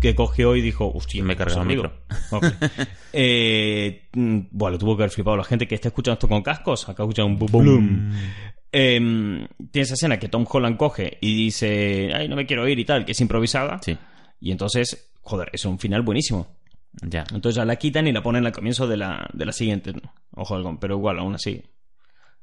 que 0.00 0.14
cogió 0.14 0.56
y 0.56 0.60
dijo, 0.62 0.90
hostia, 0.94 1.22
Me 1.24 1.34
he 1.34 1.36
cargado 1.36 1.60
el 1.62 1.66
amigo. 1.66 1.82
micro. 1.82 1.98
Ok. 2.30 2.44
Eh, 3.12 4.08
mm, 4.12 4.38
bueno, 4.52 4.78
tuvo 4.78 4.96
que 4.96 5.02
haber 5.02 5.10
flipado 5.10 5.36
la 5.36 5.42
gente 5.44 5.66
que 5.66 5.74
está 5.74 5.88
escuchando 5.88 6.14
esto 6.14 6.28
con 6.28 6.42
cascos. 6.42 6.88
Acá 6.88 7.02
escucha 7.02 7.24
un 7.24 7.36
boom. 7.38 7.50
boom. 7.50 8.12
Eh, 8.72 8.98
tiene 8.98 9.82
esa 9.82 9.94
escena 9.94 10.16
que 10.18 10.28
Tom 10.28 10.46
Holland 10.48 10.76
coge 10.76 11.18
y 11.20 11.34
dice, 11.34 12.12
ay, 12.14 12.28
no 12.28 12.36
me 12.36 12.46
quiero 12.46 12.68
ir 12.68 12.78
y 12.78 12.84
tal, 12.84 13.04
que 13.04 13.12
es 13.12 13.20
improvisada. 13.20 13.78
Sí, 13.82 13.98
Y 14.40 14.52
entonces, 14.52 15.10
joder, 15.22 15.50
es 15.52 15.64
un 15.64 15.78
final 15.80 16.02
buenísimo. 16.02 16.46
ya. 17.02 17.24
Entonces 17.34 17.56
ya 17.56 17.64
la 17.64 17.76
quitan 17.76 18.06
y 18.06 18.12
la 18.12 18.22
ponen 18.22 18.46
al 18.46 18.52
comienzo 18.52 18.86
de 18.86 18.96
la, 18.96 19.28
de 19.32 19.44
la 19.44 19.52
siguiente. 19.52 19.92
Ojo, 20.36 20.54
algo, 20.54 20.78
pero 20.78 20.94
igual, 20.96 21.18
aún 21.18 21.34
así. 21.34 21.62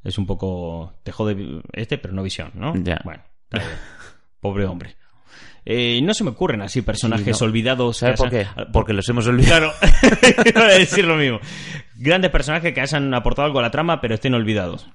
Es 0.04 0.18
un 0.18 0.26
poco. 0.26 0.94
Te 1.04 1.12
jode 1.14 1.62
este, 1.74 1.98
pero 1.98 2.14
no 2.14 2.24
visión, 2.24 2.52
¿no? 2.56 2.76
Ya. 2.76 3.00
Bueno, 3.06 3.24
está 3.46 3.60
bien. 3.60 3.72
Pobre 4.42 4.66
hombre. 4.66 4.96
Eh, 5.70 6.00
no 6.02 6.14
se 6.14 6.24
me 6.24 6.30
ocurren 6.30 6.62
así 6.62 6.82
personajes 6.82 7.36
Sí, 7.38 7.44
no. 7.44 7.50
olvidados. 7.50 7.98
¿Sabes 7.98 8.18
por 8.20 8.30
qué? 8.30 8.46
hayan- 8.46 8.72
Porque 8.72 8.94
los 8.94 9.08
hemos 9.10 9.28
olvidado. 9.28 9.72
Claro, 10.54 10.74
decir 10.78 11.04
lo 11.04 11.18
mismo. 11.18 11.40
Grandes 11.98 12.32
personajes 12.32 12.74
que 12.74 12.80
hayan 12.80 13.14
aportado 13.14 13.48
algo 13.48 13.60
a 13.60 13.64
la 13.64 13.72
trama, 13.72 14.00
pero 14.00 14.16
estén 14.16 14.34
olvidados. 14.34 14.88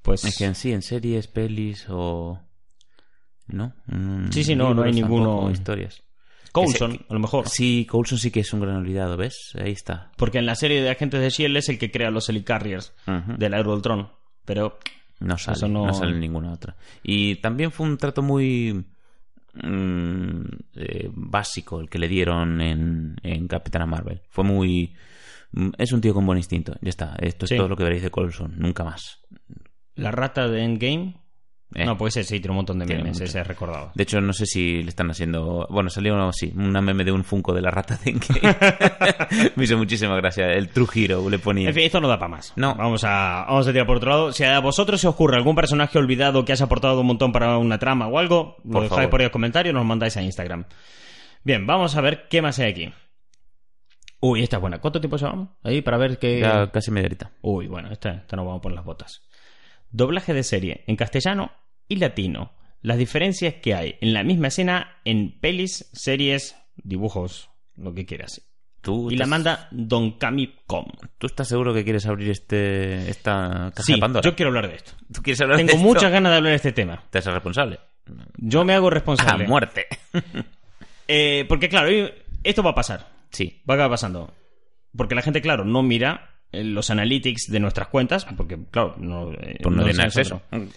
Pues. 0.00 0.24
Es 0.24 0.38
que 0.38 0.46
en 0.46 0.54
sí, 0.54 0.72
en 0.72 0.80
series, 0.80 1.26
pelis 1.28 1.84
o... 1.90 2.40
¿No? 3.48 3.74
Mm, 3.86 4.30
Sí, 4.30 4.44
sí, 4.44 4.54
no, 4.56 4.72
no 4.72 4.82
hay 4.84 4.92
ninguno. 4.92 5.50
historias. 5.50 6.02
Coulson, 6.52 7.04
a 7.08 7.12
lo 7.12 7.20
mejor. 7.20 7.46
Sí, 7.48 7.86
Coulson 7.88 8.16
sí 8.18 8.30
que 8.30 8.40
es 8.40 8.52
un 8.54 8.60
gran 8.60 8.76
olvidado, 8.76 9.16
¿ves? 9.18 9.52
Ahí 9.62 9.72
está. 9.72 10.10
Porque 10.16 10.38
en 10.38 10.46
la 10.46 10.54
serie 10.54 10.80
de 10.80 10.88
Agentes 10.90 11.20
de 11.20 11.26
S.H.I.E.L.D. 11.26 11.58
es 11.58 11.68
el 11.68 11.78
que 11.78 11.90
crea 11.90 12.10
los 12.10 12.28
Helicarriers 12.30 12.94
Ujú. 13.06 13.36
de 13.36 13.50
la 13.50 13.60
Ultron. 13.60 14.10
Pero. 14.46 14.78
No 15.20 15.36
sale, 15.36 15.56
Eso 15.58 15.68
no- 15.68 15.86
no... 15.86 15.92
sale 15.92 16.12
en 16.12 16.20
ninguna 16.20 16.52
otra. 16.52 16.76
Y 17.02 17.36
también 17.36 17.70
fue 17.72 17.86
un 17.86 17.98
trato 17.98 18.22
muy 18.22 18.86
mm, 19.62 20.42
eh, 20.76 21.10
básico 21.12 21.80
el 21.80 21.88
que 21.88 21.98
le 21.98 22.08
dieron 22.08 22.60
en, 22.60 23.16
en 23.22 23.48
Capitana 23.48 23.86
Marvel. 23.86 24.22
Fue 24.28 24.44
muy... 24.44 24.94
mm, 25.52 25.70
Es 25.78 25.92
un 25.92 26.00
tío 26.00 26.14
con 26.14 26.26
buen 26.26 26.38
instinto. 26.38 26.74
Ya 26.80 26.90
está. 26.90 27.16
Esto 27.20 27.44
es 27.44 27.50
Sí. 27.50 27.56
todo 27.56 27.68
lo 27.68 27.76
que 27.76 27.84
veréis 27.84 28.02
de 28.02 28.10
Coulson. 28.10 28.54
Nunca 28.56 28.84
más. 28.84 29.20
La 29.94 30.10
rata 30.10 30.48
de 30.48 30.62
Endgame. 30.62 31.16
Eh. 31.74 31.84
No, 31.84 31.98
pues 31.98 32.16
ese 32.16 32.36
sí 32.36 32.40
tiene 32.40 32.52
un 32.52 32.56
montón 32.56 32.78
de 32.78 32.86
memes, 32.86 33.20
ese 33.20 33.40
es 33.40 33.46
recordado. 33.46 33.92
De 33.94 34.02
hecho, 34.02 34.20
no 34.22 34.32
sé 34.32 34.46
si 34.46 34.82
le 34.82 34.88
están 34.88 35.10
haciendo. 35.10 35.66
Bueno, 35.68 35.90
salió 35.90 36.32
sí, 36.32 36.52
una 36.56 36.80
meme 36.80 37.04
de 37.04 37.12
un 37.12 37.24
Funko 37.24 37.52
de 37.52 37.60
la 37.60 37.70
rata 37.70 37.98
Endgame. 38.04 38.40
Me 39.56 39.64
hizo 39.64 39.76
muchísima 39.76 40.16
gracia. 40.16 40.50
El 40.50 40.70
True 40.70 40.88
Hero 40.94 41.28
le 41.28 41.38
ponía. 41.38 41.68
En 41.68 41.74
fin, 41.74 41.84
esto 41.84 42.00
no 42.00 42.08
da 42.08 42.18
para 42.18 42.30
más. 42.30 42.54
No. 42.56 42.74
Vamos 42.74 43.04
a, 43.04 43.44
vamos 43.48 43.68
a 43.68 43.72
tirar 43.72 43.86
por 43.86 43.98
otro 43.98 44.10
lado. 44.10 44.32
Si 44.32 44.44
a 44.44 44.58
vosotros 44.60 44.98
se 45.00 45.08
os 45.08 45.14
ocurre 45.14 45.36
algún 45.36 45.54
personaje 45.54 45.98
olvidado 45.98 46.44
que 46.44 46.52
haya 46.52 46.64
aportado 46.64 47.00
un 47.00 47.06
montón 47.06 47.32
para 47.32 47.58
una 47.58 47.78
trama 47.78 48.08
o 48.08 48.18
algo, 48.18 48.56
lo 48.64 48.72
Por 48.72 48.82
dejáis 48.84 48.98
favor. 49.00 49.10
por 49.10 49.20
ahí 49.20 49.24
en 49.24 49.26
los 49.28 49.32
comentarios 49.32 49.72
y 49.72 49.74
nos 49.74 49.84
mandáis 49.84 50.16
a 50.16 50.22
Instagram. 50.22 50.64
Bien, 51.44 51.66
vamos 51.66 51.96
a 51.96 52.00
ver 52.00 52.28
qué 52.30 52.40
más 52.40 52.58
hay 52.58 52.70
aquí. 52.70 52.92
Uy, 54.20 54.42
esta 54.42 54.56
es 54.56 54.60
buena. 54.60 54.80
¿Cuánto 54.80 55.00
tiempo 55.00 55.16
llevamos? 55.16 55.50
Ahí 55.62 55.82
para 55.82 55.98
ver 55.98 56.18
qué. 56.18 56.40
Ya 56.40 56.70
casi 56.70 56.90
media 56.90 57.06
horita. 57.06 57.30
Uy, 57.42 57.68
bueno, 57.68 57.92
esta, 57.92 58.10
esta 58.14 58.36
nos 58.36 58.46
vamos 58.46 58.62
por 58.62 58.72
las 58.72 58.84
botas. 58.84 59.22
Doblaje 59.90 60.34
de 60.34 60.42
serie 60.42 60.84
en 60.86 60.96
castellano 60.96 61.52
y 61.88 61.96
latino. 61.96 62.52
Las 62.82 62.98
diferencias 62.98 63.54
que 63.54 63.74
hay 63.74 63.96
en 64.00 64.12
la 64.12 64.22
misma 64.22 64.48
escena 64.48 64.98
en 65.04 65.38
pelis, 65.40 65.90
series, 65.92 66.56
dibujos, 66.76 67.50
lo 67.76 67.94
que 67.94 68.06
quieras. 68.06 68.42
¿Tú 68.80 69.10
Y 69.10 69.16
la 69.16 69.26
manda 69.26 69.66
Don 69.72 70.12
Camicom. 70.18 70.86
¿Tú 71.18 71.26
estás 71.26 71.48
seguro 71.48 71.74
que 71.74 71.82
quieres 71.82 72.06
abrir 72.06 72.30
este 72.30 73.10
esta 73.10 73.72
caja 73.74 73.82
Sí, 73.82 73.94
de 73.94 73.98
Pandora? 73.98 74.22
yo 74.28 74.36
quiero 74.36 74.50
hablar 74.50 74.68
de 74.68 74.76
esto. 74.76 74.92
¿Tú 75.12 75.20
quieres 75.22 75.40
hablar 75.40 75.56
de 75.58 75.64
Tengo 75.64 75.78
esto? 75.78 75.88
muchas 75.88 76.12
ganas 76.12 76.30
de 76.30 76.36
hablar 76.36 76.50
de 76.50 76.56
este 76.56 76.72
tema. 76.72 77.02
Te 77.10 77.18
haces 77.18 77.32
responsable. 77.32 77.80
Yo 78.36 78.64
me 78.64 78.74
hago 78.74 78.86
A 78.86 78.90
responsable. 78.90 79.46
muerte. 79.48 79.86
Eh, 81.10 81.46
porque, 81.48 81.70
claro, 81.70 81.88
esto 82.44 82.62
va 82.62 82.70
a 82.72 82.74
pasar. 82.74 83.08
sí. 83.30 83.62
Va 83.68 83.72
a 83.72 83.76
acabar 83.76 83.92
pasando. 83.92 84.34
Porque 84.96 85.14
la 85.14 85.22
gente, 85.22 85.40
claro, 85.40 85.64
no 85.64 85.82
mira 85.82 86.37
los 86.52 86.90
analytics 86.90 87.50
de 87.50 87.60
nuestras 87.60 87.88
cuentas, 87.88 88.26
porque, 88.36 88.58
claro, 88.70 88.94
no, 88.98 89.32
eh, 89.32 89.58
Pues 89.62 89.74
no, 89.74 89.82
no 89.82 89.84
tiene 89.84 89.90
es 89.90 89.98
acceso. 90.00 90.42
nosotros. 90.50 90.74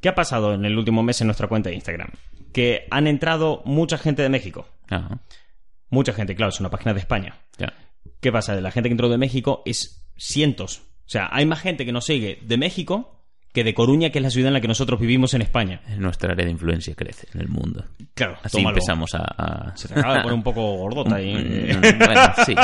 ¿Qué 0.00 0.08
ha 0.10 0.14
pasado 0.14 0.54
en 0.54 0.64
el 0.64 0.76
último 0.76 1.02
mes 1.02 1.20
en 1.20 1.26
nuestra 1.28 1.48
cuenta 1.48 1.70
de 1.70 1.74
Instagram? 1.76 2.10
Que 2.52 2.86
han 2.90 3.06
entrado 3.06 3.62
mucha 3.64 3.98
gente 3.98 4.22
de 4.22 4.28
México. 4.28 4.68
Ajá. 4.88 5.20
Mucha 5.88 6.12
gente, 6.12 6.34
claro, 6.34 6.50
es 6.50 6.60
una 6.60 6.70
página 6.70 6.92
de 6.94 7.00
España. 7.00 7.36
Ya. 7.58 7.72
¿Qué 8.20 8.30
pasa? 8.32 8.54
La 8.60 8.70
gente 8.70 8.88
que 8.88 8.92
entró 8.92 9.08
de 9.08 9.18
México 9.18 9.62
es 9.64 10.06
cientos. 10.16 10.78
O 11.06 11.08
sea, 11.08 11.28
hay 11.32 11.46
más 11.46 11.60
gente 11.60 11.84
que 11.86 11.92
nos 11.92 12.04
sigue 12.04 12.38
de 12.42 12.56
México 12.56 13.15
que 13.56 13.64
de 13.64 13.72
Coruña, 13.72 14.10
que 14.10 14.18
es 14.18 14.22
la 14.22 14.28
ciudad 14.30 14.48
en 14.48 14.52
la 14.54 14.60
que 14.60 14.68
nosotros 14.68 15.00
vivimos 15.00 15.32
en 15.32 15.40
España. 15.40 15.80
Nuestra 15.98 16.32
área 16.32 16.44
de 16.44 16.52
influencia 16.52 16.94
crece 16.94 17.26
en 17.32 17.40
el 17.40 17.48
mundo. 17.48 17.86
Claro, 18.14 18.36
Así 18.42 18.58
tómalo. 18.58 18.76
empezamos 18.76 19.14
a... 19.14 19.22
a- 19.24 19.76
Se 19.76 19.88
te 19.88 19.98
acaba 19.98 20.16
de 20.16 20.20
poner 20.20 20.34
un 20.34 20.42
poco 20.42 20.76
gordota 20.76 21.16
ahí. 21.16 21.32
Bueno, 21.98 22.20
sí. 22.44 22.54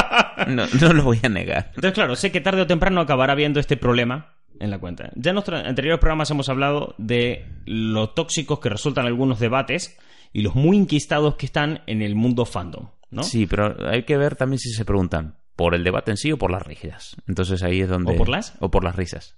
No, 0.48 0.66
no 0.81 0.92
lo 0.92 1.02
voy 1.05 1.18
a 1.22 1.28
negar. 1.31 1.66
Entonces, 1.68 1.92
claro, 1.92 2.14
sé 2.14 2.31
que 2.31 2.42
tarde 2.42 2.61
o 2.61 2.66
temprano 2.66 3.00
acabará 3.00 3.35
viendo 3.35 3.59
este 3.59 3.76
problema 3.78 4.35
en 4.61 4.70
la 4.70 4.78
cuenta. 4.78 5.11
Ya 5.14 5.31
en 5.31 5.35
nuestros 5.37 5.64
anteriores 5.64 5.98
programas 5.98 6.31
hemos 6.31 6.48
hablado 6.50 6.94
de 6.98 7.46
lo 7.64 8.11
tóxicos 8.11 8.61
que 8.61 8.68
resultan 8.68 9.07
algunos 9.07 9.40
debates 9.40 9.98
y 10.35 10.42
los 10.42 10.55
muy 10.55 10.76
inquistados 10.76 11.37
que 11.37 11.46
están 11.46 11.81
en 11.87 12.02
el 12.02 12.14
mundo 12.14 12.44
fandom, 12.44 12.88
¿no? 13.11 13.22
Sí, 13.22 13.46
pero 13.46 13.88
hay 13.88 14.02
que 14.05 14.16
ver 14.18 14.37
también 14.37 14.59
si 14.59 14.70
se 14.72 14.85
preguntan 14.85 15.37
por 15.57 15.74
el 15.74 15.85
debate 15.85 16.11
en 16.11 16.16
sí 16.18 16.33
o 16.33 16.37
por 16.38 16.50
las 16.50 16.62
risas. 16.62 17.16
Entonces 17.26 17.62
ahí 17.62 17.81
es 17.81 17.88
donde... 17.88 18.12
¿O 18.12 18.16
por 18.16 18.28
las? 18.28 18.55
O 18.61 18.70
por 18.70 18.85
las 18.85 18.94
risas. 18.94 19.35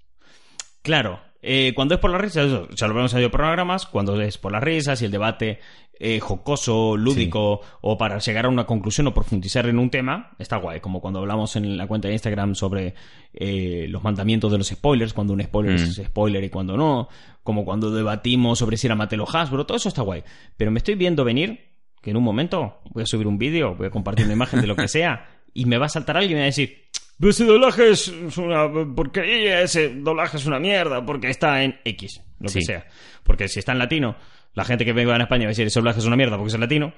Claro, 0.83 1.21
eh, 1.46 1.72
cuando 1.74 1.94
es 1.94 2.00
por 2.00 2.11
las 2.11 2.20
risas, 2.20 2.46
eso, 2.46 2.68
ya 2.70 2.88
lo 2.88 2.94
vemos 2.94 3.12
en 3.14 3.22
los 3.22 3.30
programas, 3.30 3.87
cuando 3.87 4.20
es 4.20 4.38
por 4.38 4.50
las 4.52 4.62
risas 4.62 5.00
y 5.02 5.04
el 5.04 5.11
debate 5.11 5.61
eh, 6.00 6.18
jocoso, 6.18 6.96
lúdico, 6.96 7.61
o 7.83 7.96
para 7.96 8.18
llegar 8.18 8.46
a 8.46 8.48
una 8.48 8.64
conclusión 8.64 9.07
o 9.07 9.14
profundizar 9.14 9.66
en 9.66 9.78
un 9.78 9.90
tema, 9.90 10.30
está 10.38 10.57
guay. 10.57 10.80
Como 10.80 11.00
cuando 11.00 11.20
hablamos 11.20 11.54
en 11.57 11.76
la 11.76 11.87
cuenta 11.87 12.09
de 12.09 12.14
Instagram 12.14 12.54
sobre 12.54 12.94
eh, 13.33 13.87
los 13.88 14.02
mandamientos 14.02 14.50
de 14.50 14.59
los 14.59 14.68
spoilers, 14.68 15.12
cuando 15.12 15.35
un 15.35 15.42
spoiler 15.42 15.74
Mm. 15.74 15.83
es 15.85 16.02
spoiler 16.07 16.42
y 16.42 16.50
cuando 16.50 16.76
no, 16.76 17.09
como 17.42 17.64
cuando 17.64 17.90
debatimos 17.90 18.59
sobre 18.59 18.76
si 18.76 18.87
era 18.87 18.96
Matelo 18.96 19.26
Hasbro, 19.30 19.66
todo 19.66 19.76
eso 19.76 19.88
está 19.88 20.02
guay. 20.02 20.24
Pero 20.57 20.70
me 20.70 20.78
estoy 20.78 20.94
viendo 20.94 21.24
venir 21.24 21.61
que 22.02 22.11
en 22.11 22.16
un 22.16 22.24
momento 22.24 22.80
voy 22.90 23.02
a 23.02 23.07
subir 23.07 23.26
un 23.26 23.38
vídeo, 23.38 23.74
voy 23.76 23.87
a 23.87 23.90
compartir 23.90 24.24
una 24.24 24.35
imagen 24.35 24.61
de 24.61 24.66
lo 24.66 24.76
que 24.76 24.88
sea, 24.88 25.26
y 25.54 25.66
me 25.66 25.78
va 25.78 25.87
a 25.87 25.88
saltar 25.88 26.16
alguien 26.16 26.33
y 26.33 26.35
me 26.35 26.40
va 26.40 26.44
a 26.44 26.46
decir, 26.46 26.85
"Pero 27.18 27.31
ese 27.31 27.44
doblaje 27.44 27.90
es 27.90 28.09
una 28.37 28.68
porquería, 28.94 29.61
ese 29.62 29.94
doblaje 29.94 30.37
es 30.37 30.46
una 30.46 30.59
mierda, 30.59 31.05
porque 31.05 31.29
está 31.31 31.62
en 31.62 31.79
X, 31.85 32.20
lo 32.40 32.48
Sí. 32.48 32.59
que 32.61 32.64
sea. 32.64 32.87
Porque 33.22 33.48
si 33.48 33.59
está 33.61 33.72
en 33.72 33.79
latino, 33.79 34.16
la 34.55 34.64
gente 34.64 34.85
que 34.85 34.92
venga 34.92 35.14
en 35.16 35.22
España 35.22 35.44
va 35.44 35.48
a 35.48 35.50
decir, 35.50 35.66
ese 35.66 35.79
doblaje 35.81 35.98
es 36.00 36.05
una 36.07 36.16
mierda 36.16 36.37
porque 36.37 36.48
es 36.48 36.55
en 36.55 36.61
latino. 36.61 36.92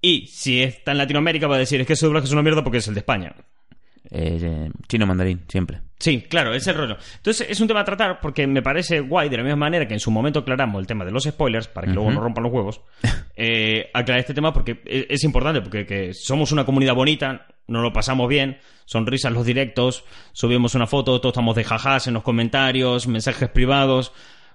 Y 0.00 0.26
si 0.26 0.62
está 0.62 0.92
en 0.92 0.98
Latinoamérica 0.98 1.46
va 1.46 1.56
a 1.56 1.58
decir, 1.58 1.80
es 1.80 1.86
que 1.86 1.94
ese 1.94 2.04
doblaje 2.06 2.26
es 2.26 2.32
una 2.32 2.42
mierda 2.42 2.62
porque 2.62 2.78
es 2.78 2.88
el 2.88 2.94
de 2.94 3.00
España. 3.00 3.34
Eh, 4.10 4.38
eh, 4.42 4.70
chino 4.86 5.06
mandarín, 5.06 5.44
siempre. 5.48 5.80
Sí, 5.98 6.20
claro, 6.28 6.52
es 6.54 6.66
el 6.66 6.76
rollo. 6.76 6.98
Entonces 7.16 7.46
es 7.48 7.58
un 7.60 7.66
tema 7.68 7.80
a 7.80 7.84
tratar 7.84 8.20
porque 8.20 8.46
me 8.46 8.60
parece 8.60 9.00
guay, 9.00 9.30
de 9.30 9.38
la 9.38 9.42
misma 9.42 9.56
manera 9.56 9.88
que 9.88 9.94
en 9.94 10.00
su 10.00 10.10
momento 10.10 10.40
aclaramos 10.40 10.78
el 10.78 10.86
tema 10.86 11.06
de 11.06 11.10
los 11.10 11.24
spoilers, 11.24 11.68
para 11.68 11.86
que 11.86 11.94
luego 11.94 12.12
no 12.12 12.20
rompan 12.20 12.44
los 12.44 12.52
huevos, 12.52 12.80
eh, 13.34 13.90
aclarar 13.94 14.20
este 14.20 14.34
tema 14.34 14.52
porque 14.52 14.82
es, 14.84 15.06
es 15.08 15.24
importante, 15.24 15.62
porque 15.62 15.86
que 15.86 16.12
somos 16.12 16.52
una 16.52 16.66
comunidad 16.66 16.94
bonita, 16.94 17.46
nos 17.66 17.82
lo 17.82 17.92
pasamos 17.92 18.28
bien, 18.28 18.58
sonrisas 18.84 19.32
los 19.32 19.46
directos, 19.46 20.04
subimos 20.32 20.74
una 20.74 20.86
foto, 20.86 21.20
todos 21.20 21.32
estamos 21.32 21.56
de 21.56 21.64
jajás 21.64 22.06
en 22.06 22.14
los 22.14 22.22
comentarios, 22.22 23.06
mensajes 23.06 23.48
privados, 23.48 24.12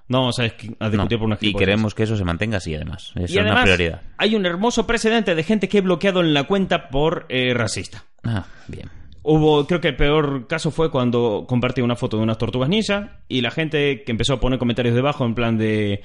no 0.08 0.20
vamos 0.22 0.40
a, 0.40 0.44
a 0.44 0.48
No, 0.80 0.90
discutir 0.90 1.18
por 1.20 1.28
una 1.28 1.38
y 1.40 1.54
queremos 1.54 1.94
que 1.94 2.04
eso 2.04 2.18
se 2.18 2.24
mantenga 2.26 2.58
así, 2.58 2.74
además. 2.74 3.12
Eso 3.16 3.22
Y 3.22 3.24
es 3.26 3.38
además, 3.38 3.54
una 3.54 3.64
prioridad. 3.64 4.02
hay 4.18 4.36
un 4.36 4.46
hermoso 4.46 4.88
precedente 4.88 5.36
de 5.36 5.44
gente 5.44 5.70
que 5.70 5.78
he 5.80 5.82
bloqueado 5.82 6.22
en 6.22 6.34
la 6.34 6.44
cuenta 6.46 6.90
por 6.90 7.26
eh, 7.30 7.54
racista. 7.54 8.04
Ah, 8.24 8.46
bien. 8.68 8.90
Hubo, 9.22 9.68
creo 9.68 9.82
que 9.82 9.90
el 9.90 9.96
peor 9.96 10.48
caso 10.48 10.72
fue 10.72 10.90
cuando 10.90 11.46
compartí 11.48 11.82
una 11.82 11.96
foto 11.96 12.18
de 12.18 12.24
unas 12.24 12.38
tortugas 12.38 12.70
ninja 12.70 13.20
y 13.28 13.42
la 13.42 13.52
gente 13.52 14.04
que 14.04 14.12
empezó 14.12 14.34
a 14.36 14.40
poner 14.40 14.58
comentarios 14.58 14.96
debajo 14.96 15.26
en 15.26 15.36
plan 15.36 15.58
de 15.58 16.02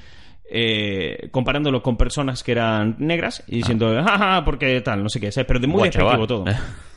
eh, 0.50 1.28
comparándolo 1.30 1.82
con 1.82 1.96
personas 1.96 2.42
que 2.42 2.52
eran 2.52 2.96
negras 2.98 3.42
y 3.46 3.58
diciendo, 3.58 3.94
jaja, 4.04 4.44
porque 4.44 4.80
tal, 4.82 5.02
no 5.02 5.08
sé 5.08 5.20
qué, 5.20 5.32
¿sabes? 5.32 5.46
pero 5.46 5.60
de 5.60 5.66
muy 5.66 5.84
despectivo 5.84 6.26
todo. 6.26 6.44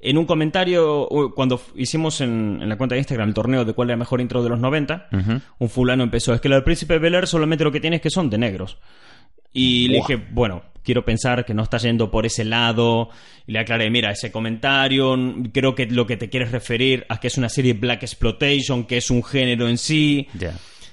En 0.00 0.18
un 0.18 0.26
comentario, 0.26 1.08
cuando 1.34 1.60
hicimos 1.74 2.20
en, 2.20 2.58
en 2.62 2.68
la 2.68 2.76
cuenta 2.76 2.94
de 2.94 3.00
Instagram 3.00 3.28
el 3.28 3.34
torneo 3.34 3.64
de 3.64 3.72
cuál 3.72 3.88
era 3.90 3.96
mejor 3.96 4.20
intro 4.20 4.42
de 4.42 4.50
los 4.50 4.60
90, 4.60 5.08
Ujú. 5.12 5.40
un 5.58 5.68
fulano 5.68 6.02
empezó, 6.04 6.34
es 6.34 6.40
que 6.40 6.48
la 6.48 6.56
del 6.56 6.64
príncipe 6.64 6.98
Bel 6.98 7.14
Air 7.14 7.26
solamente 7.26 7.64
lo 7.64 7.72
que 7.72 7.80
tiene 7.80 7.96
es 7.96 8.02
que 8.02 8.10
son 8.10 8.28
de 8.30 8.38
negros. 8.38 8.78
Y 9.52 9.88
le 9.88 9.96
dije, 9.98 10.16
bueno, 10.32 10.64
quiero 10.82 11.02
pensar 11.04 11.46
que 11.46 11.54
no 11.54 11.62
está 11.62 11.78
yendo 11.78 12.10
por 12.10 12.26
ese 12.26 12.44
lado. 12.44 13.08
Y 13.46 13.52
le 13.52 13.58
aclaré, 13.60 13.88
mira, 13.90 14.10
ese 14.10 14.30
comentario, 14.30 15.16
creo 15.52 15.74
que 15.74 15.86
lo 15.86 16.06
que 16.06 16.18
te 16.18 16.28
quieres 16.28 16.52
referir 16.52 17.06
a 17.08 17.18
que 17.18 17.28
es 17.28 17.38
una 17.38 17.48
serie 17.48 17.72
Black 17.72 18.02
Exploitation, 18.02 18.84
que 18.84 18.98
es 18.98 19.10
un 19.10 19.24
género 19.24 19.66
en 19.66 19.78
sí, 19.78 20.28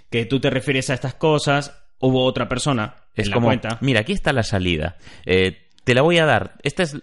que 0.09 0.25
tú 0.25 0.39
te 0.39 0.49
refieres 0.49 0.89
a 0.89 0.93
estas 0.93 1.15
cosas. 1.15 1.77
Hubo 1.99 2.23
otra 2.23 2.47
persona 2.47 2.95
Es 3.15 3.25
en 3.25 3.31
la 3.31 3.35
como, 3.35 3.47
cuenta. 3.47 3.77
mira, 3.81 3.99
aquí 3.99 4.13
está 4.13 4.31
la 4.31 4.43
salida. 4.43 4.95
Eh, 5.25 5.62
te 5.83 5.93
la 5.93 6.01
voy 6.01 6.17
a 6.17 6.25
dar. 6.25 6.55
Esta 6.63 6.83
es, 6.83 6.97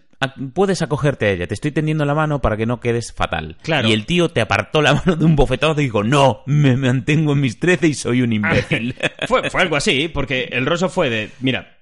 puedes 0.55 0.83
acogerte 0.83 1.27
a 1.27 1.31
ella. 1.31 1.47
Te 1.47 1.55
estoy 1.55 1.71
tendiendo 1.73 2.05
la 2.05 2.15
mano 2.15 2.41
para 2.41 2.57
que 2.57 2.67
no 2.67 2.81
quedes 2.81 3.13
fatal. 3.13 3.57
Claro. 3.63 3.89
Y 3.89 3.93
el 3.93 4.07
tío 4.07 4.29
te 4.31 4.41
apartó 4.41 4.81
la 4.83 4.95
mano 5.05 5.17
de 5.17 5.25
un 5.25 5.37
bofetazo 5.37 5.81
y 5.81 5.85
dijo, 5.85 6.03
no, 6.03 6.43
me 6.47 6.77
mantengo 6.77 7.33
en 7.33 7.41
mis 7.41 7.59
trece 7.59 7.89
y 7.89 7.95
soy 7.95 8.23
un 8.23 8.33
imbécil. 8.33 8.95
fue, 9.29 9.49
fue 9.51 9.63
algo 9.63 9.77
así, 9.77 10.09
porque 10.09 10.49
el 10.53 10.67
rollo 10.67 10.89
fue 10.89 11.11
de, 11.11 11.31
mira, 11.41 11.79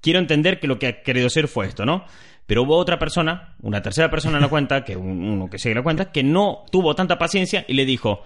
quiero 0.00 0.18
entender 0.18 0.60
que 0.60 0.66
lo 0.66 0.78
que 0.78 0.86
ha 0.86 1.02
querido 1.02 1.28
ser 1.30 1.48
fue 1.48 1.66
esto, 1.66 1.84
¿no? 1.84 2.04
Pero 2.46 2.62
hubo 2.62 2.76
otra 2.78 2.98
persona, 2.98 3.56
una 3.60 3.82
tercera 3.82 4.10
persona 4.10 4.38
en 4.38 4.42
la 4.42 4.48
cuenta, 4.48 4.82
que 4.84 4.96
un- 4.96 5.22
uno 5.22 5.50
que 5.50 5.58
sigue 5.58 5.74
la 5.74 5.82
cuenta, 5.82 6.10
que 6.10 6.22
no 6.22 6.64
tuvo 6.72 6.94
tanta 6.94 7.18
paciencia 7.18 7.64
y 7.68 7.74
le 7.74 7.84
dijo, 7.84 8.22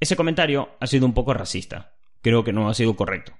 ese 0.00 0.16
comentario 0.16 0.70
ha 0.80 0.86
sido 0.86 1.04
un 1.04 1.12
poco 1.12 1.34
racista. 1.34 1.92
Creo 2.22 2.42
que 2.42 2.54
no 2.54 2.70
ha 2.70 2.74
sido 2.74 2.96
correcto. 2.96 3.32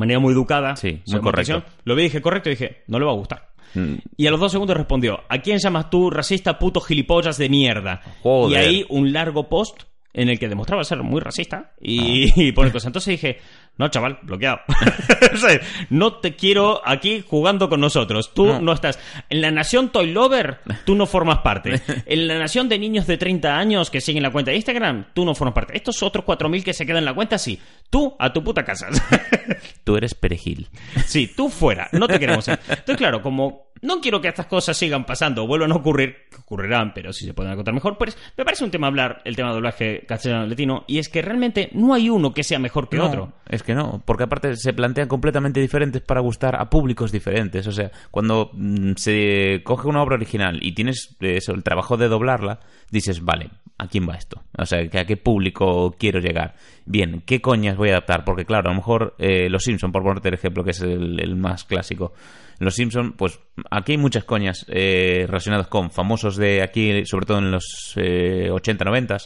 Manera 0.00 0.18
muy 0.18 0.32
educada. 0.32 0.74
Sí, 0.76 1.00
muy 1.06 1.20
correcto. 1.20 1.62
Lo 1.84 1.94
vi, 1.94 2.04
dije 2.04 2.20
correcto 2.20 2.48
y 2.48 2.52
dije, 2.52 2.82
no 2.88 2.98
le 2.98 3.04
va 3.04 3.12
a 3.12 3.14
gustar. 3.14 3.50
Mm, 3.74 3.94
Y 4.16 4.26
a 4.26 4.30
los 4.32 4.40
dos 4.40 4.50
segundos 4.50 4.76
respondió, 4.76 5.20
¿a 5.28 5.38
quién 5.38 5.58
llamas 5.58 5.90
tú 5.90 6.10
racista, 6.10 6.58
puto 6.58 6.80
gilipollas 6.80 7.38
de 7.38 7.48
mierda? 7.48 8.00
Joder. 8.22 8.50
Y 8.50 8.64
ahí 8.64 8.86
un 8.88 9.12
largo 9.12 9.48
post 9.48 9.82
en 10.12 10.28
el 10.28 10.40
que 10.40 10.48
demostraba 10.48 10.82
ser 10.82 11.02
muy 11.04 11.20
racista 11.20 11.72
y, 11.80 12.32
y 12.48 12.50
pone 12.52 12.72
cosas. 12.72 12.88
Entonces 12.88 13.12
dije, 13.12 13.38
no, 13.76 13.88
chaval, 13.88 14.18
bloqueado. 14.22 14.60
O 15.32 15.36
sea, 15.36 15.60
no 15.90 16.14
te 16.14 16.34
quiero 16.34 16.80
aquí 16.84 17.24
jugando 17.26 17.68
con 17.68 17.80
nosotros. 17.80 18.34
Tú 18.34 18.46
no. 18.46 18.60
No. 18.60 18.72
estás. 18.72 18.98
En 19.28 19.40
la 19.40 19.50
nación 19.50 19.90
Toy 19.90 20.12
Lover, 20.12 20.60
tú 20.84 20.94
no 20.94 21.06
formas 21.06 21.38
parte. 21.38 21.80
En 22.06 22.26
la 22.26 22.38
nación 22.38 22.68
de 22.68 22.78
niños 22.78 23.06
de 23.06 23.16
30 23.16 23.56
años 23.56 23.90
que 23.90 24.00
siguen 24.00 24.22
la 24.22 24.30
cuenta 24.30 24.50
de 24.50 24.56
Instagram, 24.56 25.06
tú 25.14 25.24
no 25.24 25.34
formas 25.34 25.54
parte. 25.54 25.76
Estos 25.76 26.02
otros 26.02 26.24
4.000 26.24 26.62
que 26.62 26.74
se 26.74 26.84
quedan 26.84 26.98
en 26.98 27.04
la 27.04 27.14
cuenta, 27.14 27.38
sí. 27.38 27.58
Tú 27.88 28.16
a 28.18 28.32
tu 28.32 28.42
puta 28.42 28.64
casa. 28.64 28.88
tú 29.84 29.96
eres 29.96 30.14
perejil. 30.14 30.68
Sí, 31.06 31.30
tú 31.34 31.48
fuera, 31.48 31.88
no 31.92 32.06
te 32.06 32.18
queremos. 32.18 32.48
Entonces, 32.48 32.96
claro, 32.96 33.22
como 33.22 33.70
no 33.82 34.00
quiero 34.00 34.20
que 34.20 34.28
estas 34.28 34.46
cosas 34.46 34.76
sigan 34.76 35.04
pasando 35.04 35.44
o 35.44 35.46
vuelvan 35.46 35.72
a 35.72 35.76
ocurrir, 35.76 36.28
que 36.30 36.36
ocurrirán, 36.36 36.92
pero 36.92 37.12
si 37.12 37.24
se 37.24 37.34
pueden 37.34 37.52
acotar 37.52 37.72
mejor, 37.72 37.96
pues 37.96 38.16
me 38.36 38.44
parece 38.44 38.64
un 38.64 38.70
tema 38.70 38.86
hablar 38.86 39.22
el 39.24 39.36
tema 39.36 39.48
de 39.48 39.54
doblaje 39.54 40.04
castellano-latino, 40.06 40.84
y 40.86 40.98
es 40.98 41.08
que 41.08 41.22
realmente 41.22 41.70
no 41.72 41.94
hay 41.94 42.10
uno 42.10 42.34
que 42.34 42.44
sea 42.44 42.58
mejor 42.58 42.88
que 42.88 42.98
No, 42.98 43.06
otro. 43.06 43.32
Es 43.48 43.59
que 43.62 43.74
no, 43.74 44.02
porque 44.04 44.24
aparte 44.24 44.56
se 44.56 44.72
plantean 44.72 45.08
completamente 45.08 45.60
diferentes 45.60 46.02
para 46.02 46.20
gustar 46.20 46.60
a 46.60 46.70
públicos 46.70 47.12
diferentes. 47.12 47.66
O 47.66 47.72
sea, 47.72 47.90
cuando 48.10 48.50
mm, 48.52 48.92
se 48.96 49.62
coge 49.64 49.88
una 49.88 50.02
obra 50.02 50.16
original 50.16 50.58
y 50.62 50.72
tienes 50.72 51.16
eh, 51.20 51.38
el 51.46 51.62
trabajo 51.62 51.96
de 51.96 52.08
doblarla, 52.08 52.60
dices, 52.90 53.24
vale, 53.24 53.50
¿a 53.78 53.88
quién 53.88 54.08
va 54.08 54.14
esto? 54.14 54.42
O 54.58 54.66
sea, 54.66 54.86
¿que 54.88 54.98
¿a 54.98 55.04
qué 55.04 55.16
público 55.16 55.94
quiero 55.98 56.20
llegar? 56.20 56.54
Bien, 56.84 57.22
¿qué 57.24 57.40
coñas 57.40 57.76
voy 57.76 57.88
a 57.88 57.92
adaptar? 57.92 58.24
Porque 58.24 58.44
claro, 58.44 58.68
a 58.68 58.72
lo 58.72 58.76
mejor 58.76 59.14
eh, 59.18 59.48
Los 59.48 59.64
Simpson, 59.64 59.92
por 59.92 60.02
ponerte 60.02 60.28
el 60.28 60.34
ejemplo, 60.34 60.64
que 60.64 60.70
es 60.70 60.80
el, 60.80 61.36
más 61.36 61.64
clásico. 61.64 62.12
Los 62.58 62.74
Simpson, 62.74 63.12
pues 63.12 63.40
aquí 63.70 63.92
hay 63.92 63.98
muchas 63.98 64.24
coñas 64.24 64.66
eh, 64.68 65.24
relacionadas 65.26 65.68
con 65.68 65.90
famosos 65.90 66.36
de 66.36 66.62
aquí, 66.62 67.06
sobre 67.06 67.26
todo 67.26 67.38
en 67.38 67.50
los 67.50 67.94
eh, 67.96 68.50
80, 68.50 68.84
90 68.84 69.16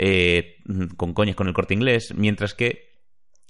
eh, 0.00 0.58
con 0.96 1.12
coñas 1.12 1.34
con 1.34 1.48
el 1.48 1.54
corte 1.54 1.74
inglés, 1.74 2.14
mientras 2.16 2.54
que 2.54 2.97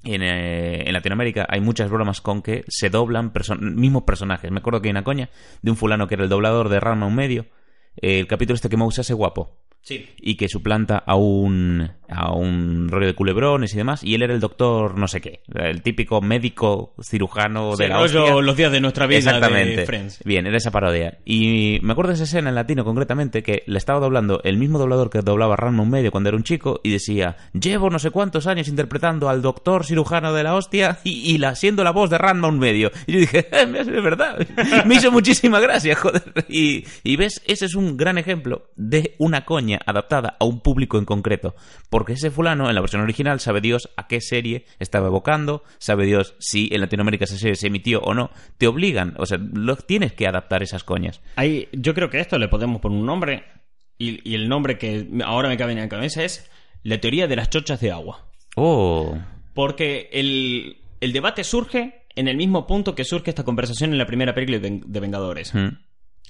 en, 0.05 0.23
eh, 0.23 0.85
en 0.87 0.93
Latinoamérica 0.93 1.47
hay 1.49 1.61
muchas 1.61 1.91
bromas 1.91 2.21
con 2.21 2.43
que 2.43 2.65
se 2.69 2.91
doblan 2.91 3.33
mismos 3.61 4.05
personajes. 4.05 4.51
Me 4.51 4.59
acuerdo 4.59 4.81
que 4.81 4.89
hay 4.89 4.93
una 4.93 5.05
coña 5.05 5.31
de 5.63 5.71
un 5.71 5.77
fulano 5.77 6.07
que 6.07 6.15
era 6.15 6.25
el 6.25 6.31
doblador 6.31 6.69
de 6.69 6.81
Rama 6.81 7.07
un 7.07 7.15
medio, 7.15 7.47
eh, 7.97 8.19
el 8.21 8.27
capítulo 8.27 8.55
este 8.55 8.69
que 8.69 8.77
Mouse 8.77 9.01
hace 9.01 9.15
guapo 9.15 9.59
Sí. 9.89 10.07
y 10.21 10.37
que 10.37 10.49
suplanta 10.49 10.99
a 10.99 11.17
un 11.17 11.91
a 12.11 12.33
un 12.33 12.89
rollo 12.89 13.07
de 13.07 13.15
culebrones 13.15 13.75
y 13.75 13.77
demás 13.77 14.03
y 14.03 14.15
él 14.15 14.23
era 14.23 14.33
el 14.33 14.41
doctor 14.41 14.97
no 14.99 15.09
sé 15.09 15.21
qué 15.21 15.41
el 15.55 15.83
típico 15.83 16.23
médico 16.23 16.95
cirujano 17.03 17.77
de 17.77 17.89
la 17.89 17.97
rollo 17.99 18.23
hostia. 18.25 18.41
los 18.43 18.57
días 18.57 18.73
de 18.73 18.81
nuestra 18.81 19.07
vida 19.07 19.19
Exactamente. 19.19 19.77
de 19.77 19.87
Friends. 19.87 20.21
Bien, 20.25 20.47
era 20.47 20.57
esa 20.57 20.71
parodia. 20.71 21.19
Y 21.27 21.79
me 21.83 21.93
acuerdo 21.93 22.09
de 22.11 22.15
esa 22.15 22.25
escena 22.25 22.49
en 22.49 22.55
latino 22.55 22.85
concretamente 22.85 23.43
que 23.43 23.63
le 23.67 23.77
estaba 23.79 24.01
doblando 24.01 24.41
el 24.45 24.57
mismo 24.57 24.79
doblador 24.79 25.11
que 25.11 25.21
doblaba 25.21 25.57
Ranma 25.57 25.83
un 25.83 25.91
medio 25.91 26.11
cuando 26.11 26.29
era 26.31 26.37
un 26.37 26.45
chico 26.45 26.81
y 26.83 26.91
decía, 26.91 27.37
llevo 27.53 27.91
no 27.91 27.99
sé 27.99 28.11
cuántos 28.11 28.47
años 28.47 28.69
interpretando 28.69 29.29
al 29.29 29.43
doctor 29.43 29.85
cirujano 29.85 30.33
de 30.33 30.43
la 30.45 30.55
hostia 30.55 30.99
y, 31.05 31.35
y 31.35 31.39
la, 31.39 31.55
siendo 31.57 31.85
la 31.85 31.91
voz 31.91 32.09
de 32.11 32.17
Ranma 32.19 32.49
un 32.49 32.59
medio. 32.59 32.91
Y 33.07 33.13
yo 33.13 33.19
dije, 33.21 33.39
"Eh, 33.53 33.67
es 33.79 33.87
verdad. 34.03 34.39
Me 34.87 34.95
hizo 34.97 35.11
muchísima 35.13 35.61
gracia, 35.61 35.95
joder. 35.97 36.23
Y, 36.49 36.85
y 37.05 37.17
ves, 37.17 37.43
ese 37.47 37.67
es 37.67 37.75
un 37.75 37.97
gran 37.97 38.17
ejemplo 38.19 38.71
de 38.77 39.15
una 39.19 39.45
coña 39.45 39.78
Adaptada 39.87 40.37
a 40.39 40.45
un 40.45 40.61
público 40.61 40.99
en 40.99 41.05
concreto. 41.05 41.55
Porque 41.91 42.15
ese 42.15 42.31
fulano, 42.31 42.69
en 42.69 42.75
la 42.75 42.81
versión 42.81 43.03
original, 43.03 43.41
sabe 43.41 43.61
Dios 43.61 43.91
a 43.97 44.07
qué 44.07 44.21
serie 44.21 44.67
estaba 44.79 45.09
evocando, 45.09 45.63
sabe 45.79 46.07
Dios 46.07 46.35
si 46.39 46.69
en 46.73 46.81
Latinoamérica 46.81 47.25
esa 47.25 47.39
serie 47.39 47.57
se 47.57 47.67
emitió 47.69 48.01
o 48.01 48.15
no. 48.15 48.31
Te 48.59 48.67
obligan, 48.67 49.15
o 49.19 49.27
sea, 49.27 49.39
lo, 49.39 49.77
tienes 49.77 50.13
que 50.13 50.27
adaptar 50.27 50.63
esas 50.63 50.85
coñas. 50.85 51.21
Hay, 51.37 51.69
yo 51.73 51.95
creo 51.95 52.11
que 52.11 52.19
a 52.19 52.21
esto 52.21 52.39
le 52.39 52.49
podemos 52.49 52.81
poner 52.81 52.99
un 52.99 53.07
nombre, 53.07 53.45
y, 53.99 54.29
y 54.29 54.35
el 54.35 54.49
nombre 54.49 54.79
que 54.79 55.09
ahora 55.25 55.49
me 55.49 55.57
cabe 55.57 55.73
en 55.73 55.79
la 55.79 55.89
cabeza 55.89 56.25
es 56.25 56.51
la 56.83 57.01
teoría 57.01 57.27
de 57.27 57.37
las 57.37 57.51
chochas 57.51 57.81
de 57.81 57.93
agua. 57.93 58.27
Oh. 58.57 59.17
Porque 59.55 60.09
el, 60.13 60.79
el 61.01 61.13
debate 61.13 61.45
surge 61.45 62.07
en 62.15 62.29
el 62.29 62.37
mismo 62.37 62.67
punto 62.67 62.95
que 62.95 63.05
surge 63.05 63.31
esta 63.31 63.45
conversación 63.45 63.93
en 63.93 63.99
la 63.99 64.07
primera 64.07 64.35
película 64.35 64.59
de, 64.59 64.81
de 64.85 65.01
Vengadores. 65.01 65.55
Mm. 65.55 65.69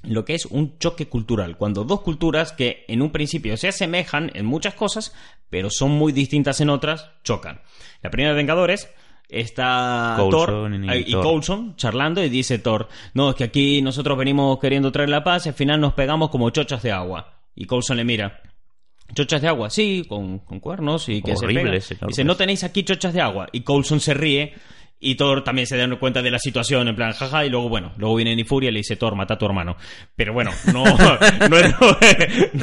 Lo 0.04 0.24
que 0.24 0.34
es 0.34 0.46
un 0.46 0.78
choque 0.78 1.08
cultural, 1.08 1.56
cuando 1.56 1.84
dos 1.84 2.02
culturas 2.02 2.52
que 2.52 2.84
en 2.88 3.02
un 3.02 3.10
principio 3.10 3.56
se 3.56 3.68
asemejan 3.68 4.30
en 4.34 4.46
muchas 4.46 4.74
cosas, 4.74 5.12
pero 5.50 5.70
son 5.70 5.90
muy 5.90 6.12
distintas 6.12 6.60
en 6.60 6.70
otras, 6.70 7.10
chocan. 7.24 7.60
La 8.02 8.10
primera 8.10 8.30
de 8.30 8.36
Vengadores 8.36 8.88
está 9.28 10.14
Coulson 10.16 10.46
Thor 10.46 10.96
y 10.96 11.08
y, 11.08 11.12
Thor. 11.12 11.22
Coulson 11.22 11.76
charlando 11.76 12.24
y 12.24 12.28
dice 12.28 12.58
Thor, 12.58 12.88
no, 13.14 13.30
es 13.30 13.36
que 13.36 13.44
aquí 13.44 13.82
nosotros 13.82 14.16
venimos 14.16 14.58
queriendo 14.58 14.92
traer 14.92 15.08
la 15.08 15.24
paz 15.24 15.46
y 15.46 15.48
al 15.50 15.54
final 15.54 15.80
nos 15.80 15.94
pegamos 15.94 16.30
como 16.30 16.48
chochas 16.50 16.82
de 16.82 16.92
agua. 16.92 17.42
Y 17.54 17.64
Coulson 17.66 17.96
le 17.96 18.04
mira, 18.04 18.40
chochas 19.14 19.42
de 19.42 19.48
agua, 19.48 19.68
sí, 19.68 20.04
con, 20.08 20.38
con 20.38 20.60
cuernos 20.60 21.08
y 21.08 21.22
que 21.22 21.32
Horribles, 21.32 21.40
se 21.40 21.46
pegan. 21.46 21.66
enormes. 21.66 21.88
Dice, 22.06 22.24
no 22.24 22.36
tenéis 22.36 22.62
aquí 22.62 22.84
chochas 22.84 23.12
de 23.12 23.20
agua. 23.20 23.48
Y 23.52 23.62
Coulson 23.62 24.00
se 24.00 24.14
ríe 24.14 24.54
y 25.00 25.14
Thor 25.14 25.44
también 25.44 25.66
se 25.66 25.76
da 25.76 25.88
cuenta 25.98 26.22
de 26.22 26.30
la 26.30 26.38
situación, 26.38 26.88
en 26.88 26.96
plan, 26.96 27.12
jaja, 27.12 27.44
y 27.44 27.50
luego, 27.50 27.68
bueno, 27.68 27.92
luego 27.96 28.16
viene 28.16 28.34
Nifuria 28.34 28.70
y 28.70 28.72
le 28.72 28.80
dice, 28.80 28.96
Thor, 28.96 29.14
mata 29.14 29.34
a 29.34 29.38
tu 29.38 29.46
hermano. 29.46 29.76
Pero 30.16 30.32
bueno, 30.32 30.50
no, 30.72 30.84
no, 31.48 31.58
es, 31.58 31.80
lo, 31.80 31.98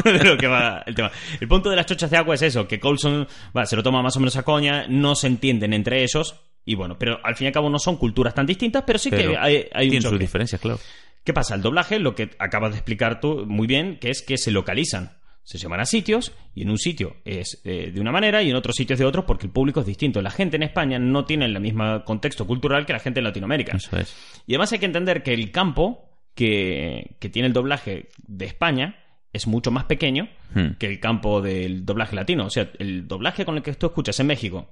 no 0.04 0.12
es 0.12 0.24
lo 0.24 0.38
que 0.38 0.48
va 0.48 0.84
el 0.86 0.96
tema. 0.96 1.12
El 1.40 1.48
punto 1.48 1.70
de 1.70 1.76
las 1.76 1.86
chochas 1.86 2.12
de 2.12 2.18
agua 2.18 2.36
es 2.36 2.42
eso, 2.42 2.68
que 2.68 2.80
Coulson 2.80 3.28
va, 3.56 3.66
se 3.66 3.76
lo 3.76 3.84
toma 3.84 4.02
más 4.02 4.16
o 4.18 4.20
menos 4.20 4.36
a 4.36 4.44
coña, 4.44 4.86
no 4.88 5.16
se 5.16 5.28
entienden 5.28 5.74
entre 5.74 6.04
ellos, 6.04 6.36
y 6.66 6.76
bueno, 6.76 6.98
pero 7.00 7.20
al 7.24 7.36
fin 7.36 7.46
y 7.46 7.48
al 7.48 7.54
cabo 7.54 7.70
no 7.70 7.80
son 7.80 7.98
culturas 7.98 8.34
tan 8.34 8.46
distintas, 8.46 8.84
pero 8.86 9.00
sí 9.00 9.10
que 9.10 9.38
hay, 9.38 9.68
hay 9.72 9.86
un 9.86 9.92
tiene 9.92 10.10
sus 10.10 10.20
diferencias, 10.20 10.60
claro. 10.60 10.80
¿Qué 11.24 11.34
pasa? 11.34 11.56
El 11.56 11.62
doblaje, 11.62 12.00
lo 12.00 12.14
que 12.14 12.32
acabas 12.38 12.72
de 12.72 12.78
explicar 12.78 13.20
tú 13.20 13.46
muy 13.48 13.66
bien, 13.66 13.98
que 13.98 14.12
es 14.12 14.22
que 14.22 14.38
se 14.38 14.52
localizan. 14.52 15.18
Se 15.46 15.58
llaman 15.58 15.80
a 15.80 15.86
sitios 15.86 16.34
y 16.54 16.64
en 16.64 16.72
un 16.72 16.78
sitio 16.78 17.16
es 17.24 17.62
eh, 17.64 17.92
de 17.94 18.02
una 18.02 18.12
manera 18.12 18.44
y 18.44 18.50
en 18.50 18.58
otro 18.58 18.74
sitio 18.74 18.96
es 18.96 19.00
de 19.00 19.06
otro 19.06 19.26
porque 19.26 19.46
el 19.46 19.54
público 19.54 19.80
es 19.80 19.86
distinto. 19.86 20.22
La 20.22 20.32
gente 20.32 20.58
en 20.58 20.64
España 20.64 21.00
no 21.00 21.24
tiene 21.24 21.46
el 21.46 21.58
mismo 21.62 22.04
contexto 22.04 22.46
cultural 22.46 22.86
que 22.86 22.92
la 22.92 23.00
gente 23.00 23.22
en 23.22 23.24
Latinoamérica. 23.24 23.78
Eso 23.78 23.96
es. 23.98 24.14
Y 24.46 24.54
además 24.54 24.74
hay 24.74 24.80
que 24.80 24.86
entender 24.88 25.24
que 25.24 25.34
el 25.34 25.52
campo 25.52 26.10
que, 26.34 27.16
que 27.20 27.30
tiene 27.30 27.48
el 27.48 27.54
doblaje 27.54 28.10
de 28.28 28.46
España 28.46 28.98
es 29.32 29.48
mucho 29.48 29.72
más 29.72 29.86
pequeño 29.86 30.28
Hmm. 30.56 30.78
que 30.80 30.88
el 30.88 31.02
campo 31.02 31.42
del 31.42 31.86
doblaje 31.86 32.16
latino. 32.16 32.46
O 32.46 32.50
sea, 32.50 32.72
el 32.80 33.10
doblaje 33.10 33.44
con 33.44 33.58
el 33.58 33.62
que 33.62 33.74
tú 33.74 33.88
escuchas 33.88 34.18
en 34.22 34.28
México 34.28 34.70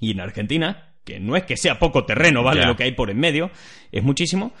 y 0.00 0.12
en 0.12 0.20
Argentina, 0.20 0.94
que 1.04 1.20
no 1.20 1.36
es 1.36 1.44
que 1.44 1.58
sea 1.58 1.78
poco 1.78 2.06
terreno, 2.06 2.42
¿vale? 2.42 2.64
Lo 2.64 2.76
que 2.76 2.84
hay 2.84 2.92
por 2.92 3.10
en 3.10 3.20
medio, 3.20 3.50
es 3.92 4.02
muchísimo, 4.02 4.54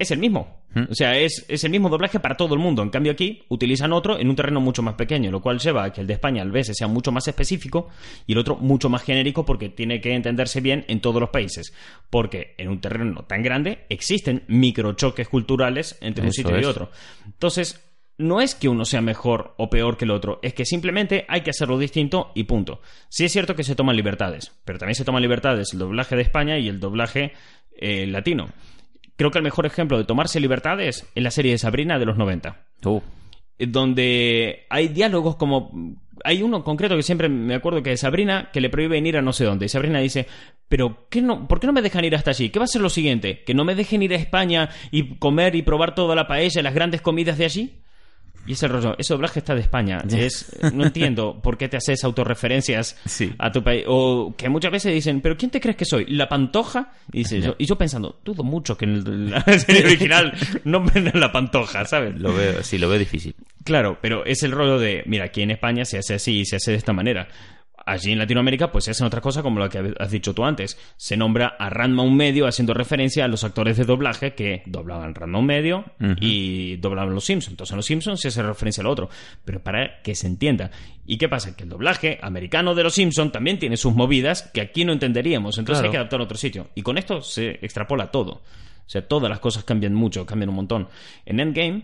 es 0.00 0.10
el 0.10 0.18
mismo. 0.18 0.64
O 0.88 0.94
sea, 0.94 1.18
es, 1.18 1.44
es 1.48 1.62
el 1.64 1.70
mismo 1.70 1.88
doblaje 1.88 2.20
para 2.20 2.36
todo 2.36 2.54
el 2.54 2.60
mundo. 2.60 2.82
En 2.82 2.90
cambio, 2.90 3.12
aquí 3.12 3.42
utilizan 3.48 3.92
otro 3.92 4.18
en 4.18 4.30
un 4.30 4.36
terreno 4.36 4.60
mucho 4.60 4.82
más 4.82 4.94
pequeño, 4.94 5.30
lo 5.30 5.42
cual 5.42 5.58
lleva 5.58 5.84
a 5.84 5.92
que 5.92 6.00
el 6.00 6.06
de 6.06 6.14
España 6.14 6.42
al 6.42 6.50
veces 6.50 6.76
sea 6.78 6.88
mucho 6.88 7.12
más 7.12 7.28
específico 7.28 7.88
y 8.26 8.32
el 8.32 8.38
otro 8.38 8.56
mucho 8.56 8.88
más 8.88 9.02
genérico 9.02 9.44
porque 9.44 9.68
tiene 9.68 10.00
que 10.00 10.14
entenderse 10.14 10.60
bien 10.60 10.86
en 10.88 11.00
todos 11.00 11.20
los 11.20 11.30
países. 11.30 11.74
Porque 12.08 12.54
en 12.56 12.68
un 12.68 12.80
terreno 12.80 13.24
tan 13.24 13.42
grande 13.42 13.84
existen 13.90 14.44
microchoques 14.48 15.28
culturales 15.28 15.98
entre 16.00 16.24
un 16.24 16.32
sitio 16.32 16.58
y 16.58 16.64
otro. 16.64 16.90
Entonces, 17.26 17.84
no 18.16 18.40
es 18.40 18.54
que 18.54 18.68
uno 18.68 18.86
sea 18.86 19.02
mejor 19.02 19.54
o 19.58 19.68
peor 19.68 19.98
que 19.98 20.06
el 20.06 20.12
otro, 20.12 20.38
es 20.42 20.54
que 20.54 20.64
simplemente 20.64 21.26
hay 21.28 21.42
que 21.42 21.50
hacerlo 21.50 21.78
distinto 21.78 22.32
y 22.34 22.44
punto. 22.44 22.80
Sí 23.08 23.24
es 23.24 23.32
cierto 23.32 23.54
que 23.54 23.64
se 23.64 23.74
toman 23.74 23.96
libertades, 23.96 24.52
pero 24.64 24.78
también 24.78 24.94
se 24.94 25.04
toman 25.04 25.22
libertades 25.22 25.72
el 25.72 25.78
doblaje 25.78 26.16
de 26.16 26.22
España 26.22 26.58
y 26.58 26.68
el 26.68 26.80
doblaje 26.80 27.32
eh, 27.72 28.06
latino. 28.06 28.48
Creo 29.20 29.30
que 29.30 29.36
el 29.36 29.44
mejor 29.44 29.66
ejemplo 29.66 29.98
de 29.98 30.04
tomarse 30.04 30.40
libertades 30.40 31.06
es 31.14 31.22
la 31.22 31.30
serie 31.30 31.52
de 31.52 31.58
Sabrina 31.58 31.98
de 31.98 32.06
los 32.06 32.16
90 32.16 32.56
Uh, 32.86 33.02
donde 33.58 34.64
hay 34.70 34.88
diálogos 34.88 35.36
como 35.36 35.98
hay 36.24 36.42
uno 36.42 36.64
concreto 36.64 36.96
que 36.96 37.02
siempre 37.02 37.28
me 37.28 37.54
acuerdo 37.54 37.82
que 37.82 37.92
es 37.92 38.00
Sabrina 38.00 38.48
que 38.50 38.62
le 38.62 38.70
prohíben 38.70 39.04
ir 39.06 39.18
a 39.18 39.20
no 39.20 39.34
sé 39.34 39.44
dónde 39.44 39.66
y 39.66 39.68
Sabrina 39.68 39.98
dice 39.98 40.26
pero 40.70 41.06
¿qué 41.10 41.20
no, 41.20 41.46
¿por 41.46 41.60
qué 41.60 41.66
no 41.66 41.74
me 41.74 41.82
dejan 41.82 42.06
ir 42.06 42.14
hasta 42.14 42.30
allí? 42.30 42.48
¿qué 42.48 42.58
va 42.58 42.64
a 42.64 42.68
ser 42.68 42.80
lo 42.80 42.88
siguiente? 42.88 43.44
¿que 43.44 43.52
no 43.52 43.66
me 43.66 43.74
dejen 43.74 44.02
ir 44.02 44.14
a 44.14 44.16
España 44.16 44.70
y 44.90 45.18
comer 45.18 45.54
y 45.54 45.60
probar 45.60 45.94
toda 45.94 46.14
la 46.14 46.26
paella 46.26 46.58
y 46.58 46.64
las 46.64 46.72
grandes 46.72 47.02
comidas 47.02 47.36
de 47.36 47.44
allí? 47.44 47.82
Y 48.46 48.52
ese 48.54 48.66
rollo, 48.68 48.96
ese 48.98 49.12
doblaje 49.14 49.38
está 49.40 49.54
de 49.54 49.60
España. 49.60 50.02
Es, 50.10 50.56
no 50.72 50.84
entiendo 50.84 51.40
por 51.42 51.56
qué 51.58 51.68
te 51.68 51.76
haces 51.76 52.02
autorreferencias 52.04 52.96
Sí. 53.04 53.32
a 53.38 53.52
tu 53.52 53.62
país. 53.62 53.84
O 53.86 54.34
que 54.36 54.48
muchas 54.48 54.72
veces 54.72 54.92
dicen, 54.92 55.20
¿pero 55.20 55.36
quién 55.36 55.50
te 55.50 55.60
crees 55.60 55.76
que 55.76 55.84
soy? 55.84 56.06
¿La 56.06 56.28
pantoja? 56.28 56.92
Y, 57.12 57.24
yo, 57.40 57.54
y 57.58 57.66
yo 57.66 57.76
pensando, 57.76 58.18
dudo 58.24 58.42
mucho 58.42 58.76
que 58.76 58.86
en 58.86 58.90
el- 58.94 59.30
la 59.30 59.42
serie 59.58 59.84
original 59.84 60.32
nombren 60.64 61.08
a 61.08 61.18
la 61.18 61.30
pantoja, 61.30 61.84
¿sabes? 61.84 62.18
lo 62.18 62.34
veo, 62.34 62.62
sí, 62.62 62.78
lo 62.78 62.88
veo 62.88 62.98
difícil. 62.98 63.34
Claro, 63.62 63.98
pero 64.00 64.24
es 64.24 64.42
el 64.42 64.52
rollo 64.52 64.78
de, 64.78 65.02
mira, 65.06 65.26
aquí 65.26 65.42
en 65.42 65.50
España 65.50 65.84
se 65.84 65.98
hace 65.98 66.14
así 66.14 66.40
y 66.40 66.44
se 66.46 66.56
hace 66.56 66.70
de 66.72 66.78
esta 66.78 66.92
manera. 66.94 67.28
Allí 67.90 68.12
en 68.12 68.18
Latinoamérica, 68.18 68.70
pues 68.70 68.84
se 68.84 68.92
hacen 68.92 69.04
otra 69.08 69.20
cosa 69.20 69.42
como 69.42 69.58
lo 69.58 69.68
que 69.68 69.94
has 69.98 70.10
dicho 70.12 70.32
tú 70.32 70.44
antes. 70.44 70.78
Se 70.96 71.16
nombra 71.16 71.56
a 71.58 71.68
Ranma 71.70 72.04
un 72.04 72.16
medio 72.16 72.46
haciendo 72.46 72.72
referencia 72.72 73.24
a 73.24 73.28
los 73.28 73.42
actores 73.42 73.76
de 73.76 73.84
doblaje 73.84 74.32
que 74.34 74.62
doblaban 74.66 75.12
Ranma 75.12 75.40
un 75.40 75.46
medio 75.46 75.84
y 76.20 76.76
doblaban 76.76 77.12
los 77.12 77.24
Simpsons. 77.24 77.50
Entonces 77.54 77.72
en 77.72 77.76
los 77.78 77.86
Simpsons 77.86 78.20
se 78.20 78.28
hace 78.28 78.44
referencia 78.44 78.82
al 78.82 78.86
otro. 78.86 79.10
Pero 79.44 79.60
para 79.60 80.00
que 80.02 80.14
se 80.14 80.28
entienda. 80.28 80.70
¿Y 81.04 81.18
qué 81.18 81.28
pasa? 81.28 81.56
Que 81.56 81.64
el 81.64 81.68
doblaje 81.68 82.20
americano 82.22 82.76
de 82.76 82.84
los 82.84 82.94
Simpsons 82.94 83.32
también 83.32 83.58
tiene 83.58 83.76
sus 83.76 83.92
movidas 83.92 84.48
que 84.54 84.60
aquí 84.60 84.84
no 84.84 84.92
entenderíamos. 84.92 85.58
Entonces 85.58 85.80
Claro. 85.80 85.88
hay 85.88 85.90
que 85.90 85.96
adaptar 85.98 86.20
a 86.20 86.22
otro 86.22 86.38
sitio. 86.38 86.68
Y 86.76 86.82
con 86.82 86.96
esto 86.96 87.22
se 87.22 87.58
extrapola 87.60 88.12
todo. 88.12 88.34
O 88.34 88.42
sea, 88.86 89.08
todas 89.08 89.28
las 89.28 89.40
cosas 89.40 89.64
cambian 89.64 89.94
mucho, 89.94 90.24
cambian 90.24 90.50
un 90.50 90.54
montón. 90.54 90.88
En 91.26 91.40
Endgame 91.40 91.82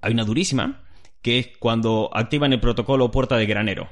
hay 0.00 0.12
una 0.12 0.24
durísima 0.24 0.80
que 1.24 1.38
es 1.38 1.48
cuando 1.58 2.10
activan 2.12 2.52
el 2.52 2.60
protocolo 2.60 3.10
puerta 3.10 3.36
de 3.38 3.46
granero, 3.46 3.88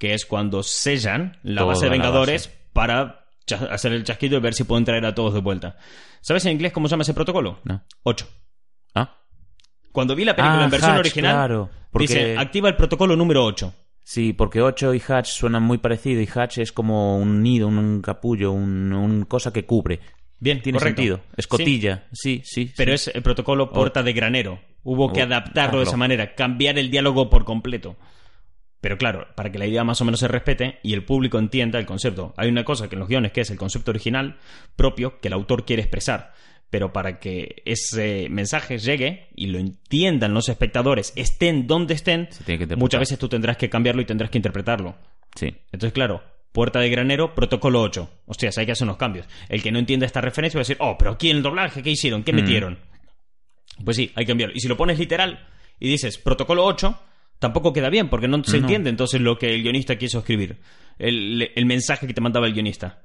que 0.00 0.14
es 0.14 0.26
cuando 0.26 0.64
sellan 0.64 1.38
la 1.44 1.60
Toda 1.60 1.74
base 1.74 1.84
de 1.84 1.90
Vengadores 1.92 2.48
base. 2.48 2.58
para 2.72 3.24
hacer 3.70 3.92
el 3.92 4.02
chasquido 4.02 4.36
y 4.36 4.40
ver 4.40 4.52
si 4.52 4.64
pueden 4.64 4.84
traer 4.84 5.06
a 5.06 5.14
todos 5.14 5.32
de 5.32 5.40
vuelta. 5.40 5.76
¿Sabes 6.20 6.44
en 6.44 6.52
inglés 6.52 6.72
cómo 6.72 6.88
se 6.88 6.94
llama 6.94 7.02
ese 7.02 7.14
protocolo? 7.14 7.60
No. 7.62 7.84
8. 8.02 8.26
Ah, 8.96 9.16
Cuando 9.92 10.16
vi 10.16 10.24
la 10.24 10.34
película 10.34 10.60
Ah, 10.62 10.64
en 10.64 10.70
versión 10.70 10.90
Hatch, 10.92 10.98
original, 11.00 11.34
claro, 11.36 11.70
porque- 11.92 12.06
dice 12.08 12.36
activa 12.36 12.68
el 12.68 12.74
protocolo 12.76 13.14
número 13.14 13.44
8. 13.44 13.72
sí, 14.02 14.32
porque 14.32 14.60
8 14.60 14.92
y 14.94 15.00
Hatch 15.06 15.28
suenan 15.28 15.62
muy 15.62 15.78
parecidos 15.78 16.24
y 16.28 16.38
Hatch 16.38 16.58
es 16.58 16.72
como 16.72 17.16
un 17.16 17.42
nido, 17.44 17.68
un, 17.68 17.78
un 17.78 18.02
capullo, 18.02 18.50
un, 18.50 18.92
un 18.92 19.24
cosa 19.26 19.52
que 19.52 19.64
cubre. 19.66 20.00
Bien, 20.42 20.60
Tiene 20.60 20.78
correcto. 20.80 21.00
sentido. 21.02 21.20
Escotilla, 21.36 22.04
sí, 22.12 22.42
sí. 22.44 22.72
Pero 22.76 22.90
sí. 22.90 23.10
es 23.10 23.14
el 23.14 23.22
protocolo 23.22 23.70
puerta 23.72 24.02
de 24.02 24.12
granero. 24.12 24.58
Hubo 24.82 25.12
que 25.12 25.20
Oh, 25.20 25.26
adaptarlo 25.26 25.78
de 25.78 25.84
esa 25.84 25.96
manera, 25.96 26.34
cambiar 26.34 26.80
el 26.80 26.90
diálogo 26.90 27.30
por 27.30 27.44
completo. 27.44 27.96
Pero 28.80 28.98
claro, 28.98 29.28
para 29.36 29.52
que 29.52 29.58
la 29.60 29.66
idea 29.68 29.84
más 29.84 30.00
o 30.00 30.04
menos 30.04 30.18
se 30.18 30.26
respete 30.26 30.80
y 30.82 30.94
el 30.94 31.04
público 31.04 31.38
entienda 31.38 31.78
el 31.78 31.86
concepto. 31.86 32.34
Hay 32.36 32.48
una 32.48 32.64
cosa 32.64 32.88
que 32.88 32.96
en 32.96 32.98
los 32.98 33.08
guiones 33.08 33.30
que 33.30 33.42
es 33.42 33.50
el 33.50 33.56
concepto 33.56 33.92
original 33.92 34.38
propio 34.74 35.20
que 35.20 35.28
el 35.28 35.34
autor 35.34 35.64
quiere 35.64 35.82
expresar. 35.82 36.32
Pero 36.70 36.92
para 36.92 37.20
que 37.20 37.62
ese 37.64 38.26
mensaje 38.28 38.78
llegue 38.78 39.28
y 39.36 39.46
lo 39.46 39.60
entiendan 39.60 40.34
los 40.34 40.48
espectadores, 40.48 41.12
estén 41.14 41.68
donde 41.68 41.94
estén, 41.94 42.28
muchas 42.76 42.98
veces 42.98 43.16
tú 43.16 43.28
tendrás 43.28 43.56
que 43.58 43.70
cambiarlo 43.70 44.02
y 44.02 44.06
tendrás 44.06 44.30
que 44.30 44.38
interpretarlo. 44.38 44.96
Sí. 45.36 45.54
Entonces, 45.70 45.92
claro, 45.92 46.20
puerta 46.52 46.80
de 46.80 46.88
granero, 46.90 47.34
protocolo 47.34 47.80
8. 47.82 48.08
Hostias, 48.26 48.58
hay 48.58 48.66
que 48.66 48.72
hacer 48.72 48.84
unos 48.84 48.96
cambios. 48.98 49.26
El 49.48 49.62
que 49.62 49.72
no 49.72 49.78
entienda 49.78 50.06
esta 50.06 50.20
referencia 50.20 50.58
va 50.58 50.60
a 50.60 50.64
decir, 50.64 50.76
oh, 50.80 50.96
pero 50.98 51.12
aquí 51.12 51.30
en 51.30 51.38
el 51.38 51.42
doblaje, 51.42 51.82
¿qué 51.82 51.90
hicieron? 51.90 52.22
¿Qué 52.24 52.32
Mm. 52.32 52.36
metieron? 52.36 52.78
Pues 53.84 53.96
sí, 53.96 54.12
hay 54.14 54.24
que 54.24 54.30
cambiarlo. 54.30 54.54
Y 54.56 54.60
si 54.60 54.68
lo 54.68 54.76
pones 54.76 54.98
literal 54.98 55.48
y 55.80 55.88
dices 55.88 56.18
protocolo 56.18 56.64
8, 56.64 56.98
tampoco 57.38 57.72
queda 57.72 57.88
bien, 57.90 58.08
porque 58.08 58.28
no 58.28 58.42
se 58.44 58.52
No. 58.58 58.64
entiende 58.64 58.90
entonces 58.90 59.20
lo 59.20 59.38
que 59.38 59.54
el 59.54 59.62
guionista 59.62 59.96
quiso 59.96 60.18
escribir. 60.18 60.60
El, 60.98 61.50
el 61.54 61.66
mensaje 61.66 62.06
que 62.06 62.14
te 62.14 62.20
mandaba 62.20 62.46
el 62.46 62.52
guionista. 62.52 63.02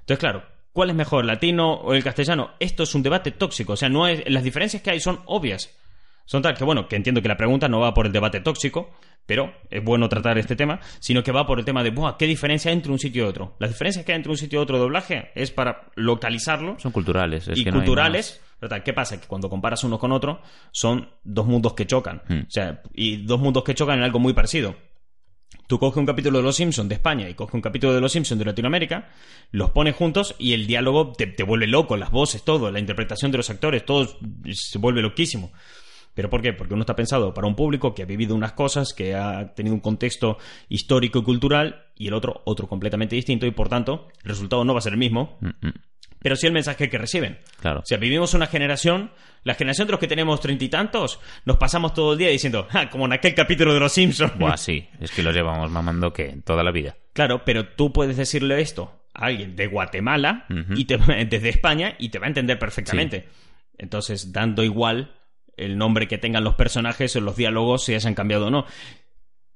Entonces, 0.00 0.18
claro, 0.18 0.44
¿cuál 0.72 0.90
es 0.90 0.96
mejor, 0.96 1.24
latino 1.24 1.74
o 1.74 1.92
el 1.94 2.02
castellano? 2.02 2.52
Esto 2.60 2.82
es 2.84 2.94
un 2.94 3.02
debate 3.02 3.30
tóxico. 3.30 3.74
O 3.74 3.76
sea, 3.76 3.88
no 3.88 4.06
es, 4.08 4.22
las 4.28 4.42
diferencias 4.42 4.82
que 4.82 4.90
hay 4.90 5.00
son 5.00 5.20
obvias. 5.26 5.70
Son 6.26 6.42
tal 6.42 6.54
que, 6.54 6.64
bueno, 6.64 6.88
que 6.88 6.96
entiendo 6.96 7.22
que 7.22 7.28
la 7.28 7.36
pregunta 7.36 7.68
no 7.68 7.80
va 7.80 7.94
por 7.94 8.06
el 8.06 8.12
debate 8.12 8.40
tóxico, 8.40 8.90
pero 9.26 9.52
es 9.70 9.82
bueno 9.82 10.08
tratar 10.08 10.38
este 10.38 10.56
tema, 10.56 10.80
sino 11.00 11.22
que 11.22 11.32
va 11.32 11.46
por 11.46 11.58
el 11.58 11.64
tema 11.64 11.82
de, 11.82 11.90
Buah, 11.90 12.16
¿qué 12.16 12.26
diferencia 12.26 12.70
hay 12.70 12.76
entre 12.76 12.92
un 12.92 12.98
sitio 12.98 13.24
y 13.24 13.28
otro? 13.28 13.56
Las 13.58 13.70
diferencias 13.70 14.04
que 14.04 14.12
hay 14.12 14.16
entre 14.16 14.30
un 14.30 14.38
sitio 14.38 14.60
y 14.60 14.62
otro 14.62 14.78
doblaje 14.78 15.30
es 15.34 15.50
para 15.50 15.88
localizarlo 15.94 16.76
Son 16.78 16.92
culturales. 16.92 17.48
Es 17.48 17.58
y 17.58 17.64
que 17.64 17.70
no 17.70 17.78
hay 17.78 17.86
culturales. 17.86 18.40
¿verdad? 18.60 18.82
¿Qué 18.82 18.92
pasa? 18.92 19.20
Que 19.20 19.26
cuando 19.26 19.50
comparas 19.50 19.84
uno 19.84 19.98
con 19.98 20.12
otro, 20.12 20.40
son 20.72 21.10
dos 21.24 21.46
mundos 21.46 21.74
que 21.74 21.86
chocan. 21.86 22.22
Hmm. 22.28 22.40
O 22.40 22.50
sea, 22.50 22.82
y 22.94 23.24
dos 23.24 23.40
mundos 23.40 23.64
que 23.64 23.74
chocan 23.74 23.98
en 23.98 24.04
algo 24.04 24.18
muy 24.18 24.32
parecido. 24.32 24.76
Tú 25.66 25.78
coges 25.78 25.98
un 25.98 26.06
capítulo 26.06 26.38
de 26.38 26.44
Los 26.44 26.56
Simpsons 26.56 26.88
de 26.88 26.94
España 26.94 27.28
y 27.28 27.34
coges 27.34 27.54
un 27.54 27.60
capítulo 27.60 27.92
de 27.92 28.00
Los 28.00 28.12
Simpsons 28.12 28.38
de 28.38 28.44
Latinoamérica, 28.44 29.08
los 29.50 29.70
pones 29.70 29.96
juntos 29.96 30.34
y 30.38 30.52
el 30.52 30.66
diálogo 30.66 31.12
te, 31.12 31.26
te 31.26 31.42
vuelve 31.42 31.66
loco, 31.66 31.96
las 31.96 32.10
voces, 32.10 32.44
todo, 32.44 32.70
la 32.70 32.78
interpretación 32.78 33.32
de 33.32 33.38
los 33.38 33.50
actores, 33.50 33.84
todo 33.84 34.08
se 34.52 34.78
vuelve 34.78 35.02
loquísimo. 35.02 35.52
¿Pero 36.16 36.30
por 36.30 36.40
qué? 36.40 36.54
Porque 36.54 36.72
uno 36.72 36.80
está 36.82 36.96
pensado 36.96 37.34
para 37.34 37.46
un 37.46 37.54
público 37.54 37.94
que 37.94 38.02
ha 38.02 38.06
vivido 38.06 38.34
unas 38.34 38.52
cosas, 38.52 38.94
que 38.94 39.14
ha 39.14 39.52
tenido 39.54 39.74
un 39.74 39.80
contexto 39.80 40.38
histórico 40.70 41.18
y 41.18 41.22
cultural, 41.22 41.84
y 41.94 42.08
el 42.08 42.14
otro 42.14 42.40
otro 42.46 42.66
completamente 42.66 43.14
distinto, 43.14 43.44
y 43.44 43.50
por 43.50 43.68
tanto 43.68 44.08
el 44.24 44.30
resultado 44.30 44.64
no 44.64 44.72
va 44.72 44.78
a 44.78 44.82
ser 44.82 44.94
el 44.94 44.98
mismo, 44.98 45.36
Mm, 45.42 45.48
mm. 45.66 45.72
pero 46.20 46.34
sí 46.34 46.46
el 46.46 46.54
mensaje 46.54 46.88
que 46.88 46.96
reciben. 46.96 47.38
Claro. 47.60 47.80
O 47.80 47.82
sea, 47.84 47.98
vivimos 47.98 48.32
una 48.32 48.46
generación, 48.46 49.10
la 49.44 49.54
generación 49.54 49.88
de 49.88 49.92
los 49.92 50.00
que 50.00 50.08
tenemos 50.08 50.40
treinta 50.40 50.64
y 50.64 50.70
tantos, 50.70 51.20
nos 51.44 51.58
pasamos 51.58 51.92
todo 51.92 52.14
el 52.14 52.18
día 52.18 52.30
diciendo, 52.30 52.66
ah, 52.70 52.88
como 52.88 53.04
en 53.04 53.12
aquel 53.12 53.34
capítulo 53.34 53.74
de 53.74 53.80
Los 53.80 53.92
Simpsons. 53.92 54.38
Buah, 54.38 54.56
sí, 54.56 54.88
es 54.98 55.10
que 55.10 55.22
lo 55.22 55.32
llevamos 55.32 55.70
mamando 55.70 56.14
que 56.14 56.38
toda 56.46 56.64
la 56.64 56.72
vida. 56.72 56.96
Claro, 57.12 57.44
pero 57.44 57.68
tú 57.68 57.92
puedes 57.92 58.16
decirle 58.16 58.58
esto 58.62 59.02
a 59.12 59.26
alguien 59.26 59.54
de 59.54 59.66
Guatemala 59.66 60.46
y 60.74 60.86
te, 60.86 60.96
desde 60.96 61.50
España 61.50 61.94
y 61.98 62.08
te 62.08 62.18
va 62.18 62.24
a 62.24 62.28
entender 62.28 62.58
perfectamente. 62.58 63.28
Entonces, 63.76 64.32
dando 64.32 64.64
igual 64.64 65.12
el 65.56 65.78
nombre 65.78 66.08
que 66.08 66.18
tengan 66.18 66.44
los 66.44 66.54
personajes 66.54 67.14
o 67.16 67.20
los 67.20 67.36
diálogos, 67.36 67.84
si 67.84 67.98
se 67.98 68.08
han 68.08 68.14
cambiado 68.14 68.46
o 68.46 68.50
no. 68.50 68.66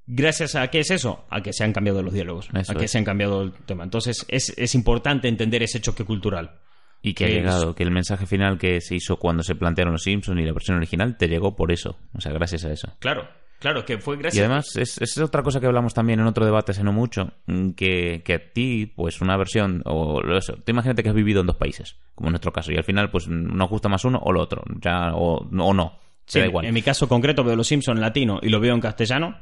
Gracias 0.06 0.56
a 0.56 0.68
qué 0.68 0.80
es 0.80 0.90
eso? 0.90 1.24
A 1.30 1.40
que 1.42 1.52
se 1.52 1.62
han 1.62 1.72
cambiado 1.72 2.02
los 2.02 2.12
diálogos, 2.12 2.48
Eso 2.52 2.72
a 2.72 2.74
que 2.74 2.86
es. 2.86 2.90
se 2.90 2.98
han 2.98 3.04
cambiado 3.04 3.42
el 3.42 3.52
tema. 3.52 3.84
Entonces, 3.84 4.24
es, 4.28 4.52
es 4.56 4.74
importante 4.74 5.28
entender 5.28 5.62
ese 5.62 5.80
choque 5.80 6.04
cultural. 6.04 6.58
Y 7.02 7.14
que 7.14 7.24
ha 7.24 7.28
llegado, 7.28 7.74
que 7.74 7.82
el 7.82 7.90
mensaje 7.90 8.26
final 8.26 8.58
que 8.58 8.80
se 8.82 8.96
hizo 8.96 9.18
cuando 9.18 9.42
se 9.42 9.54
plantearon 9.54 9.94
los 9.94 10.02
Simpsons 10.02 10.38
y 10.38 10.44
la 10.44 10.52
versión 10.52 10.76
original 10.76 11.16
te 11.16 11.28
llegó 11.28 11.56
por 11.56 11.72
eso. 11.72 11.98
O 12.12 12.20
sea, 12.20 12.32
gracias 12.32 12.64
a 12.64 12.72
eso. 12.72 12.92
Claro, 12.98 13.26
claro, 13.60 13.84
que 13.84 13.98
fue 13.98 14.16
gracias 14.16 14.40
Y 14.40 14.44
además, 14.44 14.74
es, 14.76 15.00
es 15.00 15.16
otra 15.18 15.42
cosa 15.44 15.60
que 15.60 15.66
hablamos 15.66 15.94
también 15.94 16.18
en 16.18 16.26
otro 16.26 16.44
debate 16.44 16.72
hace 16.72 16.82
no 16.82 16.92
mucho, 16.92 17.32
mm, 17.46 17.70
que, 17.70 18.22
que 18.24 18.34
a 18.34 18.52
ti, 18.52 18.86
pues 18.96 19.20
una 19.20 19.36
versión, 19.36 19.82
o 19.86 20.20
eso, 20.36 20.54
tú 20.54 20.72
imagínate 20.72 21.02
que 21.04 21.08
has 21.10 21.14
vivido 21.14 21.40
en 21.42 21.46
dos 21.46 21.56
países, 21.56 21.96
como 22.16 22.28
en 22.28 22.32
nuestro 22.32 22.52
caso, 22.52 22.72
y 22.72 22.76
al 22.76 22.84
final, 22.84 23.10
pues 23.12 23.28
nos 23.28 23.70
gusta 23.70 23.88
más 23.88 24.04
uno 24.04 24.18
o 24.22 24.32
lo 24.32 24.40
otro, 24.42 24.64
ya, 24.82 25.14
o, 25.14 25.46
o 25.48 25.74
no, 25.74 25.98
Sí, 26.26 26.38
da 26.40 26.46
igual. 26.46 26.64
En 26.66 26.74
mi 26.74 26.82
caso 26.82 27.08
concreto 27.08 27.42
veo 27.44 27.54
Los 27.56 27.66
Simpsons 27.68 27.96
en 27.98 28.02
latino 28.02 28.38
y 28.42 28.48
lo 28.50 28.60
veo 28.60 28.72
en 28.74 28.80
castellano 28.80 29.36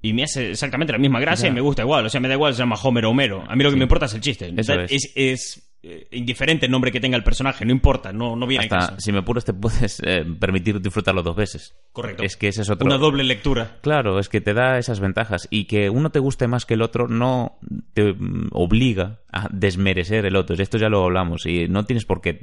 y 0.00 0.12
me 0.14 0.24
hace 0.24 0.50
exactamente 0.50 0.92
la 0.92 0.98
misma 0.98 1.20
gracia 1.20 1.48
y 1.48 1.52
me 1.52 1.60
gusta 1.60 1.82
igual. 1.82 2.04
O 2.04 2.08
sea, 2.08 2.20
me 2.20 2.26
da 2.26 2.34
igual 2.34 2.52
si 2.52 2.56
se 2.56 2.62
llama 2.64 2.74
Homer 2.82 3.04
o 3.04 3.10
Homero. 3.10 3.44
A 3.48 3.54
mí 3.54 3.62
lo 3.62 3.70
que 3.70 3.74
Sí. 3.74 3.78
me 3.78 3.84
importa 3.84 4.06
es 4.06 4.14
el 4.14 4.20
chiste. 4.20 4.52
Eso 4.56 4.74
Da- 4.74 4.82
es. 4.82 4.90
es, 4.92 5.12
es, 5.14 5.71
eh, 5.82 6.06
indiferente 6.12 6.66
el 6.66 6.72
nombre 6.72 6.92
que 6.92 7.00
tenga 7.00 7.16
el 7.16 7.24
personaje, 7.24 7.64
no 7.64 7.72
importa, 7.72 8.12
no, 8.12 8.36
no 8.36 8.46
viene 8.46 8.64
al 8.64 8.72
Hasta, 8.72 8.92
caso. 8.94 9.00
si 9.00 9.12
me 9.12 9.18
apuras, 9.18 9.44
te 9.44 9.52
puedes 9.52 10.00
eh, 10.04 10.24
permitir 10.38 10.80
disfrutarlo 10.80 11.22
dos 11.22 11.34
veces. 11.36 11.74
Correcto. 11.92 12.22
Es 12.22 12.36
que 12.36 12.48
ese 12.48 12.62
es 12.62 12.70
otro... 12.70 12.86
Una 12.86 12.98
doble 12.98 13.24
lectura. 13.24 13.78
Claro, 13.82 14.18
es 14.18 14.28
que 14.28 14.40
te 14.40 14.54
da 14.54 14.78
esas 14.78 15.00
ventajas 15.00 15.48
y 15.50 15.64
que 15.64 15.90
uno 15.90 16.10
te 16.10 16.18
guste 16.20 16.46
más 16.46 16.64
que 16.66 16.74
el 16.74 16.82
otro 16.82 17.08
no 17.08 17.58
te 17.94 18.12
mm, 18.12 18.48
obliga 18.52 19.20
a 19.32 19.48
desmerecer 19.50 20.24
el 20.26 20.36
otro. 20.36 20.54
Esto 20.58 20.78
ya 20.78 20.88
lo 20.88 21.04
hablamos 21.04 21.46
y 21.46 21.66
no 21.68 21.84
tienes 21.84 22.04
por 22.04 22.20
qué 22.20 22.38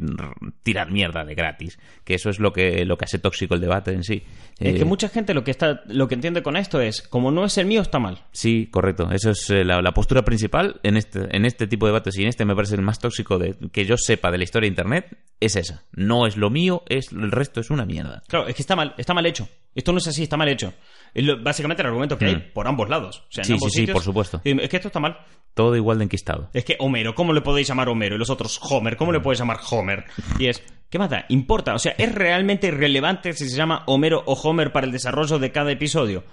tirar 0.63 0.91
mierda 0.91 1.23
de 1.23 1.35
gratis, 1.35 1.79
que 2.03 2.15
eso 2.15 2.29
es 2.29 2.39
lo 2.39 2.51
que 2.51 2.83
lo 2.85 2.97
que 2.97 3.05
hace 3.05 3.19
tóxico 3.19 3.55
el 3.55 3.61
debate 3.61 3.91
en 3.93 4.03
sí. 4.03 4.23
Es 4.59 4.75
Eh, 4.75 4.77
que 4.79 4.85
mucha 4.85 5.07
gente 5.09 5.33
lo 5.33 5.43
que 5.43 5.51
está, 5.51 5.81
lo 5.87 6.07
que 6.07 6.15
entiende 6.15 6.43
con 6.43 6.57
esto 6.57 6.81
es, 6.81 7.01
como 7.01 7.31
no 7.31 7.45
es 7.45 7.57
el 7.57 7.65
mío, 7.67 7.81
está 7.81 7.99
mal. 7.99 8.25
Sí, 8.31 8.67
correcto. 8.71 9.09
Eso 9.11 9.31
es 9.31 9.49
eh, 9.49 9.63
la, 9.63 9.81
la 9.81 9.93
postura 9.93 10.23
principal 10.23 10.79
en 10.83 10.97
este, 10.97 11.35
en 11.35 11.45
este 11.45 11.67
tipo 11.67 11.85
de 11.85 11.91
debates 11.91 12.17
y 12.17 12.23
en 12.23 12.29
este 12.29 12.43
me 12.45 12.55
parece 12.55 12.75
el 12.75 12.81
más 12.81 12.99
tóxico 12.99 13.28
de 13.37 13.55
que 13.71 13.85
yo 13.85 13.95
sepa 13.97 14.31
de 14.31 14.37
la 14.39 14.43
historia 14.45 14.65
de 14.67 14.71
Internet 14.71 15.17
es 15.39 15.55
esa. 15.55 15.83
No 15.91 16.25
es 16.27 16.35
lo 16.35 16.49
mío, 16.49 16.83
es 16.89 17.11
el 17.11 17.31
resto 17.31 17.61
es 17.61 17.69
una 17.69 17.85
mierda. 17.85 18.23
Claro, 18.27 18.47
es 18.47 18.55
que 18.55 18.61
está 18.61 18.75
mal, 18.75 18.93
está 18.97 19.13
mal 19.13 19.25
hecho. 19.25 19.47
Esto 19.75 19.91
no 19.91 19.99
es 19.99 20.07
así, 20.07 20.23
está 20.23 20.35
mal 20.35 20.49
hecho. 20.49 20.73
Es 21.13 21.23
lo- 21.23 21.41
básicamente 21.41 21.81
el 21.81 21.87
argumento 21.87 22.17
que 22.17 22.25
hay 22.25 22.35
Mm. 22.35 22.53
por 22.53 22.67
ambos 22.67 22.89
lados. 22.89 23.19
O 23.29 23.31
sea, 23.31 23.43
en 23.43 23.45
Sí, 23.47 23.53
ambos 23.53 23.71
sí, 23.71 23.85
sí, 23.85 23.91
por 23.91 24.01
supuesto. 24.03 24.41
Es 24.43 24.69
que 24.69 24.75
esto 24.77 24.87
está 24.89 24.99
mal. 24.99 25.17
Todo 25.53 25.75
igual 25.75 25.97
de 25.99 26.03
enquistado. 26.05 26.49
Es 26.53 26.65
que 26.65 26.75
Homero, 26.79 27.15
¿cómo 27.15 27.33
le 27.33 27.41
podéis 27.41 27.67
llamar 27.67 27.87
Homero? 27.89 28.15
Y 28.15 28.19
los 28.19 28.29
otros 28.29 28.59
Homer, 28.61 28.97
¿cómo 28.97 29.11
le 29.11 29.19
podéis 29.19 29.39
llamar 29.39 29.57
Homer? 29.71 30.05
Y 30.37 30.47
es, 30.47 30.61
¿qué 30.89 30.99
más 30.99 31.09
da? 31.09 31.25
Importa, 31.29 31.73
o 31.73 31.79
sea, 31.79 31.93
¿es 31.97 32.13
realmente 32.13 32.67
irrelevante 32.67 33.33
si 33.33 33.49
se 33.49 33.55
llama 33.55 33.83
Homero 33.87 34.23
o 34.25 34.33
Homer 34.33 34.71
para 34.71 34.85
el 34.85 34.91
desarrollo 34.91 35.39
de 35.39 35.51
cada 35.51 35.71
episodio? 35.71 36.23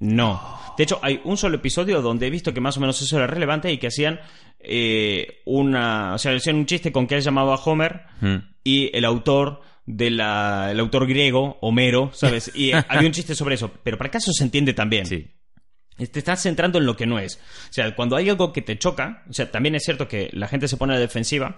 No. 0.00 0.56
De 0.76 0.84
hecho, 0.84 0.98
hay 1.02 1.20
un 1.24 1.36
solo 1.36 1.56
episodio 1.56 2.02
donde 2.02 2.26
he 2.26 2.30
visto 2.30 2.52
que 2.52 2.60
más 2.60 2.76
o 2.76 2.80
menos 2.80 3.00
eso 3.00 3.16
era 3.16 3.26
relevante 3.26 3.72
y 3.72 3.78
que 3.78 3.86
hacían 3.86 4.20
eh, 4.60 5.40
una. 5.46 6.14
O 6.14 6.18
sea, 6.18 6.32
hacían 6.34 6.56
un 6.56 6.66
chiste 6.66 6.92
con 6.92 7.06
que 7.06 7.14
él 7.16 7.22
llamaba 7.22 7.54
a 7.54 7.58
Homer 7.64 8.02
Mm. 8.20 8.36
y 8.64 8.96
el 8.96 9.04
autor 9.04 9.60
de 9.86 10.10
la, 10.10 10.68
el 10.72 10.80
autor 10.80 11.06
griego, 11.06 11.58
Homero, 11.60 12.10
¿sabes? 12.12 12.50
Y 12.54 12.72
eh, 12.72 12.84
había 12.88 13.06
un 13.08 13.12
chiste 13.14 13.34
sobre 13.34 13.54
eso. 13.54 13.70
Pero 13.82 13.96
para 13.98 14.10
caso 14.10 14.32
se 14.32 14.44
entiende 14.44 14.74
también 14.74 15.06
Sí. 15.06 15.28
te 15.96 16.18
estás 16.18 16.42
centrando 16.42 16.78
en 16.78 16.86
lo 16.86 16.96
que 16.96 17.06
no 17.06 17.18
es. 17.18 17.36
O 17.70 17.72
sea, 17.72 17.94
cuando 17.94 18.16
hay 18.16 18.28
algo 18.28 18.52
que 18.52 18.62
te 18.62 18.78
choca, 18.78 19.22
o 19.30 19.32
sea, 19.32 19.50
también 19.50 19.74
es 19.76 19.84
cierto 19.84 20.08
que 20.08 20.28
la 20.32 20.48
gente 20.48 20.68
se 20.68 20.76
pone 20.76 20.92
a 20.92 20.96
la 20.96 21.00
defensiva 21.00 21.56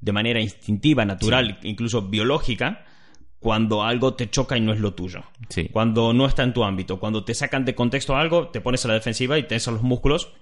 de 0.00 0.12
manera 0.12 0.40
instintiva, 0.40 1.04
natural, 1.04 1.58
incluso 1.62 2.02
biológica, 2.02 2.84
cuando 3.38 3.82
algo 3.82 4.14
te 4.14 4.30
choca 4.30 4.56
y 4.56 4.60
no 4.60 4.72
es 4.72 4.80
lo 4.80 4.94
tuyo. 4.94 5.22
Sí. 5.48 5.68
Cuando 5.72 6.12
no 6.12 6.26
está 6.26 6.42
en 6.42 6.52
tu 6.52 6.64
ámbito. 6.64 6.98
Cuando 6.98 7.24
te 7.24 7.34
sacan 7.34 7.64
de 7.64 7.74
contexto 7.74 8.16
algo, 8.16 8.48
te 8.48 8.60
pones 8.60 8.84
a 8.84 8.88
la 8.88 8.94
defensiva 8.94 9.38
y 9.38 9.44
tensas 9.44 9.74
los 9.74 9.82
músculos. 9.82 10.32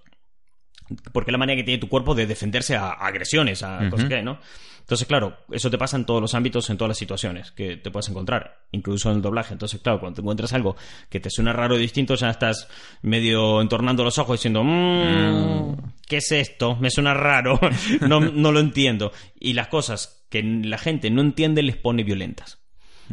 Porque 1.12 1.30
es 1.30 1.32
la 1.32 1.38
manera 1.38 1.56
que 1.56 1.64
tiene 1.64 1.80
tu 1.80 1.88
cuerpo 1.88 2.14
de 2.14 2.26
defenderse 2.26 2.76
a, 2.76 2.90
agresiones, 2.90 3.62
a 3.62 3.90
cosas 3.90 4.08
que 4.08 4.14
hay, 4.16 4.22
¿no? 4.22 4.38
Entonces, 4.86 5.08
claro, 5.08 5.36
eso 5.50 5.68
te 5.68 5.78
pasa 5.78 5.96
en 5.96 6.04
todos 6.04 6.20
los 6.20 6.32
ámbitos, 6.36 6.70
en 6.70 6.76
todas 6.76 6.90
las 6.90 6.98
situaciones 6.98 7.50
que 7.50 7.76
te 7.76 7.90
puedes 7.90 8.08
encontrar, 8.08 8.66
incluso 8.70 9.10
en 9.10 9.16
el 9.16 9.22
doblaje. 9.22 9.52
Entonces, 9.52 9.80
claro, 9.80 9.98
cuando 9.98 10.14
te 10.14 10.20
encuentras 10.20 10.52
algo 10.52 10.76
que 11.10 11.18
te 11.18 11.28
suena 11.28 11.52
raro 11.52 11.74
o 11.74 11.78
distinto, 11.78 12.14
ya 12.14 12.30
estás 12.30 12.68
medio 13.02 13.60
entornando 13.60 14.04
los 14.04 14.16
ojos 14.18 14.38
diciendo, 14.38 14.62
"Mm, 14.62 15.76
¿qué 16.06 16.18
es 16.18 16.30
esto? 16.30 16.76
Me 16.76 16.90
suena 16.90 17.14
raro, 17.14 17.58
no, 18.08 18.20
no 18.20 18.52
lo 18.52 18.60
entiendo. 18.60 19.10
Y 19.40 19.54
las 19.54 19.66
cosas 19.66 20.24
que 20.30 20.44
la 20.44 20.78
gente 20.78 21.10
no 21.10 21.20
entiende 21.20 21.64
les 21.64 21.76
pone 21.76 22.04
violentas. 22.04 22.60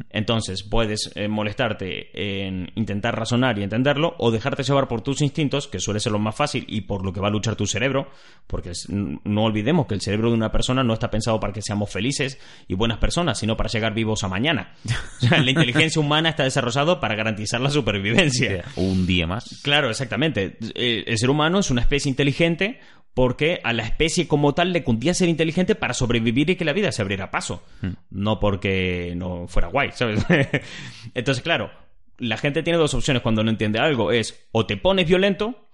Entonces 0.09 0.63
puedes 0.63 1.11
eh, 1.15 1.27
molestarte 1.27 2.45
en 2.45 2.71
intentar 2.75 3.17
razonar 3.17 3.57
y 3.59 3.63
entenderlo 3.63 4.15
o 4.17 4.31
dejarte 4.31 4.63
llevar 4.63 4.87
por 4.87 5.01
tus 5.01 5.21
instintos, 5.21 5.67
que 5.67 5.79
suele 5.79 5.99
ser 5.99 6.11
lo 6.11 6.19
más 6.19 6.35
fácil 6.35 6.65
y 6.67 6.81
por 6.81 7.05
lo 7.05 7.13
que 7.13 7.19
va 7.19 7.27
a 7.27 7.31
luchar 7.31 7.55
tu 7.55 7.65
cerebro, 7.65 8.07
porque 8.47 8.71
no 8.87 9.43
olvidemos 9.43 9.87
que 9.87 9.95
el 9.95 10.01
cerebro 10.01 10.29
de 10.29 10.35
una 10.35 10.51
persona 10.51 10.83
no 10.83 10.93
está 10.93 11.09
pensado 11.09 11.39
para 11.39 11.53
que 11.53 11.61
seamos 11.61 11.91
felices 11.91 12.39
y 12.67 12.75
buenas 12.75 12.97
personas, 12.97 13.39
sino 13.39 13.57
para 13.57 13.69
llegar 13.69 13.93
vivos 13.93 14.23
a 14.23 14.27
mañana. 14.27 14.73
O 15.23 15.25
sea, 15.25 15.41
la 15.41 15.51
inteligencia 15.51 16.01
humana 16.01 16.29
está 16.29 16.43
desarrollado 16.43 16.99
para 16.99 17.15
garantizar 17.15 17.61
la 17.61 17.69
supervivencia. 17.69 18.65
Un 18.75 19.05
día 19.05 19.25
más. 19.25 19.61
Claro, 19.63 19.89
exactamente. 19.89 20.57
El, 20.75 21.05
el 21.07 21.17
ser 21.17 21.29
humano 21.29 21.59
es 21.59 21.71
una 21.71 21.81
especie 21.81 22.09
inteligente 22.09 22.79
porque 23.13 23.59
a 23.63 23.73
la 23.73 23.83
especie 23.83 24.27
como 24.27 24.53
tal 24.53 24.73
le 24.73 24.83
cundía 24.83 25.13
ser 25.13 25.29
inteligente 25.29 25.75
para 25.75 25.93
sobrevivir 25.93 26.49
y 26.49 26.55
que 26.55 26.65
la 26.65 26.73
vida 26.73 26.91
se 26.91 27.01
abriera 27.01 27.29
paso. 27.31 27.63
No 28.09 28.39
porque 28.39 29.13
no 29.15 29.47
fuera 29.47 29.67
guay, 29.67 29.91
¿sabes? 29.93 30.25
Entonces, 31.13 31.43
claro, 31.43 31.71
la 32.17 32.37
gente 32.37 32.63
tiene 32.63 32.79
dos 32.79 32.93
opciones 32.93 33.21
cuando 33.21 33.43
no 33.43 33.51
entiende 33.51 33.79
algo. 33.79 34.11
Es 34.11 34.47
o 34.51 34.65
te 34.65 34.77
pones 34.77 35.07
violento 35.07 35.67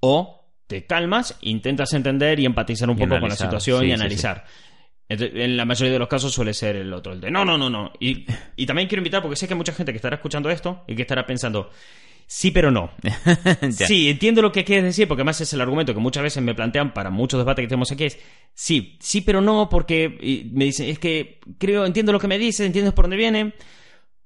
o 0.00 0.44
te 0.66 0.86
calmas, 0.86 1.36
intentas 1.42 1.92
entender 1.92 2.40
y 2.40 2.46
empatizar 2.46 2.88
un 2.88 2.96
Y 2.96 3.06
poco 3.06 3.20
con 3.20 3.28
la 3.28 3.36
situación 3.36 3.80
Sí, 3.80 3.86
y 3.86 3.88
sí, 3.88 3.94
analizar. 3.94 4.44
En 5.08 5.56
la 5.56 5.64
mayoría 5.64 5.92
de 5.92 5.98
los 6.00 6.08
casos 6.08 6.32
suele 6.32 6.52
ser 6.52 6.74
el 6.74 6.92
otro, 6.92 7.12
el 7.12 7.20
de 7.20 7.30
no, 7.30 7.44
no, 7.44 7.56
no, 7.56 7.70
no. 7.70 7.92
Y, 8.00 8.26
y 8.56 8.66
también 8.66 8.88
quiero 8.88 9.00
invitar, 9.00 9.22
porque 9.22 9.36
sé 9.36 9.46
que 9.46 9.54
hay 9.54 9.58
mucha 9.58 9.72
gente 9.72 9.92
que 9.92 9.96
estará 9.96 10.16
escuchando 10.16 10.50
esto 10.50 10.82
y 10.88 10.96
que 10.96 11.02
estará 11.02 11.24
pensando, 11.24 11.70
sí, 12.26 12.50
pero 12.50 12.70
no. 12.70 12.90
Sí, 13.70 14.08
entiendo 14.10 14.42
lo 14.42 14.52
que 14.52 14.64
quieres 14.64 14.84
decir, 14.84 15.06
porque 15.08 15.20
además 15.22 15.40
es 15.40 15.52
el 15.52 15.60
argumento 15.60 15.94
que 15.94 16.00
muchas 16.00 16.22
veces 16.22 16.42
me 16.42 16.54
plantean 16.54 16.92
para 16.92 17.10
muchos 17.10 17.38
debates 17.38 17.62
que 17.64 17.68
tenemos 17.68 17.90
aquí, 17.92 18.04
es 18.04 18.18
sí, 18.54 18.96
sí, 19.00 19.20
pero 19.20 19.40
no, 19.40 19.68
porque 19.68 20.48
me 20.52 20.64
dicen, 20.66 20.88
es 20.88 20.98
que 20.98 21.40
creo, 21.58 21.84
entiendo 21.86 22.12
lo 22.12 22.20
que 22.20 22.28
me 22.28 22.38
dices, 22.38 22.66
entiendes 22.66 22.92
por 22.94 23.04
dónde 23.04 23.16
viene, 23.16 23.54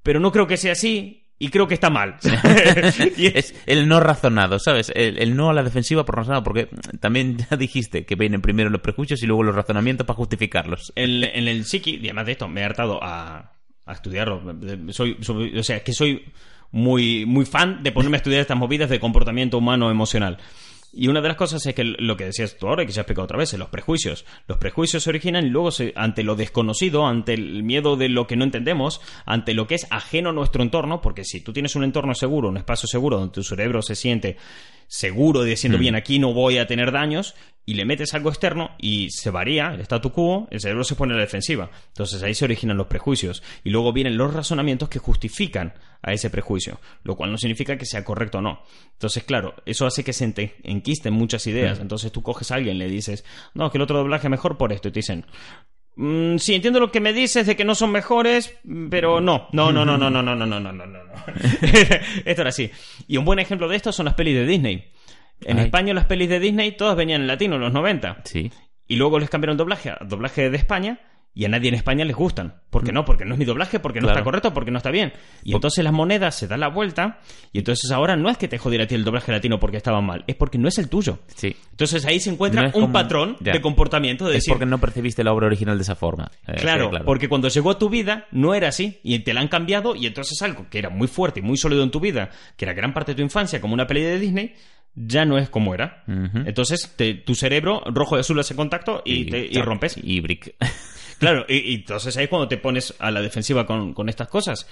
pero 0.02 0.20
no 0.20 0.32
creo 0.32 0.46
que 0.46 0.56
sea 0.56 0.72
así 0.72 1.16
y 1.38 1.48
creo 1.48 1.66
que 1.66 1.74
está 1.74 1.88
mal. 1.90 2.16
y 3.16 3.26
es- 3.26 3.34
Es 3.50 3.54
el 3.66 3.88
no 3.88 3.98
razonado, 4.00 4.58
¿sabes? 4.58 4.92
El, 4.94 5.18
el 5.18 5.34
no 5.36 5.48
a 5.50 5.54
la 5.54 5.62
defensiva 5.62 6.04
por 6.04 6.16
razonado, 6.16 6.42
porque 6.44 6.68
también 7.00 7.38
ya 7.50 7.56
dijiste 7.56 8.04
que 8.04 8.14
vienen 8.14 8.42
primero 8.42 8.68
los 8.70 8.80
prejuicios 8.82 9.22
y 9.22 9.26
luego 9.26 9.42
los 9.42 9.54
razonamientos 9.54 10.06
para 10.06 10.16
justificarlos. 10.16 10.92
en, 10.96 11.24
en 11.24 11.48
el 11.48 11.64
psiqui, 11.64 11.96
y 11.96 12.04
además 12.06 12.26
de 12.26 12.32
esto, 12.32 12.46
me 12.48 12.60
he 12.60 12.64
hartado 12.64 13.02
a, 13.02 13.52
a 13.86 13.92
estudiarlo. 13.92 14.42
Soy, 14.90 15.16
soy- 15.20 15.58
o 15.58 15.62
sea, 15.62 15.82
que 15.82 15.92
soy 15.94 16.24
muy, 16.72 17.24
muy 17.26 17.44
fan 17.44 17.82
de 17.82 17.92
ponerme 17.92 18.16
a 18.16 18.18
estudiar 18.18 18.40
estas 18.40 18.56
movidas 18.58 18.90
de 18.90 19.00
comportamiento 19.00 19.58
humano 19.58 19.90
emocional. 19.90 20.38
Y 20.92 21.06
una 21.06 21.20
de 21.20 21.28
las 21.28 21.36
cosas 21.36 21.64
es 21.64 21.72
que 21.72 21.84
lo 21.84 22.16
que 22.16 22.24
decías 22.24 22.56
tú 22.58 22.66
ahora 22.66 22.82
y 22.82 22.86
que 22.86 22.92
se 22.92 22.98
ha 22.98 23.02
explicado 23.02 23.24
otra 23.24 23.38
vez, 23.38 23.52
los 23.54 23.68
prejuicios. 23.68 24.24
Los 24.48 24.58
prejuicios 24.58 25.04
se 25.04 25.10
originan 25.10 25.46
y 25.46 25.48
luego 25.48 25.70
se- 25.70 25.92
ante 25.94 26.24
lo 26.24 26.34
desconocido, 26.34 27.06
ante 27.06 27.32
el 27.34 27.62
miedo 27.62 27.96
de 27.96 28.08
lo 28.08 28.26
que 28.26 28.34
no 28.34 28.42
entendemos, 28.42 29.00
ante 29.24 29.54
lo 29.54 29.68
que 29.68 29.76
es 29.76 29.86
ajeno 29.90 30.30
a 30.30 30.32
nuestro 30.32 30.64
entorno, 30.64 31.00
porque 31.00 31.24
si 31.24 31.42
tú 31.42 31.52
tienes 31.52 31.76
un 31.76 31.84
entorno 31.84 32.12
seguro, 32.16 32.48
un 32.48 32.56
espacio 32.56 32.88
seguro 32.88 33.18
donde 33.20 33.32
tu 33.34 33.44
cerebro 33.44 33.82
se 33.82 33.94
siente 33.94 34.36
seguro 34.88 35.44
diciendo, 35.44 35.78
bien, 35.78 35.94
aquí 35.94 36.18
no 36.18 36.32
voy 36.34 36.58
a 36.58 36.66
tener 36.66 36.90
daños, 36.90 37.36
y 37.70 37.74
le 37.74 37.84
metes 37.84 38.14
algo 38.14 38.30
externo 38.30 38.72
y 38.78 39.10
se 39.10 39.30
varía 39.30 39.68
el 39.72 39.80
statu 39.82 40.10
quo, 40.10 40.48
el 40.50 40.58
cerebro 40.58 40.82
se 40.82 40.96
pone 40.96 41.12
a 41.14 41.16
la 41.16 41.22
defensiva. 41.22 41.70
Entonces 41.86 42.20
ahí 42.20 42.34
se 42.34 42.44
originan 42.44 42.76
los 42.76 42.88
prejuicios. 42.88 43.44
Y 43.62 43.70
luego 43.70 43.92
vienen 43.92 44.16
los 44.16 44.34
razonamientos 44.34 44.88
que 44.88 44.98
justifican 44.98 45.74
a 46.02 46.12
ese 46.12 46.30
prejuicio, 46.30 46.80
lo 47.04 47.14
cual 47.14 47.30
no 47.30 47.38
significa 47.38 47.78
que 47.78 47.86
sea 47.86 48.02
correcto 48.02 48.38
o 48.38 48.40
no. 48.40 48.64
Entonces, 48.94 49.22
claro, 49.22 49.54
eso 49.66 49.86
hace 49.86 50.02
que 50.02 50.12
se 50.12 50.34
enquisten 50.64 51.14
muchas 51.14 51.46
ideas. 51.46 51.78
Entonces 51.78 52.10
tú 52.10 52.22
coges 52.22 52.50
a 52.50 52.56
alguien 52.56 52.74
y 52.74 52.80
le 52.80 52.88
dices, 52.88 53.24
no, 53.54 53.70
que 53.70 53.78
el 53.78 53.82
otro 53.82 53.98
doblaje 53.98 54.26
es 54.26 54.32
mejor 54.32 54.58
por 54.58 54.72
esto, 54.72 54.88
y 54.88 54.90
te 54.90 54.98
dicen, 54.98 55.24
Mm, 55.96 56.38
sí, 56.38 56.54
entiendo 56.54 56.80
lo 56.80 56.90
que 56.90 57.00
me 57.00 57.12
dices 57.12 57.46
de 57.46 57.56
que 57.56 57.64
no 57.64 57.74
son 57.74 57.90
mejores, 57.92 58.56
pero 58.88 59.20
no. 59.20 59.48
No, 59.52 59.70
no, 59.70 59.84
no, 59.84 59.98
no, 59.98 60.08
no, 60.08 60.22
no, 60.22 60.34
no, 60.34 60.46
no, 60.46 60.60
no, 60.60 60.72
no, 60.72 60.86
no. 60.86 61.00
esto 62.24 62.40
era 62.40 62.48
así. 62.48 62.70
Y 63.06 63.18
un 63.18 63.26
buen 63.26 63.38
ejemplo 63.38 63.68
de 63.68 63.76
esto 63.76 63.92
son 63.92 64.06
las 64.06 64.14
pelis 64.14 64.34
de 64.34 64.46
Disney. 64.46 64.92
En 65.44 65.58
Ay. 65.58 65.64
España 65.66 65.94
las 65.94 66.04
pelis 66.06 66.28
de 66.28 66.40
Disney 66.40 66.72
todas 66.76 66.96
venían 66.96 67.22
en 67.22 67.26
latino 67.26 67.56
en 67.56 67.62
los 67.62 67.72
90. 67.72 68.22
Sí. 68.24 68.50
Y 68.86 68.96
luego 68.96 69.18
les 69.18 69.30
cambiaron 69.30 69.56
doblaje 69.56 69.90
a 69.90 69.98
doblaje 70.04 70.50
de 70.50 70.56
España 70.56 71.00
y 71.32 71.44
a 71.44 71.48
nadie 71.48 71.68
en 71.68 71.76
España 71.76 72.04
les 72.04 72.16
gustan. 72.16 72.60
¿Por 72.70 72.82
qué 72.82 72.90
no? 72.90 73.04
Porque 73.04 73.24
no 73.24 73.34
es 73.34 73.38
mi 73.38 73.44
doblaje, 73.44 73.78
porque 73.78 74.00
no 74.00 74.06
Claro. 74.06 74.18
está 74.18 74.24
correcto, 74.24 74.52
porque 74.52 74.72
no 74.72 74.78
está 74.78 74.90
bien. 74.90 75.12
Y 75.44 75.54
entonces 75.54 75.84
las 75.84 75.92
monedas 75.92 76.34
se 76.34 76.48
dan 76.48 76.58
la 76.58 76.66
vuelta 76.66 77.20
y 77.52 77.58
entonces 77.60 77.88
ahora 77.92 78.16
no 78.16 78.28
es 78.30 78.36
que 78.36 78.48
te 78.48 78.58
jodiera 78.58 78.82
a 78.82 78.86
ti 78.88 78.96
el 78.96 79.04
doblaje 79.04 79.30
latino 79.30 79.60
porque 79.60 79.76
estaba 79.76 80.00
mal, 80.00 80.24
es 80.26 80.34
porque 80.34 80.58
no 80.58 80.66
es 80.66 80.76
el 80.78 80.88
tuyo. 80.88 81.20
Sí. 81.36 81.54
Entonces 81.70 82.04
ahí 82.04 82.18
se 82.18 82.30
encuentra 82.30 82.62
No 82.62 82.66
un 82.68 82.72
como- 82.72 82.92
patrón 82.92 83.36
ya. 83.38 83.52
de 83.52 83.60
comportamiento 83.60 84.24
de 84.24 84.32
Es 84.32 84.38
decir, 84.38 84.54
porque 84.54 84.66
no 84.66 84.78
percibiste 84.78 85.22
la 85.22 85.32
obra 85.32 85.46
original 85.46 85.78
de 85.78 85.82
esa 85.82 85.94
forma. 85.94 86.32
Eh, 86.48 86.54
Claro, 86.60 86.90
sí, 86.92 86.98
porque 87.04 87.28
cuando 87.28 87.46
llegó 87.46 87.70
a 87.70 87.78
tu 87.78 87.88
vida 87.88 88.26
no 88.32 88.52
era 88.54 88.66
así 88.66 88.98
y 89.04 89.20
te 89.20 89.32
la 89.32 89.40
han 89.40 89.48
cambiado 89.48 89.94
y 89.94 90.06
entonces 90.06 90.42
algo 90.42 90.66
que 90.68 90.80
era 90.80 90.90
muy 90.90 91.06
fuerte 91.06 91.38
y 91.38 91.42
muy 91.44 91.56
sólido 91.56 91.84
en 91.84 91.92
tu 91.92 92.00
vida, 92.00 92.30
que 92.56 92.64
era 92.64 92.74
gran 92.74 92.92
parte 92.92 93.12
de 93.12 93.16
tu 93.16 93.22
infancia 93.22 93.60
como 93.60 93.72
una 93.74 93.86
peli 93.86 94.02
de 94.02 94.18
Disney, 94.18 94.54
ya 94.94 95.24
no 95.24 95.38
es 95.38 95.48
como 95.48 95.74
era. 95.74 96.04
Entonces 96.06 96.94
te- 96.96 97.14
tu 97.14 97.34
cerebro 97.34 97.82
rojo 97.86 98.16
y 98.16 98.20
azul 98.20 98.38
hace 98.40 98.54
contacto 98.56 99.02
y, 99.04 99.24
te- 99.26 99.46
y 99.50 99.60
rompes. 99.62 99.96
Y 100.02 100.20
brick. 100.20 100.54
Claro, 101.20 101.44
y, 101.46 101.56
y 101.72 101.74
entonces 101.74 102.16
ahí 102.16 102.24
es 102.24 102.30
cuando 102.30 102.48
te 102.48 102.56
pones 102.56 102.94
a 102.98 103.10
la 103.10 103.20
defensiva 103.20 103.66
con, 103.66 103.92
con 103.92 104.08
estas 104.08 104.26
cosas. 104.28 104.66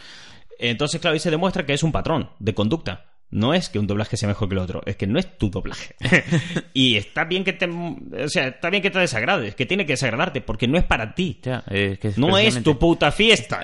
Entonces, 0.58 0.98
claro, 0.98 1.12
ahí 1.12 1.20
se 1.20 1.30
demuestra 1.30 1.66
que 1.66 1.74
es 1.74 1.82
un 1.82 1.92
patrón 1.92 2.30
de 2.38 2.54
conducta. 2.54 3.04
No 3.30 3.52
es 3.52 3.68
que 3.68 3.78
un 3.78 3.86
doblaje 3.86 4.16
sea 4.16 4.30
mejor 4.30 4.48
que 4.48 4.54
el 4.54 4.60
otro, 4.60 4.80
es 4.86 4.96
que 4.96 5.06
no 5.06 5.18
es 5.18 5.36
tu 5.36 5.50
doblaje. 5.50 5.94
y 6.72 6.96
está 6.96 7.24
bien 7.26 7.44
que 7.44 7.52
te, 7.52 7.66
o 7.66 8.28
sea, 8.30 8.48
está 8.48 8.70
bien 8.70 8.82
que 8.82 8.88
te 8.90 8.98
desagrades, 8.98 9.54
que 9.54 9.66
tiene 9.66 9.84
que 9.84 9.92
desagradarte, 9.92 10.40
porque 10.40 10.66
no 10.66 10.78
es 10.78 10.84
para 10.84 11.14
ti. 11.14 11.38
Ya, 11.42 11.62
que 11.68 12.14
No 12.16 12.38
es 12.38 12.62
tu 12.62 12.78
puta 12.78 13.12
fiesta. 13.12 13.62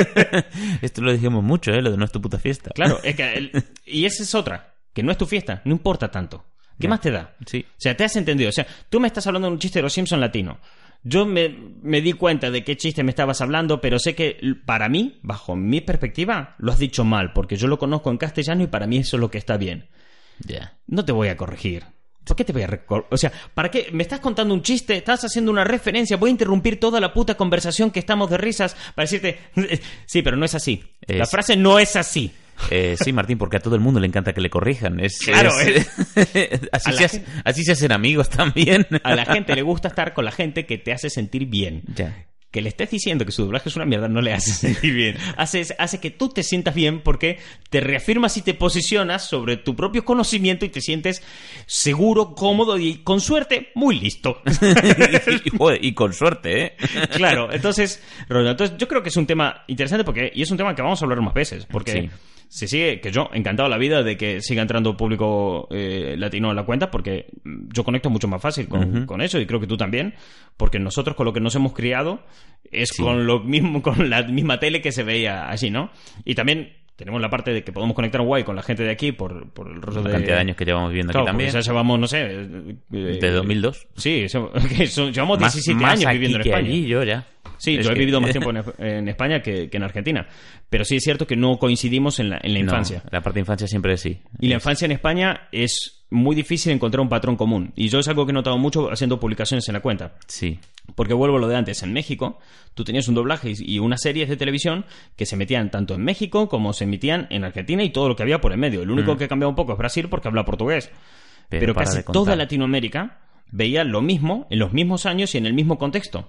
Esto 0.80 1.02
lo 1.02 1.12
dijimos 1.12 1.42
mucho, 1.42 1.72
¿eh? 1.72 1.82
Lo 1.82 1.90
de 1.90 1.96
no 1.96 2.04
es 2.04 2.12
tu 2.12 2.20
puta 2.20 2.38
fiesta. 2.38 2.70
claro, 2.74 3.00
es 3.02 3.16
que 3.16 3.32
el- 3.34 3.64
y 3.84 4.04
esa 4.04 4.22
es 4.22 4.34
otra, 4.34 4.71
que 4.92 5.02
no 5.02 5.12
es 5.12 5.18
tu 5.18 5.26
fiesta, 5.26 5.62
no 5.64 5.72
importa 5.72 6.10
tanto. 6.10 6.44
¿Qué 6.78 6.88
más 6.88 7.00
te 7.00 7.10
da? 7.10 7.36
Sí. 7.46 7.64
O 7.68 7.80
sea, 7.80 7.96
te 7.96 8.04
has 8.04 8.16
entendido. 8.16 8.48
O 8.48 8.52
sea, 8.52 8.66
tú 8.88 8.98
me 8.98 9.06
estás 9.06 9.26
hablando 9.26 9.46
de 9.46 9.54
un 9.54 9.58
chiste 9.60 9.78
de 9.78 9.84
los 9.84 9.92
Simpson 9.92 10.20
latino. 10.20 10.58
Yo 11.04 11.26
me, 11.26 11.48
me 11.82 12.00
di 12.00 12.12
cuenta 12.12 12.50
de 12.50 12.64
qué 12.64 12.76
chiste 12.76 13.02
me 13.02 13.10
estabas 13.10 13.40
hablando, 13.40 13.80
pero 13.80 13.98
sé 13.98 14.14
que 14.14 14.38
para 14.64 14.88
mí, 14.88 15.18
bajo 15.22 15.56
mi 15.56 15.80
perspectiva, 15.80 16.54
lo 16.58 16.72
has 16.72 16.78
dicho 16.78 17.04
mal, 17.04 17.32
porque 17.32 17.56
yo 17.56 17.68
lo 17.68 17.78
conozco 17.78 18.10
en 18.10 18.18
castellano 18.18 18.62
y 18.62 18.68
para 18.68 18.86
mí 18.86 18.98
eso 18.98 19.16
es 19.16 19.20
lo 19.20 19.30
que 19.30 19.38
está 19.38 19.56
bien. 19.56 19.88
Ya. 20.40 20.78
No 20.86 21.04
te 21.04 21.12
voy 21.12 21.28
a 21.28 21.36
corregir. 21.36 21.84
¿Por 22.24 22.36
qué 22.36 22.44
te 22.44 22.52
voy 22.52 22.62
a 22.62 22.84
O 23.10 23.16
sea, 23.16 23.32
¿para 23.52 23.70
qué? 23.70 23.88
¿Me 23.92 24.04
estás 24.04 24.20
contando 24.20 24.54
un 24.54 24.62
chiste? 24.62 24.96
¿Estás 24.96 25.24
haciendo 25.24 25.50
una 25.50 25.64
referencia? 25.64 26.16
Voy 26.16 26.30
a 26.30 26.32
interrumpir 26.32 26.78
toda 26.78 27.00
la 27.00 27.12
puta 27.12 27.36
conversación 27.36 27.90
que 27.90 27.98
estamos 27.98 28.30
de 28.30 28.38
risas 28.38 28.76
para 28.94 29.04
decirte... 29.04 29.38
Sí, 30.06 30.22
pero 30.22 30.36
no 30.36 30.44
es 30.44 30.54
así. 30.54 30.84
La 31.08 31.26
frase 31.26 31.56
no 31.56 31.78
es 31.78 31.96
así. 31.96 32.32
Eh, 32.70 32.96
sí, 33.02 33.12
Martín, 33.12 33.38
porque 33.38 33.56
a 33.56 33.60
todo 33.60 33.74
el 33.74 33.80
mundo 33.80 33.98
le 34.00 34.06
encanta 34.06 34.32
que 34.32 34.40
le 34.40 34.48
corrijan. 34.50 35.00
Es, 35.00 35.18
Claro, 35.18 35.50
es- 35.60 35.88
así, 36.72 36.92
se 36.92 37.04
hace- 37.04 37.08
gente- 37.20 37.30
así 37.44 37.64
se 37.64 37.72
hacen 37.72 37.92
amigos 37.92 38.30
también. 38.30 38.86
A 39.02 39.14
la 39.14 39.24
gente 39.24 39.54
le 39.54 39.62
gusta 39.62 39.88
estar 39.88 40.14
con 40.14 40.24
la 40.24 40.32
gente 40.32 40.64
que 40.66 40.78
te 40.78 40.92
hace 40.92 41.10
sentir 41.10 41.46
bien. 41.46 41.82
Ya. 41.94 42.26
que 42.52 42.60
le 42.60 42.68
estés 42.68 42.90
diciendo 42.90 43.24
que 43.24 43.32
su 43.32 43.44
doblaje 43.44 43.70
es 43.70 43.76
una 43.76 43.86
mierda 43.86 44.08
no 44.08 44.20
le 44.20 44.34
hace 44.34 44.52
sentir 44.52 44.92
bien. 44.92 45.16
Hace, 45.38 45.64
hace 45.78 46.00
que 46.00 46.10
tú 46.10 46.28
te 46.28 46.42
sientas 46.42 46.74
bien 46.74 47.00
porque 47.00 47.38
te 47.70 47.80
reafirmas 47.80 48.36
y 48.36 48.42
te 48.42 48.52
posicionas 48.52 49.26
sobre 49.26 49.56
tu 49.56 49.74
propio 49.74 50.04
conocimiento 50.04 50.66
y 50.66 50.68
te 50.68 50.82
sientes 50.82 51.22
seguro, 51.66 52.34
cómodo 52.34 52.76
y 52.78 52.98
con 52.98 53.22
suerte 53.22 53.70
muy 53.74 53.98
listo. 53.98 54.42
y, 55.46 55.56
joder, 55.56 55.82
y 55.82 55.94
con 55.94 56.12
suerte, 56.12 56.62
¿eh? 56.66 56.76
claro, 57.14 57.50
entonces, 57.50 58.02
Rollo, 58.28 58.50
entonces 58.50 58.76
yo 58.76 58.86
creo 58.86 59.02
que 59.02 59.08
es 59.08 59.16
un 59.16 59.26
tema 59.26 59.64
interesante 59.66 60.04
porque 60.04 60.30
y 60.34 60.42
es 60.42 60.50
un 60.50 60.58
tema 60.58 60.74
que 60.74 60.82
vamos 60.82 61.00
a 61.00 61.06
hablar 61.06 61.22
más 61.22 61.32
veces 61.32 61.64
porque 61.64 61.92
Sí. 62.02 62.10
Se 62.54 62.68
sigue 62.68 63.00
que 63.00 63.10
yo 63.10 63.30
encantado 63.32 63.66
la 63.70 63.78
vida 63.78 64.02
de 64.02 64.18
que 64.18 64.42
siga 64.42 64.60
entrando 64.60 64.94
público 64.94 65.68
eh, 65.70 66.16
latino 66.18 66.50
a 66.50 66.54
la 66.54 66.64
cuenta 66.64 66.90
porque 66.90 67.26
yo 67.44 67.82
conecto 67.82 68.10
mucho 68.10 68.28
más 68.28 68.42
fácil 68.42 68.68
con, 68.68 69.06
con 69.06 69.22
eso 69.22 69.40
y 69.40 69.46
creo 69.46 69.58
que 69.58 69.66
tú 69.66 69.78
también 69.78 70.12
porque 70.58 70.78
nosotros 70.78 71.16
con 71.16 71.24
lo 71.24 71.32
que 71.32 71.40
nos 71.40 71.54
hemos 71.54 71.72
criado 71.72 72.20
es 72.70 72.90
Sí. 72.90 73.02
con 73.02 73.26
lo 73.26 73.40
mismo 73.40 73.80
con 73.80 74.10
la 74.10 74.22
misma 74.24 74.60
tele 74.60 74.82
que 74.82 74.92
se 74.92 75.02
veía 75.02 75.48
allí, 75.48 75.70
¿no? 75.70 75.90
Y 76.26 76.34
también 76.34 76.74
tenemos 76.94 77.22
la 77.22 77.30
parte 77.30 77.52
de 77.54 77.64
que 77.64 77.72
podemos 77.72 77.96
conectar 77.96 78.20
guay 78.20 78.44
con 78.44 78.54
la 78.54 78.62
gente 78.62 78.82
de 78.82 78.90
aquí 78.90 79.12
por, 79.12 79.50
por 79.54 79.68
el 79.68 79.80
rollo 79.80 80.02
La 80.02 80.08
de 80.08 80.12
cantidad 80.16 80.34
de 80.34 80.40
años 80.42 80.56
que 80.58 80.66
llevamos 80.66 80.90
viviendo 80.90 81.12
Claro, 81.12 81.24
aquí 81.24 81.30
también. 81.30 81.50
ya 81.52 81.60
llevamos, 81.60 81.98
no 81.98 82.06
sé... 82.06 82.20
eh, 82.22 82.76
De 82.90 83.30
2002. 83.30 83.86
Sí, 83.96 84.26
que 84.76 84.86
llevamos 85.10 85.40
Más- 85.40 85.54
17 85.54 85.80
más 85.80 85.92
años 85.92 86.04
aquí 86.06 86.12
viviendo 86.18 86.36
en 86.36 86.42
que 86.42 86.48
España. 86.50 86.68
allí, 86.68 86.86
yo 86.86 87.02
ya. 87.02 87.26
Sí, 87.62 87.76
Es 87.76 87.86
yo 87.86 87.92
he 87.92 87.94
vivido 87.94 88.20
más 88.20 88.30
tiempo 88.32 88.50
en, 88.50 88.62
en 88.84 89.08
España 89.08 89.40
que, 89.40 89.70
que 89.70 89.76
en 89.76 89.84
Argentina. 89.84 90.26
Pero 90.68 90.84
sí 90.84 90.96
es 90.96 91.04
cierto 91.04 91.28
que 91.28 91.36
no 91.36 91.58
coincidimos 91.58 92.18
en 92.18 92.30
la, 92.30 92.40
en 92.42 92.54
la 92.54 92.58
No, 92.58 92.64
infancia. 92.64 93.04
la 93.10 93.20
parte 93.20 93.34
de 93.36 93.40
infancia 93.42 93.68
siempre 93.68 93.96
sí. 93.96 94.18
Y 94.40 94.48
la 94.48 94.54
infancia 94.54 94.84
en 94.86 94.90
España 94.92 95.48
es 95.52 96.04
muy 96.10 96.34
difícil 96.34 96.72
encontrar 96.72 97.00
un 97.00 97.08
patrón 97.08 97.36
común. 97.36 97.72
Y 97.76 97.88
yo 97.88 98.00
es 98.00 98.08
algo 98.08 98.26
que 98.26 98.30
he 98.30 98.34
notado 98.34 98.58
mucho 98.58 98.90
haciendo 98.90 99.20
publicaciones 99.20 99.68
en 99.68 99.74
la 99.74 99.80
cuenta. 99.80 100.14
Sí. 100.26 100.58
Porque 100.96 101.14
vuelvo 101.14 101.36
a 101.36 101.40
lo 101.40 101.46
de 101.46 101.54
antes. 101.56 101.82
En 101.84 101.92
México, 101.92 102.40
tú 102.74 102.82
tenías 102.82 103.06
un 103.06 103.14
doblaje 103.14 103.52
y 103.56 103.78
unas 103.78 104.02
series 104.02 104.28
de 104.28 104.36
televisión 104.36 104.84
que 105.16 105.24
se 105.24 105.36
metían 105.36 105.70
tanto 105.70 105.94
en 105.94 106.02
México 106.02 106.48
como 106.48 106.72
se 106.72 106.82
emitían 106.84 107.28
en 107.30 107.44
Argentina 107.44 107.84
y 107.84 107.90
todo 107.90 108.08
lo 108.08 108.16
que 108.16 108.24
había 108.24 108.40
por 108.40 108.52
en 108.52 108.58
medio. 108.58 108.82
El 108.82 108.90
único 108.90 109.16
que 109.16 109.24
ha 109.24 109.28
cambiado 109.28 109.50
un 109.50 109.56
poco 109.56 109.72
es 109.72 109.78
Brasil 109.78 110.08
porque 110.10 110.26
habla 110.26 110.44
portugués. 110.44 110.90
Pero 111.48 111.74
casi 111.74 112.02
toda 112.02 112.34
Latinoamérica 112.34 113.20
veía 113.50 113.84
lo 113.84 114.02
mismo 114.02 114.46
en 114.50 114.58
los 114.58 114.72
mismos 114.72 115.06
años 115.06 115.34
y 115.34 115.38
en 115.38 115.46
el 115.46 115.54
mismo 115.54 115.78
contexto. 115.78 116.28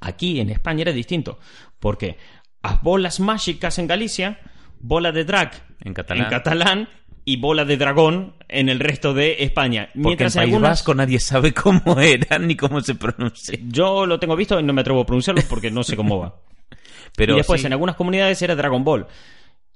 Aquí 0.00 0.40
en 0.40 0.50
España 0.50 0.82
era 0.82 0.92
distinto, 0.92 1.38
porque 1.80 2.16
las 2.62 2.82
bolas 2.82 3.20
mágicas 3.20 3.78
en 3.78 3.86
Galicia, 3.86 4.38
bola 4.80 5.12
de 5.12 5.24
drag 5.24 5.52
En 5.80 5.94
catalán. 5.94 6.24
en 6.24 6.30
catalán 6.30 6.88
y 7.24 7.36
bola 7.36 7.64
de 7.64 7.76
dragón 7.76 8.34
en 8.48 8.68
el 8.68 8.80
resto 8.80 9.12
de 9.12 9.36
España. 9.42 9.86
Porque 9.92 10.00
Mientras 10.00 10.36
en 10.36 10.40
País 10.40 10.54
algunas- 10.54 10.70
Vasco 10.70 10.94
nadie 10.94 11.20
sabe 11.20 11.52
cómo 11.52 11.82
era 12.00 12.38
ni 12.38 12.56
cómo 12.56 12.80
se 12.80 12.94
pronuncia. 12.94 13.58
yo 13.66 14.06
lo 14.06 14.18
tengo 14.18 14.34
visto 14.36 14.58
y 14.58 14.62
no 14.62 14.72
me 14.72 14.80
atrevo 14.80 15.00
a 15.02 15.06
pronunciarlo 15.06 15.42
porque 15.48 15.70
no 15.70 15.82
sé 15.82 15.96
cómo 15.96 16.18
va. 16.20 16.36
Pero 17.16 17.34
y 17.34 17.36
después 17.38 17.60
sí, 17.60 17.66
en 17.66 17.72
algunas 17.72 17.96
comunidades 17.96 18.40
era 18.42 18.54
Dragon 18.54 18.84
Ball. 18.84 19.06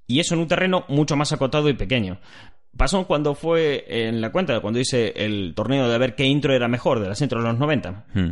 Y 0.07 0.21
eso 0.21 0.35
en 0.35 0.41
un 0.41 0.49
terreno 0.49 0.85
mucho 0.89 1.17
más 1.17 1.33
acotado 1.33 1.69
y 1.69 1.75
pequeño. 1.75 2.19
Pasó 2.77 3.07
cuando 3.07 3.35
fue 3.35 3.85
en 3.89 4.21
la 4.21 4.31
cuenta, 4.33 4.61
cuando 4.61 4.79
hice 4.81 5.13
el 5.17 5.53
torneo 5.55 5.89
de 5.89 5.99
ver 5.99 6.15
qué 6.15 6.25
intro 6.25 6.55
era 6.55 6.69
mejor 6.69 7.01
de 7.01 7.09
las 7.09 7.21
intros 7.21 7.43
de 7.43 7.51
los 7.51 7.59
90. 7.59 8.07
Hmm. 8.15 8.31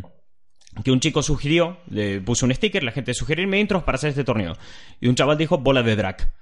Que 0.84 0.90
un 0.92 1.00
chico 1.00 1.22
sugirió, 1.22 1.78
le 1.90 2.20
puso 2.20 2.46
un 2.46 2.54
sticker, 2.54 2.82
la 2.82 2.92
gente 2.92 3.12
sugerirme 3.14 3.58
intros 3.60 3.82
para 3.82 3.96
hacer 3.96 4.10
este 4.10 4.24
torneo. 4.24 4.56
Y 5.00 5.08
un 5.08 5.14
chaval 5.14 5.36
dijo 5.38 5.58
bola 5.58 5.82
de 5.82 5.96
drag. 5.96 6.32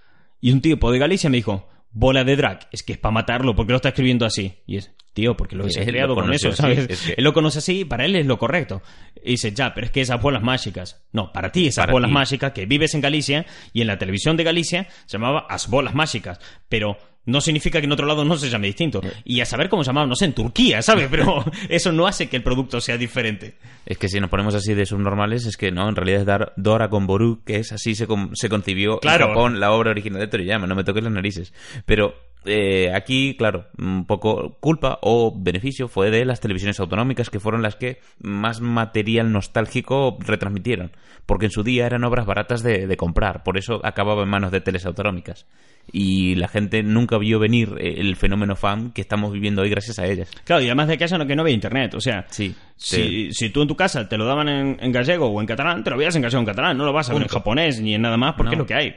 Y 0.40 0.52
un 0.52 0.60
tipo 0.60 0.92
de 0.92 0.98
Galicia 0.98 1.30
me 1.30 1.38
dijo, 1.38 1.68
bola 1.90 2.22
de 2.24 2.36
drag, 2.36 2.68
es 2.70 2.82
que 2.82 2.92
es 2.92 2.98
para 2.98 3.12
matarlo, 3.12 3.56
porque 3.56 3.72
lo 3.72 3.76
está 3.76 3.88
escribiendo 3.88 4.26
así. 4.26 4.58
Y 4.66 4.76
es, 4.76 4.92
tío, 5.14 5.36
porque 5.36 5.56
lo 5.56 5.66
he 5.66 5.84
creado 5.84 6.14
con 6.14 6.32
eso, 6.32 6.52
¿sabes? 6.52 6.86
es 6.88 7.00
que- 7.00 7.14
Él 7.16 7.24
lo 7.24 7.32
conoce 7.32 7.58
así 7.58 7.80
y 7.80 7.84
para 7.84 8.04
él 8.04 8.14
es 8.14 8.26
lo 8.26 8.38
correcto. 8.38 8.82
Y 9.24 9.32
dice, 9.32 9.52
ya, 9.52 9.74
pero 9.74 9.86
es 9.86 9.90
que 9.90 10.00
esas 10.02 10.20
bolas 10.20 10.42
mágicas. 10.42 11.02
No, 11.12 11.32
para 11.32 11.50
ti 11.50 11.66
esas 11.66 11.82
Para 11.82 11.92
bolas 11.94 12.10
mágicas 12.10 12.52
que 12.52 12.66
vives 12.66 12.94
en 12.94 13.00
Galicia 13.00 13.46
y 13.72 13.80
en 13.80 13.86
la 13.88 13.98
televisión 13.98 14.36
de 14.36 14.44
Galicia 14.44 14.86
se 15.06 15.16
llamaba 15.18 15.46
as 15.48 15.68
bolas 15.68 15.94
mágicas. 15.94 16.38
Pero 16.68 16.98
no 17.28 17.40
significa 17.40 17.78
que 17.80 17.86
en 17.86 17.92
otro 17.92 18.06
lado 18.06 18.24
no 18.24 18.36
se 18.36 18.50
llame 18.50 18.66
distinto. 18.66 19.00
Y 19.24 19.40
a 19.40 19.44
saber 19.46 19.68
cómo 19.68 19.84
se 19.84 19.88
llamaba, 19.88 20.06
no 20.06 20.16
sé, 20.16 20.24
en 20.24 20.32
Turquía, 20.32 20.82
¿sabes? 20.82 21.08
Pero 21.10 21.44
eso 21.68 21.92
no 21.92 22.06
hace 22.06 22.28
que 22.28 22.36
el 22.36 22.42
producto 22.42 22.80
sea 22.80 22.96
diferente. 22.98 23.54
Es 23.86 23.98
que 23.98 24.08
si 24.08 24.18
nos 24.20 24.30
ponemos 24.30 24.54
así 24.54 24.74
de 24.74 24.84
subnormales, 24.86 25.46
es 25.46 25.56
que 25.56 25.70
no, 25.70 25.88
en 25.88 25.96
realidad 25.96 26.20
es 26.20 26.26
dar 26.26 26.52
Dora 26.56 26.88
con 26.90 27.06
Boru, 27.06 27.42
que 27.44 27.56
es 27.56 27.72
así 27.72 27.94
se, 27.94 28.06
con- 28.06 28.34
se 28.34 28.48
concibió 28.48 28.98
Claro. 28.98 29.26
en 29.26 29.30
Japón 29.30 29.60
la 29.60 29.72
obra 29.72 29.90
original 29.90 30.20
de 30.20 30.26
Toriyama, 30.28 30.66
no 30.66 30.74
me 30.74 30.84
toques 30.84 31.02
las 31.04 31.12
narices. 31.12 31.52
Pero 31.86 32.14
eh, 32.49 32.92
aquí, 32.94 33.36
claro, 33.36 33.66
un 33.78 34.07
poco 34.07 34.57
culpa 34.61 34.99
o 35.03 35.32
beneficio 35.36 35.88
fue 35.88 36.11
de 36.11 36.24
las 36.24 36.40
televisiones 36.40 36.80
autonómicas, 36.80 37.30
que 37.30 37.40
fueron 37.40 37.62
las 37.62 37.76
que 37.76 38.01
más 38.20 38.61
material 38.61 39.30
nostálgico 39.32 40.16
retransmitieron, 40.20 40.92
porque 41.26 41.46
en 41.46 41.53
su 41.53 41.62
día 41.62 41.86
eran 41.86 42.05
obras 42.05 42.26
baratas 42.26 42.62
de, 42.62 42.86
de 42.86 42.96
comprar, 42.96 43.42
por 43.44 43.59
eso 43.59 43.80
acababa 43.84 44.22
en 44.22 44.28
manos 44.28 44.51
de 44.51 44.61
teles 44.61 44.86
autonómicas. 44.86 45.46
Y 45.90 46.34
la 46.34 46.49
gente 46.49 46.82
nunca 46.82 47.16
vio 47.16 47.38
venir 47.38 47.74
eh, 47.78 47.94
el 47.99 48.14
fenómeno 48.16 48.57
fan 48.57 48.90
que 48.92 49.01
estamos 49.01 49.32
viviendo 49.32 49.62
hoy 49.62 49.70
gracias 49.70 49.99
a 49.99 50.07
ellas. 50.07 50.30
Claro, 50.44 50.61
y 50.62 50.66
además 50.66 50.88
de 50.88 50.99
que 50.99 51.05
haya 51.05 51.16
no, 51.16 51.26
que 51.26 51.34
no 51.34 51.40
había 51.42 51.55
internet. 51.55 51.94
O 51.94 52.01
sea, 52.01 52.26
Sí, 52.28 52.55
si, 52.76 53.32
si 53.32 53.49
tú 53.49 53.62
en 53.62 53.68
tu 53.68 53.74
casa 53.76 54.07
te 54.07 54.18
lo 54.18 54.26
daban 54.26 54.49
en, 54.51 54.76
en 54.80 54.92
gallego 54.92 55.26
o 55.28 55.40
en 55.40 55.46
catalán, 55.46 55.82
te 55.82 55.88
lo 55.90 55.96
veías 55.96 56.14
en 56.16 56.20
gallego 56.22 56.40
o 56.40 56.42
en 56.42 56.46
catalán. 56.46 56.76
No 56.76 56.84
lo 56.84 56.92
vas 56.92 57.09
a 57.09 57.14
ver 57.14 57.22
en 57.22 57.28
japonés 57.28 57.80
ni 57.80 57.94
en 57.94 58.03
nada 58.03 58.18
más 58.18 58.34
porque 58.34 58.49
No. 58.51 58.53
es 58.53 58.59
lo 58.59 58.66
que 58.66 58.74
hay. 58.74 58.96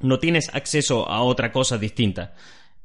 No 0.00 0.18
tienes 0.18 0.52
acceso 0.52 1.08
a 1.08 1.22
otra 1.22 1.52
cosa 1.52 1.78
distinta. 1.78 2.32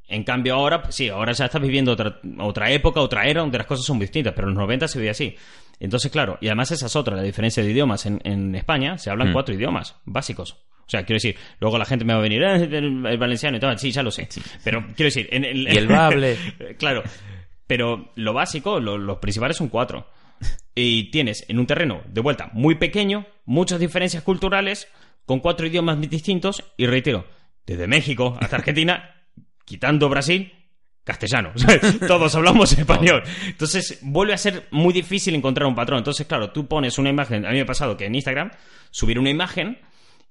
En 0.07 0.23
cambio 0.23 0.53
ahora, 0.55 0.83
sí, 0.91 1.09
ahora 1.09 1.31
ya 1.31 1.45
estás 1.45 1.61
viviendo 1.61 1.91
otra, 1.93 2.19
otra 2.39 2.71
época, 2.71 3.01
otra 3.01 3.23
era 3.27 3.41
donde 3.41 3.57
las 3.57 3.65
cosas 3.67 3.85
son 3.85 3.97
distintas, 3.99 4.33
pero 4.35 4.47
en 4.47 4.53
los 4.53 4.61
90 4.63 4.87
se 4.87 4.99
veía 4.99 5.11
así. 5.11 5.35
Entonces, 5.79 6.11
claro, 6.11 6.37
y 6.41 6.47
además 6.47 6.71
esa 6.71 6.85
es 6.85 6.95
otra, 6.95 7.15
la 7.15 7.23
diferencia 7.23 7.63
de 7.63 7.71
idiomas. 7.71 8.05
En, 8.05 8.21
en 8.23 8.53
España 8.55 8.97
se 8.97 9.09
hablan 9.09 9.29
Mm. 9.29 9.33
cuatro 9.33 9.55
idiomas 9.55 9.95
básicos. 10.05 10.53
O 10.53 10.89
sea, 10.89 11.03
quiero 11.03 11.15
decir, 11.15 11.35
luego 11.59 11.79
la 11.79 11.85
gente 11.85 12.05
me 12.05 12.13
va 12.13 12.19
a 12.19 12.21
venir, 12.21 12.43
"Eh, 12.43 12.55
el, 12.77 13.03
el 13.05 13.17
valenciano 13.17 13.57
y 13.57 13.59
tal, 13.59 13.79
sí, 13.79 13.91
ya 13.91 14.03
lo 14.03 14.11
sé. 14.11 14.29
Pero 14.63 14.81
quiero 14.95 15.07
decir, 15.07 15.27
en, 15.31 15.43
en- 15.43 15.57
Y 15.57 15.65
el 15.75 15.87
bable. 15.87 16.37
claro, 16.77 17.01
pero 17.67 18.11
lo 18.15 18.33
básico, 18.33 18.79
lo- 18.79 18.97
los 18.97 19.17
principales 19.17 19.57
son 19.57 19.69
cuatro. 19.69 20.07
y 20.75 21.09
tienes 21.09 21.45
en 21.49 21.57
un 21.57 21.65
terreno 21.65 22.01
de 22.07 22.19
vuelta 22.21 22.49
muy 22.53 22.75
pequeño, 22.75 23.25
muchas 23.45 23.79
diferencias 23.79 24.21
culturales, 24.23 24.87
con 25.25 25.39
cuatro 25.39 25.65
idiomas 25.65 25.99
distintos, 26.01 26.63
y 26.77 26.85
reitero, 26.85 27.25
desde 27.65 27.87
México 27.87 28.37
hasta 28.41 28.57
Argentina, 28.57 29.14
quitando 29.65 30.07
Brasil, 30.09 30.53
castellano. 31.03 31.51
Todos 32.07 32.33
hablamos 32.35 32.71
español. 32.73 33.23
Entonces 33.47 33.99
vuelve 34.01 34.33
a 34.33 34.37
ser 34.37 34.67
muy 34.71 34.93
difícil 34.93 35.35
encontrar 35.35 35.67
un 35.67 35.75
patrón. 35.75 35.97
Entonces, 35.99 36.25
claro, 36.25 36.51
tú 36.51 36.67
pones 36.67 36.97
una 36.97 37.09
imagen, 37.09 37.45
a 37.45 37.49
mí 37.49 37.55
me 37.55 37.61
ha 37.61 37.65
pasado 37.65 37.97
que 37.97 38.05
en 38.05 38.15
Instagram, 38.15 38.51
subir 38.91 39.19
una 39.19 39.29
imagen 39.29 39.79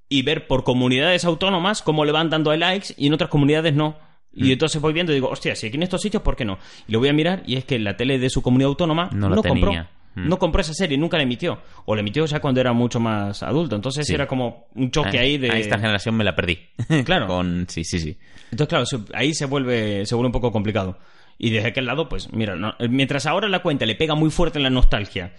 y 0.09 0.23
ver 0.23 0.47
por 0.47 0.65
comunidades 0.65 1.25
autónomas 1.25 1.83
cómo 1.83 2.05
le 2.05 2.13
van 2.13 2.31
dando 2.31 2.51
a 2.51 2.57
likes 2.57 2.95
y 2.97 3.07
en 3.09 3.15
otras 3.15 3.31
comunidades 3.31 3.75
no. 3.75 3.99
Y 4.37 4.51
entonces 4.51 4.83
voy 4.83 4.93
viendo 4.93 5.13
y 5.13 5.15
digo, 5.15 5.29
hostia, 5.29 5.55
si 5.55 5.69
aquí 5.69 5.77
en 5.77 5.85
estos 5.85 6.03
sitios, 6.03 6.21
¿por 6.23 6.35
qué 6.35 6.45
no? 6.45 6.59
Y 6.89 6.93
lo 6.93 6.99
voy 6.99 7.09
a 7.09 7.13
mirar 7.13 7.45
y 7.47 7.55
es 7.55 7.65
que 7.65 7.79
la 7.79 7.97
tele 7.97 8.19
de 8.19 8.29
su 8.31 8.43
comunidad 8.43 8.71
autónoma 8.71 9.09
No 9.13 9.29
no, 9.29 9.37
lo 9.37 9.43
compró. 9.43 9.69
tenía. 9.71 9.91
Mm. 10.15 10.29
No 10.29 10.39
compró 10.39 10.61
esa 10.61 10.75
serie, 10.75 10.97
nunca 10.99 11.17
la 11.17 11.23
emitió. 11.25 11.61
O 11.87 11.95
la 11.95 12.01
emitió 12.01 12.25
ya 12.27 12.41
cuando 12.41 12.61
era 12.61 12.73
mucho 12.73 13.01
más 13.01 13.43
adulto. 13.43 13.75
Entonces 13.77 14.07
Sí. 14.07 14.15
era 14.15 14.27
como 14.27 14.69
un 14.75 14.91
choque 14.91 15.19
ahí 15.19 15.39
de... 15.39 15.51
A 15.51 15.59
esta 15.59 15.79
generación 15.79 16.15
me 16.17 16.25
la 16.25 16.35
perdí. 16.37 16.59
Claro. 17.05 17.27
Con... 17.27 17.67
Sí, 17.69 17.85
sí, 17.85 17.99
sí. 17.99 18.17
Entonces, 18.51 18.69
claro, 18.69 19.05
ahí 19.15 19.35
se 19.35 19.47
vuelve, 19.47 20.07
se 20.07 20.15
vuelve 20.15 20.27
un 20.29 20.33
poco 20.33 20.53
complicado. 20.53 20.99
Y 21.39 21.51
desde 21.51 21.69
aquel 21.69 21.87
lado, 21.87 22.09
pues, 22.09 22.33
mira, 22.33 22.55
no- 22.55 22.75
mientras 22.89 23.27
ahora 23.27 23.49
la 23.49 23.61
cuenta 23.61 23.87
le 23.87 23.97
pega 23.97 24.15
muy 24.15 24.31
fuerte 24.31 24.59
en 24.59 24.63
la 24.63 24.71
nostalgia 24.71 25.33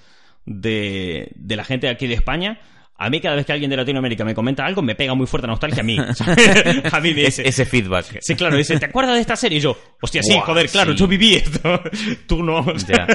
de, 0.46 1.32
de 1.36 1.56
la 1.56 1.64
gente 1.64 1.88
de 1.88 1.94
aquí 1.94 2.08
de 2.08 2.14
España, 2.16 2.60
a 2.98 3.10
mí 3.10 3.20
cada 3.20 3.36
vez 3.36 3.46
que 3.46 3.52
alguien 3.54 3.70
de 3.70 3.78
Latinoamérica 3.78 4.24
me 4.24 4.34
comenta 4.34 4.66
algo, 4.66 4.82
me 4.82 4.96
pega 4.96 5.14
muy 5.16 5.28
fuerte 5.28 5.48
la 5.48 5.54
nostalgia 5.54 5.82
a 5.82 5.84
mí. 5.86 5.98
a 6.92 7.00
mí 7.02 7.14
me 7.14 7.22
Es- 7.24 7.38
dice... 7.38 7.48
ese 7.48 7.66
feedback. 7.66 8.20
Sí, 8.22 8.36
claro, 8.36 8.56
dice, 8.58 8.78
¿te 8.80 8.86
acuerdas 8.86 9.16
de 9.16 9.22
esta 9.22 9.36
serie? 9.36 9.58
Y 9.58 9.62
yo, 9.62 9.78
hostia, 10.02 10.22
sí, 10.24 10.34
Buah, 10.34 10.46
joder, 10.46 10.70
claro, 10.70 10.92
sí. 10.94 10.98
yo 11.00 11.08
viví 11.08 11.36
esto. 11.36 11.82
Tú 12.28 12.44
no. 12.44 12.66
Ya. 12.88 13.08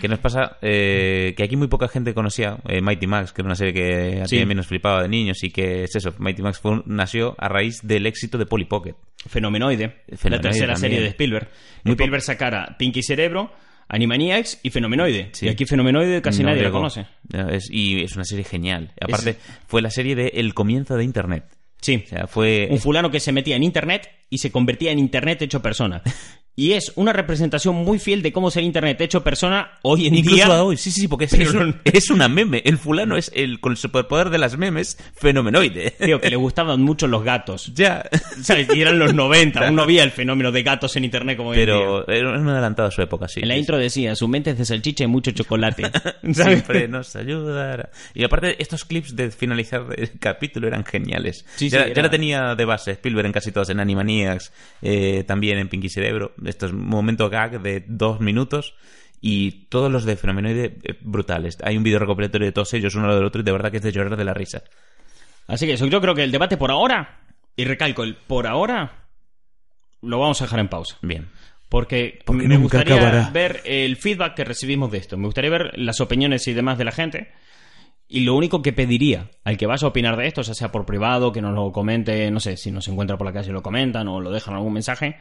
¿Qué 0.00 0.08
nos 0.08 0.18
pasa? 0.20 0.56
Eh, 0.62 1.34
que 1.36 1.42
aquí 1.44 1.56
muy 1.56 1.68
poca 1.68 1.88
gente 1.88 2.14
conocía 2.14 2.58
eh, 2.68 2.80
Mighty 2.80 3.06
Max, 3.06 3.32
que 3.32 3.42
era 3.42 3.46
una 3.46 3.54
serie 3.56 3.72
que 3.74 4.20
a 4.22 4.26
Sí. 4.26 4.38
también 4.38 4.56
nos 4.56 4.66
flipaba 4.66 5.02
de 5.02 5.08
niños 5.08 5.42
y 5.42 5.50
que 5.50 5.84
es 5.84 5.94
eso. 5.96 6.14
Mighty 6.18 6.42
Max 6.42 6.60
fue 6.60 6.72
un- 6.72 6.82
nació 6.86 7.34
a 7.38 7.48
raíz 7.48 7.80
del 7.82 8.06
éxito 8.06 8.38
de 8.38 8.46
Polly 8.46 8.64
Pocket. 8.66 8.94
Fenomenoide, 9.26 10.02
la 10.08 10.16
Fenomenoide 10.16 10.42
tercera 10.42 10.72
también. 10.74 10.90
serie 10.92 11.00
de 11.00 11.08
Spielberg. 11.08 11.48
Muy 11.84 11.92
Spielberg 11.94 12.22
sacara 12.22 12.76
Pinky 12.78 13.02
Cerebro, 13.02 13.52
Animaniacs 13.92 14.58
y 14.64 14.70
Fenomenoide. 14.70 15.28
Sí. 15.32 15.46
Y 15.46 15.48
aquí 15.50 15.64
Fenomenoide 15.66 16.20
casi 16.20 16.42
No 16.42 16.48
nadie 16.48 16.62
llegó. 16.62 16.78
lo 16.78 16.78
conoce. 16.90 17.06
Es- 17.54 17.70
y 17.70 18.02
es 18.02 18.14
una 18.16 18.24
serie 18.24 18.44
genial. 18.44 18.90
Aparte, 19.00 19.36
fue 19.68 19.80
la 19.82 19.90
serie 19.90 20.16
de 20.16 20.28
El 20.34 20.54
comienzo 20.54 20.96
de 20.96 21.04
Internet. 21.04 21.44
Sí. 21.80 22.02
O 22.06 22.08
sea, 22.08 22.26
fue... 22.26 22.68
un 22.70 22.78
fulano 22.78 23.10
que 23.10 23.20
se 23.20 23.32
metía 23.32 23.56
en 23.56 23.62
internet 23.64 24.08
y 24.30 24.38
se 24.38 24.50
convertía 24.52 24.92
en 24.92 24.98
internet 24.98 25.42
hecho 25.42 25.60
persona. 25.62 26.02
Y 26.54 26.72
es 26.72 26.92
una 26.96 27.14
representación 27.14 27.74
muy 27.76 27.98
fiel 27.98 28.20
de 28.20 28.30
cómo 28.30 28.50
ser 28.50 28.62
internet 28.62 29.00
hecho 29.00 29.24
persona 29.24 29.70
hoy 29.80 30.06
en 30.06 30.14
Incluso 30.16 30.36
día. 30.36 30.46
a 30.58 30.62
hoy, 30.62 30.76
sí, 30.76 30.90
sí, 30.90 31.08
porque 31.08 31.24
es, 31.24 31.30
Pero 31.30 31.44
es 31.44 31.54
un- 31.54 31.80
es 31.84 32.10
una 32.10 32.28
meme. 32.28 32.60
El 32.66 32.76
fulano 32.76 33.16
es 33.16 33.32
el 33.34 33.58
con 33.58 33.72
el 33.72 33.78
superpoder 33.78 34.28
de 34.28 34.36
las 34.36 34.58
memes 34.58 34.98
fenomenoide. 35.14 35.92
Tío, 35.92 36.20
que 36.20 36.28
le 36.28 36.36
gustaban 36.36 36.82
mucho 36.82 37.06
los 37.06 37.24
gatos. 37.24 37.72
ya. 37.74 38.04
¿Sabes? 38.42 38.68
Y 38.74 38.82
eran 38.82 38.98
los 38.98 39.14
90, 39.14 39.66
aún 39.66 39.76
no 39.76 39.82
había 39.82 40.02
el 40.04 40.10
fenómeno 40.10 40.52
de 40.52 40.62
gatos 40.62 40.94
en 40.96 41.04
internet 41.04 41.38
como 41.38 41.50
hoy 41.50 41.60
en 41.60 41.64
día. 41.66 41.74
Pero 41.74 42.06
era 42.08 42.38
un 42.38 42.46
adelantado 42.48 42.88
a 42.88 42.90
su 42.90 43.00
época, 43.00 43.28
sí. 43.28 43.40
En 43.40 43.48
la 43.48 43.56
intro 43.56 43.78
decía, 43.78 44.14
su 44.14 44.28
mente 44.28 44.50
es 44.50 44.58
de 44.58 44.66
salchicha 44.66 45.04
y 45.04 45.06
mucho 45.06 45.30
chocolate. 45.30 45.84
Siempre 46.32 46.86
nos 46.86 47.16
ayudará. 47.16 47.88
Y 48.14 48.24
aparte, 48.24 48.56
estos 48.60 48.84
clips 48.84 49.16
de 49.16 49.30
finalizar 49.30 49.86
el 49.96 50.18
capítulo 50.18 50.68
eran 50.68 50.84
geniales. 50.84 51.46
Sí, 51.56 51.70
ya, 51.70 51.78
sí, 51.84 51.86
ya 51.86 51.92
era- 51.92 52.02
la 52.02 52.10
tenía 52.10 52.54
de 52.54 52.64
base 52.66 52.90
Spielberg 52.90 53.24
en 53.26 53.32
casi 53.32 53.52
todas, 53.52 53.70
en 53.70 53.80
Animaniacs, 53.80 54.52
eh, 54.82 55.24
también 55.26 55.56
en 55.58 55.68
Pinky 55.68 55.88
Cerebro. 55.88 56.34
Esto 56.46 56.66
es 56.66 56.72
un 56.72 56.86
momento 56.86 57.28
gag 57.30 57.60
de 57.62 57.84
dos 57.86 58.20
minutos. 58.20 58.74
Y 59.20 59.66
todos 59.68 59.90
los 59.92 60.04
de 60.04 60.16
Fenomenoide 60.16 60.78
eh, 60.82 60.98
brutales. 61.00 61.56
Hay 61.62 61.76
un 61.76 61.84
vídeo 61.84 62.00
recopilatorio 62.00 62.46
de 62.46 62.52
todos 62.52 62.74
ellos, 62.74 62.94
uno 62.96 63.04
al 63.04 63.10
lado 63.10 63.20
del 63.20 63.28
otro, 63.28 63.40
y 63.40 63.44
de 63.44 63.52
verdad 63.52 63.70
que 63.70 63.76
es 63.76 63.82
de 63.82 63.92
llorar 63.92 64.16
de 64.16 64.24
la 64.24 64.34
risa. 64.34 64.62
Así 65.46 65.66
que 65.66 65.74
eso, 65.74 65.86
yo 65.86 66.00
creo 66.00 66.14
que 66.14 66.24
el 66.24 66.32
debate 66.32 66.56
por 66.56 66.72
ahora, 66.72 67.20
y 67.54 67.64
recalco, 67.64 68.02
el 68.02 68.16
por 68.16 68.48
ahora, 68.48 69.04
lo 70.00 70.18
vamos 70.18 70.40
a 70.40 70.46
dejar 70.46 70.58
en 70.58 70.68
pausa. 70.68 70.96
Bien. 71.02 71.28
Porque, 71.68 72.18
Porque 72.26 72.48
me 72.48 72.54
nunca 72.58 72.78
gustaría 72.78 72.96
acabará. 72.96 73.30
ver 73.30 73.60
el 73.64 73.96
feedback 73.96 74.34
que 74.34 74.44
recibimos 74.44 74.90
de 74.90 74.98
esto. 74.98 75.16
Me 75.16 75.26
gustaría 75.26 75.50
ver 75.50 75.78
las 75.78 76.00
opiniones 76.00 76.46
y 76.48 76.52
demás 76.52 76.76
de 76.76 76.84
la 76.84 76.92
gente. 76.92 77.30
Y 78.08 78.20
lo 78.24 78.34
único 78.34 78.60
que 78.60 78.72
pediría 78.74 79.30
al 79.44 79.56
que 79.56 79.66
vaya 79.66 79.86
a 79.86 79.90
opinar 79.90 80.16
de 80.16 80.26
esto, 80.26 80.42
ya 80.42 80.52
sea 80.52 80.70
por 80.72 80.84
privado, 80.84 81.32
que 81.32 81.40
nos 81.40 81.54
lo 81.54 81.72
comente, 81.72 82.30
no 82.30 82.40
sé, 82.40 82.56
si 82.58 82.70
nos 82.70 82.88
encuentra 82.88 83.16
por 83.16 83.26
la 83.26 83.32
calle 83.32 83.52
lo 83.52 83.62
comentan 83.62 84.06
o 84.08 84.20
lo 84.20 84.30
dejan 84.30 84.54
algún 84.54 84.74
mensaje, 84.74 85.16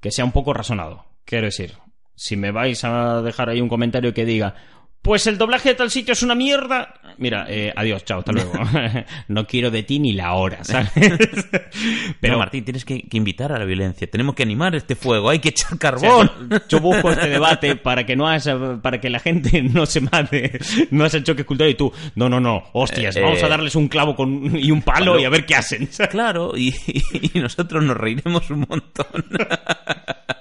que 0.00 0.10
sea 0.10 0.24
un 0.24 0.32
poco 0.32 0.52
razonado. 0.54 1.04
Quiero 1.24 1.46
decir, 1.46 1.74
si 2.14 2.36
me 2.36 2.50
vais 2.50 2.82
a 2.84 3.22
dejar 3.22 3.48
ahí 3.48 3.60
un 3.60 3.68
comentario 3.68 4.14
que 4.14 4.24
diga, 4.24 4.54
pues 5.02 5.26
el 5.26 5.38
doblaje 5.38 5.70
de 5.70 5.74
tal 5.74 5.90
sitio 5.90 6.12
es 6.12 6.22
una 6.22 6.34
mierda. 6.34 6.94
Mira, 7.18 7.46
eh, 7.48 7.72
adiós, 7.74 8.04
chao, 8.04 8.18
hasta 8.20 8.32
luego. 8.32 8.52
no 9.28 9.46
quiero 9.46 9.70
de 9.70 9.82
ti 9.82 9.98
ni 9.98 10.12
la 10.12 10.34
hora, 10.34 10.62
¿sabes? 10.64 10.90
Pero 12.20 12.38
Martín, 12.38 12.64
tienes 12.64 12.84
que, 12.84 13.02
que 13.02 13.16
invitar 13.16 13.52
a 13.52 13.58
la 13.58 13.64
violencia. 13.64 14.08
Tenemos 14.10 14.34
que 14.34 14.42
animar 14.42 14.74
este 14.74 14.94
fuego. 14.96 15.30
Hay 15.30 15.38
que 15.38 15.48
echar 15.50 15.78
carbón. 15.78 16.30
Yo 16.68 16.80
busco 16.80 17.10
este 17.10 17.28
debate 17.30 17.76
para 17.76 18.04
que 18.04 18.16
no 18.16 18.28
haya, 18.28 18.80
para 18.82 19.00
que 19.00 19.08
la 19.10 19.18
gente 19.18 19.62
no 19.62 19.86
se 19.86 20.00
mate, 20.00 20.58
no 20.90 21.04
haya 21.04 21.22
choque 21.22 21.44
cultural 21.44 21.70
y 21.70 21.74
tú, 21.74 21.92
no, 22.14 22.28
no, 22.28 22.40
no, 22.40 22.64
hostias, 22.72 23.16
Eh, 23.16 23.20
vamos 23.20 23.42
a 23.42 23.46
eh. 23.46 23.50
darles 23.50 23.74
un 23.76 23.88
clavo 23.88 24.14
con, 24.14 24.56
y 24.56 24.70
un 24.70 24.82
palo 24.82 25.12
Palo. 25.12 25.20
y 25.20 25.24
a 25.24 25.30
ver 25.30 25.46
qué 25.46 25.54
hacen. 25.54 25.88
Claro, 26.10 26.52
y, 26.56 26.74
y 27.34 27.38
nosotros 27.38 27.82
nos 27.84 27.96
reiremos 27.96 28.50
un 28.50 28.66
montón. 28.68 29.24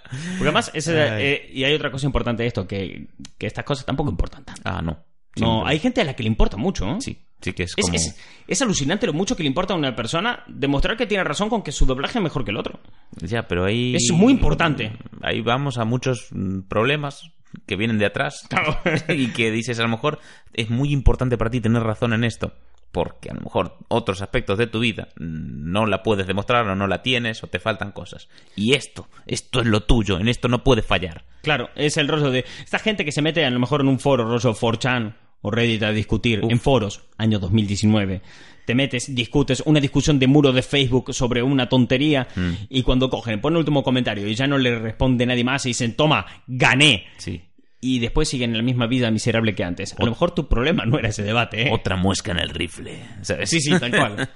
Porque 0.10 0.44
además, 0.44 0.72
ese- 0.74 0.94
eh, 1.34 1.50
y 1.54 1.64
hay 1.64 1.74
otra 1.74 1.92
cosa 1.92 2.06
importante 2.06 2.44
de 2.44 2.48
esto, 2.48 2.68
que, 2.68 3.08
que 3.38 3.48
estas 3.48 3.66
cosas 3.66 3.86
tampoco 3.86 4.10
importan 4.10 4.44
tanto. 4.46 4.62
Ah, 4.66 4.82
no. 4.82 4.98
No, 5.38 5.68
hay 5.68 5.78
gente 5.78 6.02
a 6.02 6.04
la 6.04 6.16
que 6.16 6.24
le 6.24 6.28
importa 6.30 6.58
mucho. 6.58 6.88
¿eh? 6.90 6.98
Sí, 7.00 7.20
sí 7.42 7.54
que 7.54 7.64
es 7.64 7.74
Es, 7.78 7.86
como... 7.86 7.96
es- 7.96 8.18
es 8.48 8.62
alucinante 8.64 9.06
lo 9.06 9.14
mucho 9.14 9.36
que 9.36 9.44
le 9.44 9.48
importa 9.50 9.76
a 9.76 9.78
una 9.78 9.96
persona 9.96 10.44
demostrar 10.48 10.98
que 10.98 11.06
tiene 11.06 11.24
razón 11.24 11.50
con 11.50 11.62
que 11.62 11.72
su 11.72 11.86
doblaje 11.86 12.18
es 12.18 12.24
mejor 12.24 12.44
que 12.44 12.50
el 12.52 12.58
otro. 12.58 12.80
Ya, 13.22 13.48
pero 13.48 13.66
ahí... 13.66 13.96
Es 13.96 14.10
muy 14.14 14.34
importante. 14.34 14.94
Ahí 15.22 15.42
vamos 15.42 15.78
a 15.78 15.86
muchos 15.86 16.30
mm, 16.32 16.62
problemas 16.62 17.22
que 17.68 17.76
vienen 17.76 17.98
de 18.00 18.06
atrás 18.08 18.46
Claro. 18.50 18.78
y 19.10 19.28
que 19.28 19.52
dices, 19.52 19.78
a 19.80 19.84
lo 19.84 19.90
mejor 19.90 20.20
es 20.54 20.70
muy 20.72 20.92
importante 20.92 21.38
para 21.38 21.52
ti 21.52 21.62
tener 21.62 21.84
razón 21.84 22.14
en 22.14 22.24
esto. 22.24 22.54
Porque 22.98 23.30
a 23.30 23.36
lo 23.36 23.42
mejor 23.42 23.78
otros 23.90 24.24
aspectos 24.24 24.58
de 24.58 24.66
tu 24.66 24.80
vida 24.80 25.10
no 25.20 25.86
la 25.86 26.02
puedes 26.02 26.26
demostrar 26.26 26.68
o 26.68 26.76
no 26.76 26.88
la 26.88 27.04
tienes 27.04 27.44
o 27.44 27.48
te 27.48 27.60
faltan 27.60 27.92
cosas. 27.92 28.28
Y 28.56 28.74
esto, 28.74 29.08
esto 29.28 29.62
es 29.62 29.68
lo 29.68 29.84
tuyo, 29.84 30.20
en 30.20 30.28
esto 30.28 30.48
no 30.48 30.64
puedes 30.64 30.84
fallar. 30.84 31.24
Claro, 31.44 31.70
es 31.76 31.98
el 31.98 32.08
rollo 32.08 32.32
de 32.32 32.44
esta 32.64 32.80
gente 32.80 33.06
que 33.06 33.12
se 33.12 33.22
mete 33.22 33.46
a 33.46 33.52
lo 33.52 33.60
mejor 33.60 33.82
en 33.82 33.88
un 33.88 34.00
foro, 34.00 34.24
rollo 34.28 34.52
4chan 34.56 35.14
o 35.42 35.52
Reddit 35.52 35.84
a 35.84 35.92
discutir 35.92 36.44
Uf. 36.44 36.52
en 36.52 36.60
foros, 36.60 37.04
año 37.20 37.38
2019. 37.38 38.24
Te 38.66 38.74
metes, 38.74 39.14
discutes 39.14 39.62
una 39.68 39.80
discusión 39.80 40.18
de 40.18 40.26
muro 40.26 40.52
de 40.52 40.64
Facebook 40.64 41.14
sobre 41.14 41.44
una 41.44 41.70
tontería 41.70 42.28
Mm. 42.36 42.52
y 42.68 42.82
cuando 42.82 43.12
cogen, 43.12 43.40
ponen 43.42 43.58
el 43.58 43.60
último 43.60 43.84
comentario 43.84 44.28
y 44.28 44.34
ya 44.34 44.48
no 44.48 44.58
le 44.58 44.80
responde 44.80 45.24
nadie 45.28 45.44
más 45.44 45.68
y 45.68 45.70
dicen, 45.70 45.96
toma, 45.96 46.26
gané. 46.48 47.06
Sí. 47.18 47.44
Y 47.88 48.00
después 48.00 48.28
siguen 48.28 48.52
en 48.52 48.58
la 48.58 48.64
misma 48.64 48.86
vida 48.88 49.10
miserable 49.12 49.56
que 49.56 49.64
antes. 49.64 49.94
A 49.98 50.04
lo 50.04 50.12
mejor 50.12 50.32
tu 50.32 50.48
problema 50.48 50.86
no 50.86 51.00
era 51.00 51.10
ese 51.10 51.24
debate, 51.24 51.68
¿eh? 51.68 51.70
Otra 51.72 51.96
muesca 51.96 52.32
en 52.32 52.40
el 52.40 52.50
rifle. 52.50 53.00
¿sabes? 53.22 53.50
Sí, 53.50 53.62
sí, 53.62 53.72
tal 53.80 53.92
cual. 53.92 54.30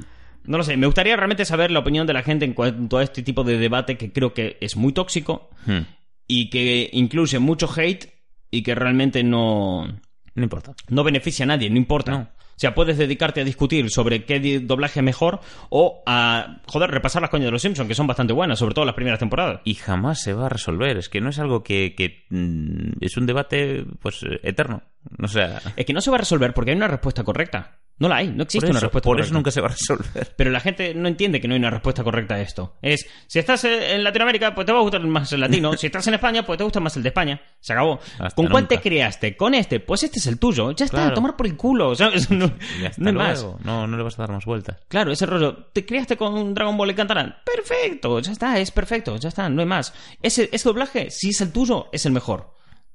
No 0.45 0.57
lo 0.57 0.63
sé, 0.63 0.75
me 0.77 0.85
gustaría 0.87 1.15
realmente 1.15 1.45
saber 1.45 1.69
la 1.69 1.79
opinión 1.79 2.07
de 2.07 2.13
la 2.13 2.23
gente 2.23 2.45
en 2.45 2.53
cuanto 2.53 2.97
a 2.97 3.03
este 3.03 3.21
tipo 3.23 3.43
de 3.43 3.57
debate 3.57 3.97
que 3.97 4.11
creo 4.11 4.33
que 4.33 4.57
es 4.61 4.75
muy 4.75 4.93
tóxico 4.93 5.49
Hmm. 5.67 5.81
y 6.27 6.49
que 6.49 6.89
incluye 6.93 7.37
mucho 7.39 7.69
hate 7.75 8.05
y 8.49 8.63
que 8.63 8.73
realmente 8.73 9.23
no, 9.23 9.85
No 10.33 10.43
importa. 10.43 10.73
no 10.89 11.03
beneficia 11.03 11.43
a 11.43 11.47
nadie, 11.47 11.69
no 11.69 11.77
importa. 11.77 12.11
No. 12.11 12.29
O 12.61 12.63
sea, 12.63 12.75
puedes 12.75 12.95
dedicarte 12.95 13.41
a 13.41 13.43
discutir 13.43 13.89
sobre 13.89 14.23
qué 14.23 14.59
doblaje 14.59 14.99
es 14.99 15.03
mejor 15.03 15.39
o 15.71 16.03
a, 16.05 16.61
joder, 16.67 16.91
repasar 16.91 17.19
las 17.23 17.31
coñas 17.31 17.45
de 17.45 17.51
los 17.53 17.61
Simpsons, 17.63 17.87
que 17.87 17.95
son 17.95 18.05
bastante 18.05 18.33
buenas, 18.33 18.59
sobre 18.59 18.75
todo 18.75 18.85
las 18.85 18.93
primeras 18.93 19.17
temporadas. 19.17 19.61
y 19.63 19.73
jamás 19.73 20.21
se 20.21 20.33
va 20.33 20.45
a 20.45 20.49
resolver. 20.49 20.95
Es 20.97 21.09
que 21.09 21.21
no 21.21 21.31
es 21.31 21.39
algo 21.39 21.63
que, 21.63 21.95
que, 21.97 22.27
mm, 22.29 23.03
es 23.03 23.17
un 23.17 23.25
debate 23.25 23.83
pues 23.99 24.23
eterno. 24.43 24.83
O 25.23 25.27
sea, 25.27 25.59
Es 25.75 25.87
que 25.87 25.93
no 25.93 26.01
se 26.01 26.11
va 26.11 26.17
a 26.17 26.19
resolver 26.19 26.53
porque 26.53 26.69
hay 26.69 26.77
una 26.77 26.87
respuesta 26.87 27.23
correcta. 27.23 27.79
No 27.97 28.07
la 28.07 28.15
hay, 28.17 28.29
no 28.29 28.43
existe 28.43 28.65
por 28.65 28.69
eso, 28.69 28.71
una 28.71 28.79
respuesta 28.79 29.05
por 29.05 29.15
correcta. 29.15 29.27
eso 29.27 29.33
nunca 29.35 29.51
se 29.51 29.61
va 29.61 29.67
a 29.67 29.71
resolver. 29.71 30.33
Pero 30.35 30.49
la 30.49 30.59
gente 30.59 30.95
no 30.95 31.07
entiende 31.07 31.39
que 31.39 31.47
no 31.47 31.53
hay 31.53 31.59
una 31.59 31.69
respuesta 31.69 32.03
correcta 32.03 32.33
a 32.35 32.41
esto. 32.41 32.75
Es, 32.81 33.07
si 33.27 33.37
estás 33.37 33.63
eh, 33.63 33.93
en 33.93 34.03
Latinoamérica, 34.03 34.55
pues 34.55 34.65
te 34.65 34.73
va 34.73 34.79
a 34.79 34.81
gustar 34.81 35.01
más 35.05 35.31
el 35.33 35.39
latino. 35.41 35.73
Si 35.77 35.85
estás 35.85 36.07
en 36.07 36.15
España, 36.15 36.43
pues 36.43 36.57
te 36.57 36.63
gusta 36.63 36.79
más 36.79 36.95
el 36.97 37.03
de 37.03 37.09
España. 37.09 37.39
Se 37.59 37.73
acabó. 37.73 37.99
Hasta 38.19 38.35
¿Con 38.35 38.47
cuál 38.47 38.67
te 38.67 38.79
creaste? 38.79 39.37
Con 39.37 39.53
este. 39.53 39.79
Pues 39.81 40.01
este 40.03 40.17
es 40.19 40.25
el 40.27 40.39
tuyo. 40.39 40.71
Ya 40.71 40.85
está, 40.85 40.97
Claro. 40.97 41.11
a 41.11 41.13
tomar 41.13 41.35
por 41.35 41.45
el 41.45 41.55
culo. 41.55 41.93
¿sabes? 41.95 42.29
No, 42.31 42.50
Y 42.81 42.85
hasta 42.85 43.01
no 43.01 43.11
luego. 43.11 43.59
No, 43.63 43.87
no 43.87 43.97
le 43.97 44.03
vas 44.03 44.17
a 44.19 44.23
dar 44.23 44.31
más 44.31 44.45
vueltas. 44.45 44.77
Claro, 44.87 45.11
ese 45.11 45.25
rollo. 45.25 45.65
¿Te 45.73 45.85
criaste 45.85 46.17
con 46.17 46.53
Dragon 46.53 46.75
Ball 46.77 46.91
y 46.91 46.95
Cantarán? 46.95 47.35
Perfecto, 47.45 48.19
ya 48.19 48.31
está, 48.31 48.59
es 48.59 48.71
perfecto, 48.71 49.15
ya 49.17 49.29
está, 49.29 49.49
no 49.49 49.61
hay 49.61 49.67
más. 49.67 49.93
Ese, 50.21 50.49
ese 50.51 50.69
doblaje, 50.69 51.09
si 51.11 51.29
es 51.29 51.41
el 51.41 51.51
tuyo, 51.51 51.87
es 51.91 52.05
el 52.05 52.11
mejor. 52.11 52.53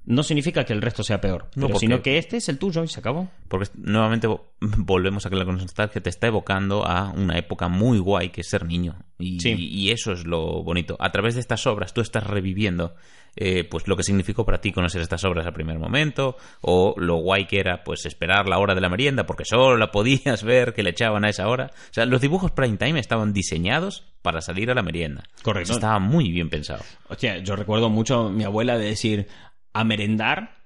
No 0.09 0.22
significa 0.22 0.64
que 0.64 0.72
el 0.72 0.82
resto 0.82 1.02
sea 1.02 1.20
peor, 1.20 1.46
No, 1.57 1.66
pero 1.66 1.68
porque- 1.70 1.78
sino 1.80 2.00
que 2.00 2.16
este 2.18 2.36
es 2.36 2.48
el 2.48 2.59
tuyo 2.59 2.84
y 2.84 2.88
se 2.88 3.00
acabó. 3.00 3.28
Porque 3.48 3.68
nuevamente 3.74 4.28
vo- 4.28 4.42
volvemos 4.61 5.26
a 5.26 5.30
que 5.30 5.34
la 5.36 5.44
nostalgia 5.44 6.00
te 6.00 6.11
está 6.11 6.28
evocando 6.28 6.86
a 6.86 7.11
una 7.11 7.36
época 7.38 7.66
muy 7.68 7.98
guay 7.98 8.28
que 8.30 8.42
es 8.42 8.48
ser 8.48 8.64
niño. 8.66 8.94
Y, 9.18 9.40
Sí. 9.40 9.57
y 9.59 9.90
eso 9.90 10.12
es 10.12 10.24
lo 10.24 10.62
bonito. 10.62 10.96
A 11.00 11.11
través 11.11 11.34
de 11.34 11.40
estas 11.40 11.66
obras 11.66 11.92
tú 11.92 12.02
estás 12.02 12.24
reviviendo 12.24 12.94
eh, 13.37 13.64
pues 13.64 13.87
lo 13.87 13.97
que 13.97 14.03
significó 14.03 14.47
para 14.47 14.61
ti 14.61 14.72
conocer 14.72 15.03
estas 15.03 15.24
obras 15.24 15.47
al 15.47 15.53
primer 15.53 15.78
momento, 15.78 16.37
o 16.62 16.95
lo 16.97 17.16
guay 17.16 17.47
que 17.47 17.61
era 17.61 17.84
pues 17.84 18.07
esperar 18.07 18.49
la 18.49 18.59
hora 18.59 18.74
de 18.74 18.80
la 18.80 18.89
merienda, 18.89 19.26
porque 19.26 19.45
solo 19.45 19.76
la 19.76 19.91
podías 19.93 20.43
ver 20.43 20.72
que 20.72 20.82
le 20.82 20.91
echaban 20.91 21.24
a 21.24 21.28
esa 21.28 21.47
hora. 21.49 21.70
O 21.72 21.93
sea, 21.93 22.07
los 22.07 22.20
dibujos 22.20 22.51
prime 22.51 22.78
time 22.78 22.99
estaban 22.99 23.32
diseñados 23.32 24.05
para 24.22 24.41
salir 24.41 24.70
a 24.70 24.74
la 24.74 24.82
merienda. 24.82 25.24
Correcto. 25.43 25.74
Estaba 25.74 25.99
muy 25.99 26.30
bien 26.30 26.49
pensado. 26.49 26.82
Hostia, 27.09 27.39
yo 27.39 27.57
recuerdo 27.57 27.91
mucho 27.91 28.26
a 28.26 28.30
mi 28.30 28.45
abuela 28.45 28.78
de 28.78 28.87
decir 28.87 29.28
a 29.72 29.84
merendar, 29.84 30.57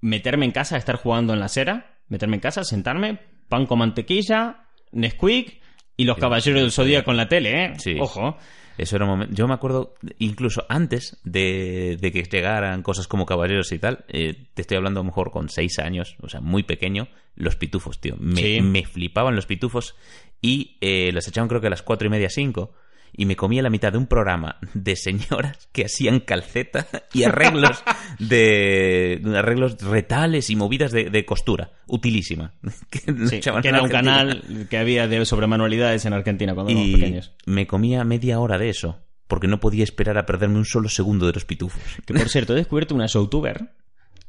meterme 0.00 0.46
en 0.46 0.52
casa, 0.52 0.76
estar 0.76 0.96
jugando 0.96 1.32
en 1.32 1.38
la 1.38 1.46
acera, 1.46 1.96
meterme 2.08 2.36
en 2.36 2.40
casa, 2.40 2.64
sentarme, 2.64 3.20
pan 3.48 3.66
con 3.66 3.78
mantequilla, 3.78 4.66
Nesquik 4.92 5.60
y 5.96 6.04
los 6.04 6.18
caballeros 6.18 6.60
del 6.60 6.72
Zodíaco 6.72 7.06
con 7.06 7.16
la 7.16 7.28
tele, 7.28 7.64
¿eh? 7.64 7.72
Sí. 7.78 7.96
Ojo. 8.00 8.36
Eso 8.78 8.96
era 8.96 9.04
un 9.04 9.10
momento. 9.12 9.34
Yo 9.34 9.46
me 9.48 9.54
acuerdo, 9.54 9.94
incluso 10.18 10.64
antes 10.68 11.18
de, 11.24 11.96
de 12.00 12.12
que 12.12 12.22
llegaran 12.24 12.82
cosas 12.82 13.08
como 13.08 13.26
caballeros 13.26 13.72
y 13.72 13.78
tal, 13.78 14.04
eh, 14.08 14.48
te 14.54 14.62
estoy 14.62 14.76
hablando 14.76 15.00
a 15.00 15.02
lo 15.02 15.08
mejor 15.08 15.30
con 15.30 15.48
seis 15.48 15.78
años, 15.78 16.16
o 16.20 16.28
sea, 16.28 16.40
muy 16.40 16.62
pequeño, 16.62 17.08
los 17.36 17.56
pitufos, 17.56 18.00
tío. 18.00 18.16
Me, 18.18 18.40
Sí. 18.40 18.60
me 18.62 18.84
flipaban 18.84 19.34
los 19.34 19.46
pitufos 19.46 19.94
y 20.42 20.76
eh, 20.80 21.10
las 21.12 21.26
echaban 21.28 21.48
creo 21.48 21.60
que 21.60 21.66
a 21.68 21.70
las 21.70 21.82
cuatro 21.82 22.06
y 22.06 22.10
media, 22.10 22.28
cinco. 22.30 22.72
Y 23.12 23.26
me 23.26 23.36
comía 23.36 23.62
la 23.62 23.70
mitad 23.70 23.92
de 23.92 23.98
un 23.98 24.06
programa 24.06 24.58
de 24.74 24.96
señoras 24.96 25.68
que 25.72 25.84
hacían 25.86 26.20
calceta 26.20 26.86
y 27.12 27.24
arreglos 27.24 27.82
de 28.18 29.20
arreglos 29.36 29.80
retales 29.82 30.50
y 30.50 30.56
movidas 30.56 30.92
de, 30.92 31.10
de 31.10 31.24
costura. 31.24 31.70
Utilísima. 31.86 32.52
Que 32.90 33.00
Sí, 33.28 33.40
era 33.64 33.82
un 33.82 33.88
canal 33.88 34.66
que 34.68 34.78
había 34.78 35.08
de 35.08 35.24
sobre 35.24 35.46
manualidades 35.46 36.04
en 36.04 36.12
Argentina 36.12 36.54
cuando 36.54 36.72
éramos 36.72 36.88
Y 36.88 36.92
pequeños. 36.94 37.32
me 37.46 37.66
comía 37.66 38.04
media 38.04 38.38
hora 38.38 38.58
de 38.58 38.68
eso, 38.68 39.00
porque 39.26 39.48
no 39.48 39.60
podía 39.60 39.84
esperar 39.84 40.18
a 40.18 40.26
perderme 40.26 40.58
un 40.58 40.64
solo 40.64 40.88
segundo 40.88 41.26
de 41.26 41.32
los 41.32 41.44
pitufos. 41.44 41.82
Que 42.04 42.14
por 42.14 42.28
cierto, 42.28 42.52
he 42.52 42.56
descubierto 42.56 42.94
una 42.94 43.06
youtuber 43.06 43.70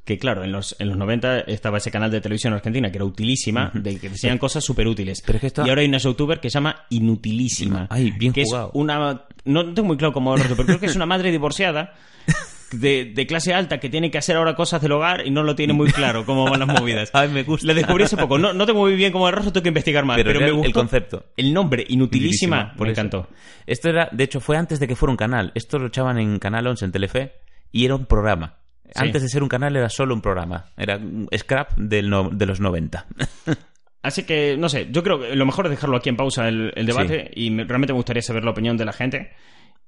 que 0.07 0.17
claro, 0.17 0.43
en 0.43 0.51
los, 0.51 0.75
en 0.79 0.87
los 0.89 0.97
90 0.97 1.41
estaba 1.41 1.77
ese 1.77 1.91
canal 1.91 2.09
de 2.09 2.19
televisión 2.21 2.53
argentina 2.53 2.89
que 2.89 2.97
era 2.97 3.05
utilísima, 3.05 3.69
de 3.75 3.99
que 3.99 4.09
decían 4.09 4.39
cosas 4.39 4.63
súper 4.63 4.87
útiles. 4.87 5.21
Pero 5.23 5.37
es 5.39 5.53
que 5.53 5.61
Y 5.63 5.69
ahora 5.69 5.81
hay 5.81 5.87
una 5.87 5.99
youtuber 5.99 6.39
que 6.39 6.49
se 6.49 6.55
llama 6.55 6.85
Inutilísima. 6.89 7.85
Ay, 7.91 8.11
bien 8.11 8.33
que 8.33 8.43
jugado. 8.45 8.69
es 8.69 8.71
una... 8.75 9.21
No 9.45 9.73
tengo 9.73 9.87
muy 9.89 9.97
claro 9.97 10.13
cómo 10.13 10.35
lo 10.35 10.43
pero 10.43 10.65
creo 10.65 10.79
que 10.79 10.87
es 10.87 10.95
una 10.95 11.05
madre 11.05 11.29
divorciada 11.31 11.93
de, 12.71 13.11
de 13.15 13.27
clase 13.27 13.53
alta 13.53 13.79
que 13.79 13.89
tiene 13.89 14.09
que 14.11 14.17
hacer 14.17 14.35
ahora 14.35 14.55
cosas 14.55 14.81
del 14.81 14.91
hogar 14.93 15.25
y 15.25 15.29
no 15.31 15.43
lo 15.43 15.55
tiene 15.55 15.73
muy 15.73 15.91
claro 15.91 16.25
cómo 16.25 16.45
van 16.49 16.59
las 16.59 16.67
movidas. 16.67 17.09
Ay, 17.13 17.29
me 17.29 17.43
gusta. 17.43 17.67
La 17.67 17.73
descubrí 17.73 18.03
hace 18.03 18.17
poco. 18.17 18.37
No, 18.37 18.53
no 18.53 18.65
tengo 18.65 18.79
muy 18.81 18.95
bien 18.95 19.11
cómo 19.11 19.27
el 19.27 19.33
rostro, 19.35 19.53
tengo 19.53 19.63
que 19.63 19.69
investigar 19.69 20.05
más. 20.05 20.17
Pero 20.17 20.31
me 20.39 20.45
el- 20.47 20.51
el 20.51 20.55
gustó 20.57 20.73
concepto. 20.79 21.25
El 21.37 21.53
nombre, 21.53 21.85
Inutilísima, 21.87 22.55
Utilísima, 22.57 22.73
por 22.77 22.87
me 22.87 22.91
encantó. 22.93 23.27
Esto 23.65 23.89
era, 23.89 24.09
de 24.11 24.23
hecho, 24.23 24.39
fue 24.39 24.57
antes 24.57 24.79
de 24.79 24.87
que 24.87 24.95
fuera 24.95 25.11
un 25.11 25.17
canal. 25.17 25.51
Esto 25.55 25.77
lo 25.79 25.87
echaban 25.87 26.17
en 26.17 26.39
Canal 26.39 26.65
11 26.67 26.85
en 26.85 26.91
Telefe 26.91 27.33
y 27.71 27.85
era 27.85 27.95
un 27.95 28.05
programa. 28.05 28.55
Antes 28.95 29.21
de 29.21 29.29
ser 29.29 29.43
un 29.43 29.49
canal 29.49 29.75
era 29.75 29.89
solo 29.89 30.13
un 30.13 30.21
programa. 30.21 30.65
Era 30.77 30.97
un 30.97 31.27
scrap 31.37 31.75
del 31.77 32.09
no- 32.09 32.29
de 32.29 32.45
los 32.45 32.59
90. 32.59 33.05
Así 34.03 34.23
que, 34.23 34.55
no 34.57 34.69
sé, 34.69 34.87
yo 34.91 35.03
creo 35.03 35.19
que 35.19 35.35
lo 35.35 35.45
mejor 35.45 35.65
es 35.65 35.71
dejarlo 35.71 35.97
aquí 35.97 36.09
en 36.09 36.15
pausa 36.15 36.47
el, 36.47 36.71
el 36.75 36.85
debate 36.85 37.29
y 37.35 37.49
me- 37.51 37.65
realmente 37.65 37.93
me 37.93 37.97
gustaría 37.97 38.21
saber 38.21 38.45
la 38.45 38.51
opinión 38.51 38.77
de 38.77 38.85
la 38.85 38.93
gente. 38.93 39.31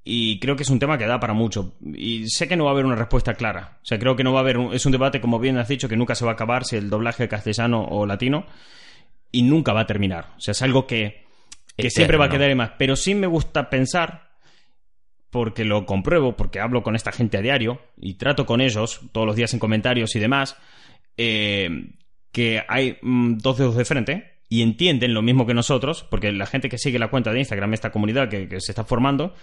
Y 0.04 0.40
creo 0.40 0.56
que 0.56 0.64
es 0.64 0.70
un 0.70 0.80
tema 0.80 0.98
que 0.98 1.06
da 1.06 1.20
para 1.20 1.34
mucho. 1.34 1.76
Y 1.94 2.28
sé 2.30 2.48
que 2.48 2.56
no 2.58 2.66
va 2.66 2.72
a 2.72 2.74
haber 2.74 2.86
una 2.86 2.96
respuesta 2.96 3.34
clara. 3.36 3.78
O 3.82 3.86
sea, 3.86 4.00
creo 4.00 4.16
que 4.16 4.24
no 4.24 4.34
va 4.34 4.40
a 4.40 4.42
haber. 4.42 4.58
un- 4.58 4.74
es 4.74 4.86
un 4.86 4.92
debate, 4.92 5.22
como 5.22 5.40
bien 5.40 5.58
has 5.58 5.68
dicho, 5.68 5.88
que 5.88 5.96
nunca 5.98 6.16
se 6.16 6.26
va 6.26 6.32
a 6.32 6.34
acabar 6.34 6.66
si 6.66 6.76
el 6.76 6.90
doblaje 6.90 7.28
castellano 7.28 7.84
o 7.84 8.06
latino. 8.06 8.46
Y 9.32 9.44
nunca 9.44 9.72
va 9.74 9.82
a 9.82 9.88
terminar. 9.88 10.30
O 10.38 10.42
sea, 10.42 10.54
es 10.54 10.62
algo 10.64 10.88
que, 10.88 11.26
que 11.78 11.88
Eterno. 11.88 11.90
siempre 11.92 12.18
va 12.18 12.26
a 12.26 12.30
quedar 12.30 12.50
en 12.50 12.58
más. 12.58 12.72
Pero 12.78 12.96
sí 12.96 13.14
me 13.14 13.28
gusta 13.28 13.70
pensar, 13.70 14.29
porque 15.32 15.64
lo 15.66 15.86
compruebo, 15.86 16.36
porque 16.36 16.60
hablo 16.60 16.82
con 16.84 16.96
esta 16.96 17.12
gente 17.12 17.38
a 17.38 17.42
diario 17.42 17.82
y 17.98 18.16
trato 18.16 18.46
con 18.46 18.62
ellos 18.62 19.02
todos 19.12 19.28
los 19.28 19.36
días 19.36 19.54
en 19.54 19.60
comentarios 19.60 20.16
y 20.16 20.20
demás, 20.20 20.56
eh, 21.18 21.70
que 22.32 22.64
hay 22.68 22.98
mm, 23.02 23.38
dos 23.38 23.58
dedos 23.58 23.76
de 23.76 23.86
frente 23.86 24.34
y 24.50 24.62
entienden 24.62 25.14
lo 25.14 25.22
mismo 25.22 25.46
que 25.46 25.54
nosotros, 25.54 26.04
porque 26.10 26.32
la 26.32 26.46
gente 26.48 26.70
que 26.70 26.78
sigue 26.78 26.98
la 27.00 27.10
cuenta 27.10 27.32
de 27.32 27.40
Instagram, 27.40 27.74
esta 27.74 27.92
comunidad 27.92 28.30
que, 28.30 28.48
que 28.48 28.60
se 28.62 28.72
está 28.72 28.84
formando, 28.84 29.36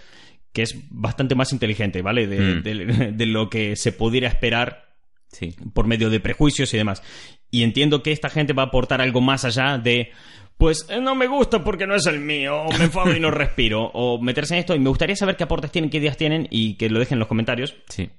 que 0.51 0.63
es 0.63 0.75
bastante 0.89 1.35
más 1.35 1.53
inteligente, 1.53 2.01
¿vale? 2.01 2.27
De, 2.27 2.39
Mm. 2.39 2.63
de- 2.63 3.11
de 3.13 3.25
lo 3.25 3.49
que 3.49 3.75
se 3.75 3.91
pudiera 3.91 4.27
esperar 4.27 4.85
Sí. 5.29 5.55
por 5.73 5.87
medio 5.87 6.09
de 6.09 6.19
prejuicios 6.21 6.73
y 6.73 6.77
demás. 6.77 7.03
Y 7.51 7.63
entiendo 7.63 8.01
que 8.01 8.11
esta 8.11 8.29
gente 8.29 8.53
va 8.53 8.63
a 8.63 8.65
aportar 8.67 9.01
algo 9.01 9.21
más 9.21 9.43
allá 9.45 9.77
de, 9.77 10.11
pues 10.57 10.87
eh, 10.89 10.99
no 10.99 11.13
me 11.15 11.27
gusta 11.27 11.63
porque 11.63 11.85
no 11.87 11.95
es 11.95 12.05
el 12.07 12.19
mío, 12.19 12.63
o 12.63 12.71
me 12.77 12.85
enfado 12.85 13.15
y 13.15 13.19
no 13.19 13.29
respiro, 13.31 13.83
o 13.93 14.19
meterse 14.21 14.55
en 14.55 14.59
esto. 14.61 14.75
Y 14.75 14.79
me 14.79 14.89
gustaría 14.89 15.15
saber 15.15 15.35
qué 15.35 15.43
aportes 15.43 15.71
tienen, 15.71 15.89
qué 15.89 15.97
ideas 15.97 16.17
tienen 16.17 16.47
y 16.49 16.75
que 16.75 16.89
lo 16.89 16.99
dejen 16.99 17.15
en 17.15 17.19
los 17.19 17.27
comentarios 17.27 17.75
Sí. 17.89 18.09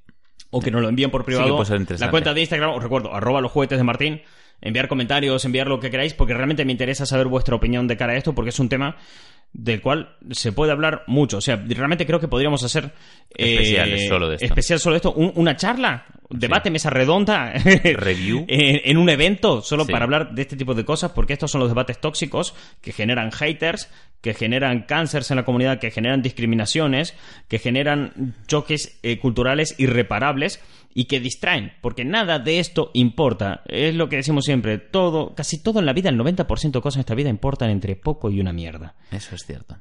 o 0.50 0.60
que 0.60 0.70
nos 0.70 0.80
lo 0.82 0.88
envíen 0.88 1.10
por 1.10 1.24
privado. 1.24 1.48
interesante. 1.58 1.98
la 1.98 2.10
cuenta 2.10 2.32
de 2.34 2.40
Instagram, 2.40 2.70
os 2.70 2.82
recuerdo, 2.82 3.14
arroba 3.14 3.40
los 3.40 3.50
juguetes 3.52 3.78
de 3.78 3.84
Martín. 3.84 4.22
Enviar 4.60 4.88
comentarios, 4.88 5.44
enviar 5.44 5.68
lo 5.68 5.78
que 5.78 5.88
queráis, 5.88 6.14
porque 6.14 6.34
realmente 6.34 6.64
me 6.64 6.72
interesa 6.72 7.06
saber 7.06 7.28
vuestra 7.28 7.54
opinión 7.54 7.86
de 7.86 7.96
cara 7.96 8.14
a 8.14 8.16
esto, 8.16 8.34
porque 8.34 8.48
es 8.48 8.58
un 8.58 8.68
tema 8.68 8.96
del 9.52 9.80
cual 9.80 10.16
se 10.32 10.50
puede 10.50 10.72
hablar 10.72 11.04
mucho. 11.06 11.36
O 11.38 11.40
sea, 11.40 11.56
realmente 11.68 12.04
creo 12.06 12.18
que 12.18 12.26
podríamos 12.26 12.64
hacer 12.64 12.86
eh, 13.36 13.54
Especiales 13.54 14.08
solo 14.08 14.28
de 14.28 14.34
esto. 14.34 14.46
Especial 14.46 14.80
solo 14.80 14.94
de 14.94 14.96
esto, 14.96 15.12
Un- 15.12 15.32
una 15.36 15.54
charla, 15.56 16.06
debate, 16.30 16.70
mesa 16.70 16.90
redonda, 16.90 17.52
Review. 17.84 18.44
en, 18.48 18.80
en 18.84 18.96
un 18.96 19.08
evento 19.08 19.62
solo 19.62 19.84
Sí. 19.84 19.92
para 19.92 20.04
hablar 20.04 20.34
de 20.34 20.42
este 20.42 20.56
tipo 20.56 20.74
de 20.74 20.84
cosas, 20.84 21.12
porque 21.12 21.32
estos 21.32 21.50
son 21.50 21.60
los 21.60 21.70
debates 21.70 22.00
tóxicos 22.00 22.54
que 22.80 22.92
generan 22.92 23.30
haters, 23.32 23.90
que 24.20 24.34
generan 24.34 24.82
cánceres 24.82 25.30
en 25.30 25.36
la 25.36 25.44
comunidad, 25.44 25.78
que 25.78 25.90
generan 25.90 26.22
discriminaciones, 26.22 27.14
que 27.48 27.58
generan 27.58 28.34
choques 28.46 28.98
eh, 29.02 29.18
culturales 29.18 29.74
irreparables 29.78 30.60
y 30.94 31.04
que 31.04 31.20
distraen, 31.20 31.72
porque 31.80 32.04
nada 32.04 32.38
de 32.40 32.58
esto 32.58 32.90
importa. 32.94 33.62
Es 33.66 33.94
lo 33.94 34.08
que 34.08 34.16
decimos 34.16 34.44
siempre, 34.44 34.78
todo, 34.78 35.34
casi 35.34 35.62
todo 35.62 35.78
en 35.78 35.86
la 35.86 35.92
vida, 35.92 36.08
el 36.10 36.18
90% 36.18 36.72
de 36.72 36.80
cosas 36.80 36.96
en 36.96 37.00
esta 37.00 37.14
vida 37.14 37.28
importan 37.30 37.70
entre 37.70 37.94
poco 37.94 38.30
y 38.30 38.40
una 38.40 38.52
mierda. 38.52 38.96
Eso 39.12 39.34
es 39.34 39.42
cierto. 39.46 39.76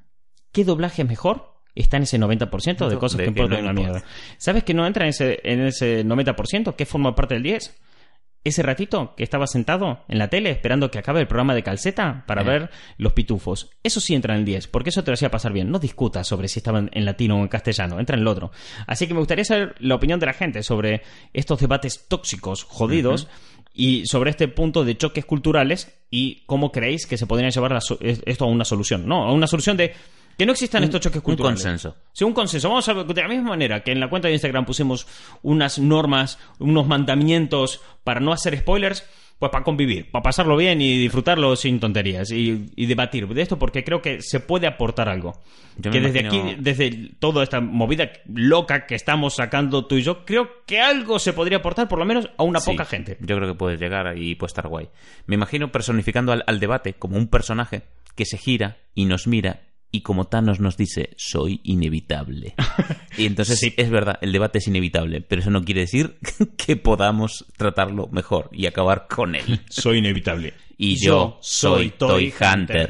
¿Qué 0.52 0.64
doblaje 0.64 1.02
es 1.02 1.08
mejor? 1.08 1.57
Está 1.80 1.97
en 1.97 2.03
ese 2.03 2.19
90% 2.19 2.88
de 2.89 2.97
cosas 2.97 3.17
de 3.17 3.23
que 3.25 3.30
importan 3.30 3.59
no 3.63 3.71
una 3.71 3.73
mierda. 3.73 4.03
¿Sabes 4.38 4.63
que 4.63 4.73
no 4.73 4.86
entra 4.88 5.03
en 5.05 5.09
ese, 5.09 5.39
en 5.43 5.61
ese 5.61 6.03
90%? 6.05 6.75
¿Qué 6.75 6.86
forma 6.86 7.15
parte 7.15 7.36
del 7.36 7.43
10%? 7.43 7.71
Ese 8.43 8.63
ratito 8.63 9.13
que 9.17 9.23
estaba 9.23 9.45
sentado 9.45 10.05
en 10.07 10.19
la 10.19 10.30
tele 10.30 10.51
esperando 10.51 10.89
que 10.89 10.99
acabe 10.99 11.19
el 11.19 11.28
programa 11.28 11.53
de 11.53 11.63
calceta 11.63 12.23
para 12.28 12.43
Eh. 12.43 12.45
ver 12.45 12.69
los 12.97 13.11
pitufos. 13.11 13.71
Eso 13.84 13.99
sí 13.99 14.15
entra 14.15 14.36
en 14.36 14.39
el 14.39 14.45
10, 14.45 14.67
porque 14.69 14.89
eso 14.89 15.03
te 15.03 15.11
lo 15.11 15.15
hacía 15.15 15.30
pasar 15.30 15.51
bien. 15.51 15.69
No 15.69 15.80
discutas 15.80 16.25
sobre 16.28 16.47
si 16.47 16.59
estaban 16.59 16.89
en 16.93 17.03
latino 17.03 17.38
o 17.38 17.41
en 17.41 17.49
castellano, 17.49 17.99
entra 17.99 18.15
en 18.15 18.21
el 18.21 18.28
otro. 18.28 18.51
Así 18.86 19.05
que 19.05 19.13
me 19.13 19.19
gustaría 19.19 19.43
saber 19.43 19.75
la 19.80 19.95
opinión 19.95 20.19
de 20.21 20.28
la 20.28 20.34
gente 20.34 20.63
sobre 20.63 21.01
estos 21.34 21.59
debates 21.59 22.05
tóxicos, 22.07 22.63
jodidos, 22.63 23.28
y 23.73 24.05
sobre 24.07 24.30
este 24.32 24.47
punto 24.47 24.86
de 24.86 24.95
choques 24.97 25.25
culturales 25.25 25.93
y 26.09 26.43
cómo 26.45 26.71
creéis 26.71 27.05
que 27.05 27.17
se 27.17 27.28
podría 27.28 27.49
llevar 27.49 27.71
la 27.73 27.82
so- 27.82 27.99
esto 28.01 28.45
a 28.45 28.47
una 28.47 28.63
solución. 28.65 29.05
No, 29.07 29.25
a 29.25 29.34
una 29.34 29.45
solución 29.45 29.75
de 29.78 29.93
que 30.38 30.45
no 30.45 30.51
existan 30.51 30.83
estos 30.83 31.01
choques 31.01 31.17
un 31.17 31.23
culturales. 31.23 31.61
consenso. 31.63 31.95
Sí, 32.13 32.23
un 32.23 32.33
consenso. 32.33 32.69
Vamos 32.69 32.88
a 32.88 32.93
ver, 32.93 33.05
de 33.05 33.21
la 33.21 33.27
misma 33.27 33.49
manera 33.49 33.81
que 33.83 33.91
en 33.91 33.99
la 33.99 34.09
cuenta 34.09 34.27
de 34.27 34.33
Instagram 34.35 34.65
pusimos 34.65 35.07
unas 35.41 35.79
normas, 35.79 36.38
unos 36.59 36.85
mandamientos 36.88 37.81
para 38.03 38.19
no 38.19 38.31
hacer 38.31 38.57
spoilers, 38.59 39.03
pues 39.39 39.51
para 39.51 39.63
convivir, 39.63 40.09
para 40.09 40.23
pasarlo 40.23 40.57
bien 40.57 40.81
y 40.81 40.97
disfrutarlo 40.97 41.55
sin 41.55 41.79
tonterías 41.79 42.31
y, 42.31 42.71
y 42.75 42.85
debatir 42.88 43.27
de 43.27 43.41
esto 43.43 43.59
porque 43.59 43.83
creo 43.83 44.01
que 44.01 44.19
se 44.21 44.39
puede 44.39 44.65
aportar 44.65 45.09
algo. 45.09 45.41
Yo 45.77 45.91
que 45.91 45.99
desde 46.01 46.21
imagino- 46.21 46.43
aquí, 46.49 46.55
desde 46.59 47.11
toda 47.19 47.43
esta 47.43 47.61
movida 47.61 48.11
loca 48.33 48.88
que 48.88 48.95
estamos 48.95 49.35
sacando 49.35 49.85
tú 49.85 49.95
y 49.97 50.01
yo, 50.01 50.25
creo 50.25 50.63
que 50.65 50.79
algo 50.81 51.19
se 51.19 51.33
podría 51.33 51.57
aportar 51.59 51.88
por 51.88 51.99
lo 51.99 52.05
menos 52.05 52.29
a 52.38 52.41
una 52.43 52.59
Sí, 52.59 52.71
poca 52.71 52.85
gente. 52.85 53.17
Yo 53.19 53.35
creo 53.35 53.47
que 53.47 53.53
puedes 53.57 53.79
llegar 53.79 54.17
y 54.17 54.33
puede 54.33 54.47
estar 54.47 54.67
guay. 54.67 54.89
Me 55.27 55.35
imagino 55.35 55.71
personificando 55.71 56.31
al, 56.31 56.43
al 56.47 56.59
debate 56.59 56.93
como 56.93 57.15
un 57.17 57.27
personaje 57.27 57.83
que 58.15 58.25
se 58.25 58.39
gira 58.39 58.77
y 58.95 59.05
nos 59.05 59.27
mira 59.27 59.61
y 59.91 60.01
como 60.01 60.25
Thanos 60.25 60.59
nos 60.59 60.77
dice, 60.77 61.11
soy 61.17 61.61
inevitable. 61.63 62.53
y 63.17 63.25
entonces 63.25 63.59
Sí. 63.59 63.73
es 63.77 63.89
verdad, 63.89 64.17
el 64.21 64.31
debate 64.31 64.59
es 64.59 64.67
inevitable, 64.67 65.21
pero 65.21 65.41
eso 65.41 65.49
no 65.49 65.63
quiere 65.63 65.81
decir 65.81 66.17
que 66.57 66.75
podamos 66.75 67.45
tratarlo 67.57 68.07
mejor 68.11 68.49
y 68.51 68.65
acabar 68.65 69.07
con 69.09 69.35
él. 69.35 69.61
Soy 69.69 69.99
inevitable. 69.99 70.53
Y 70.77 71.03
yo 71.03 71.39
soy 71.41 71.89
Toy 71.91 72.31
Hunter. 72.39 72.89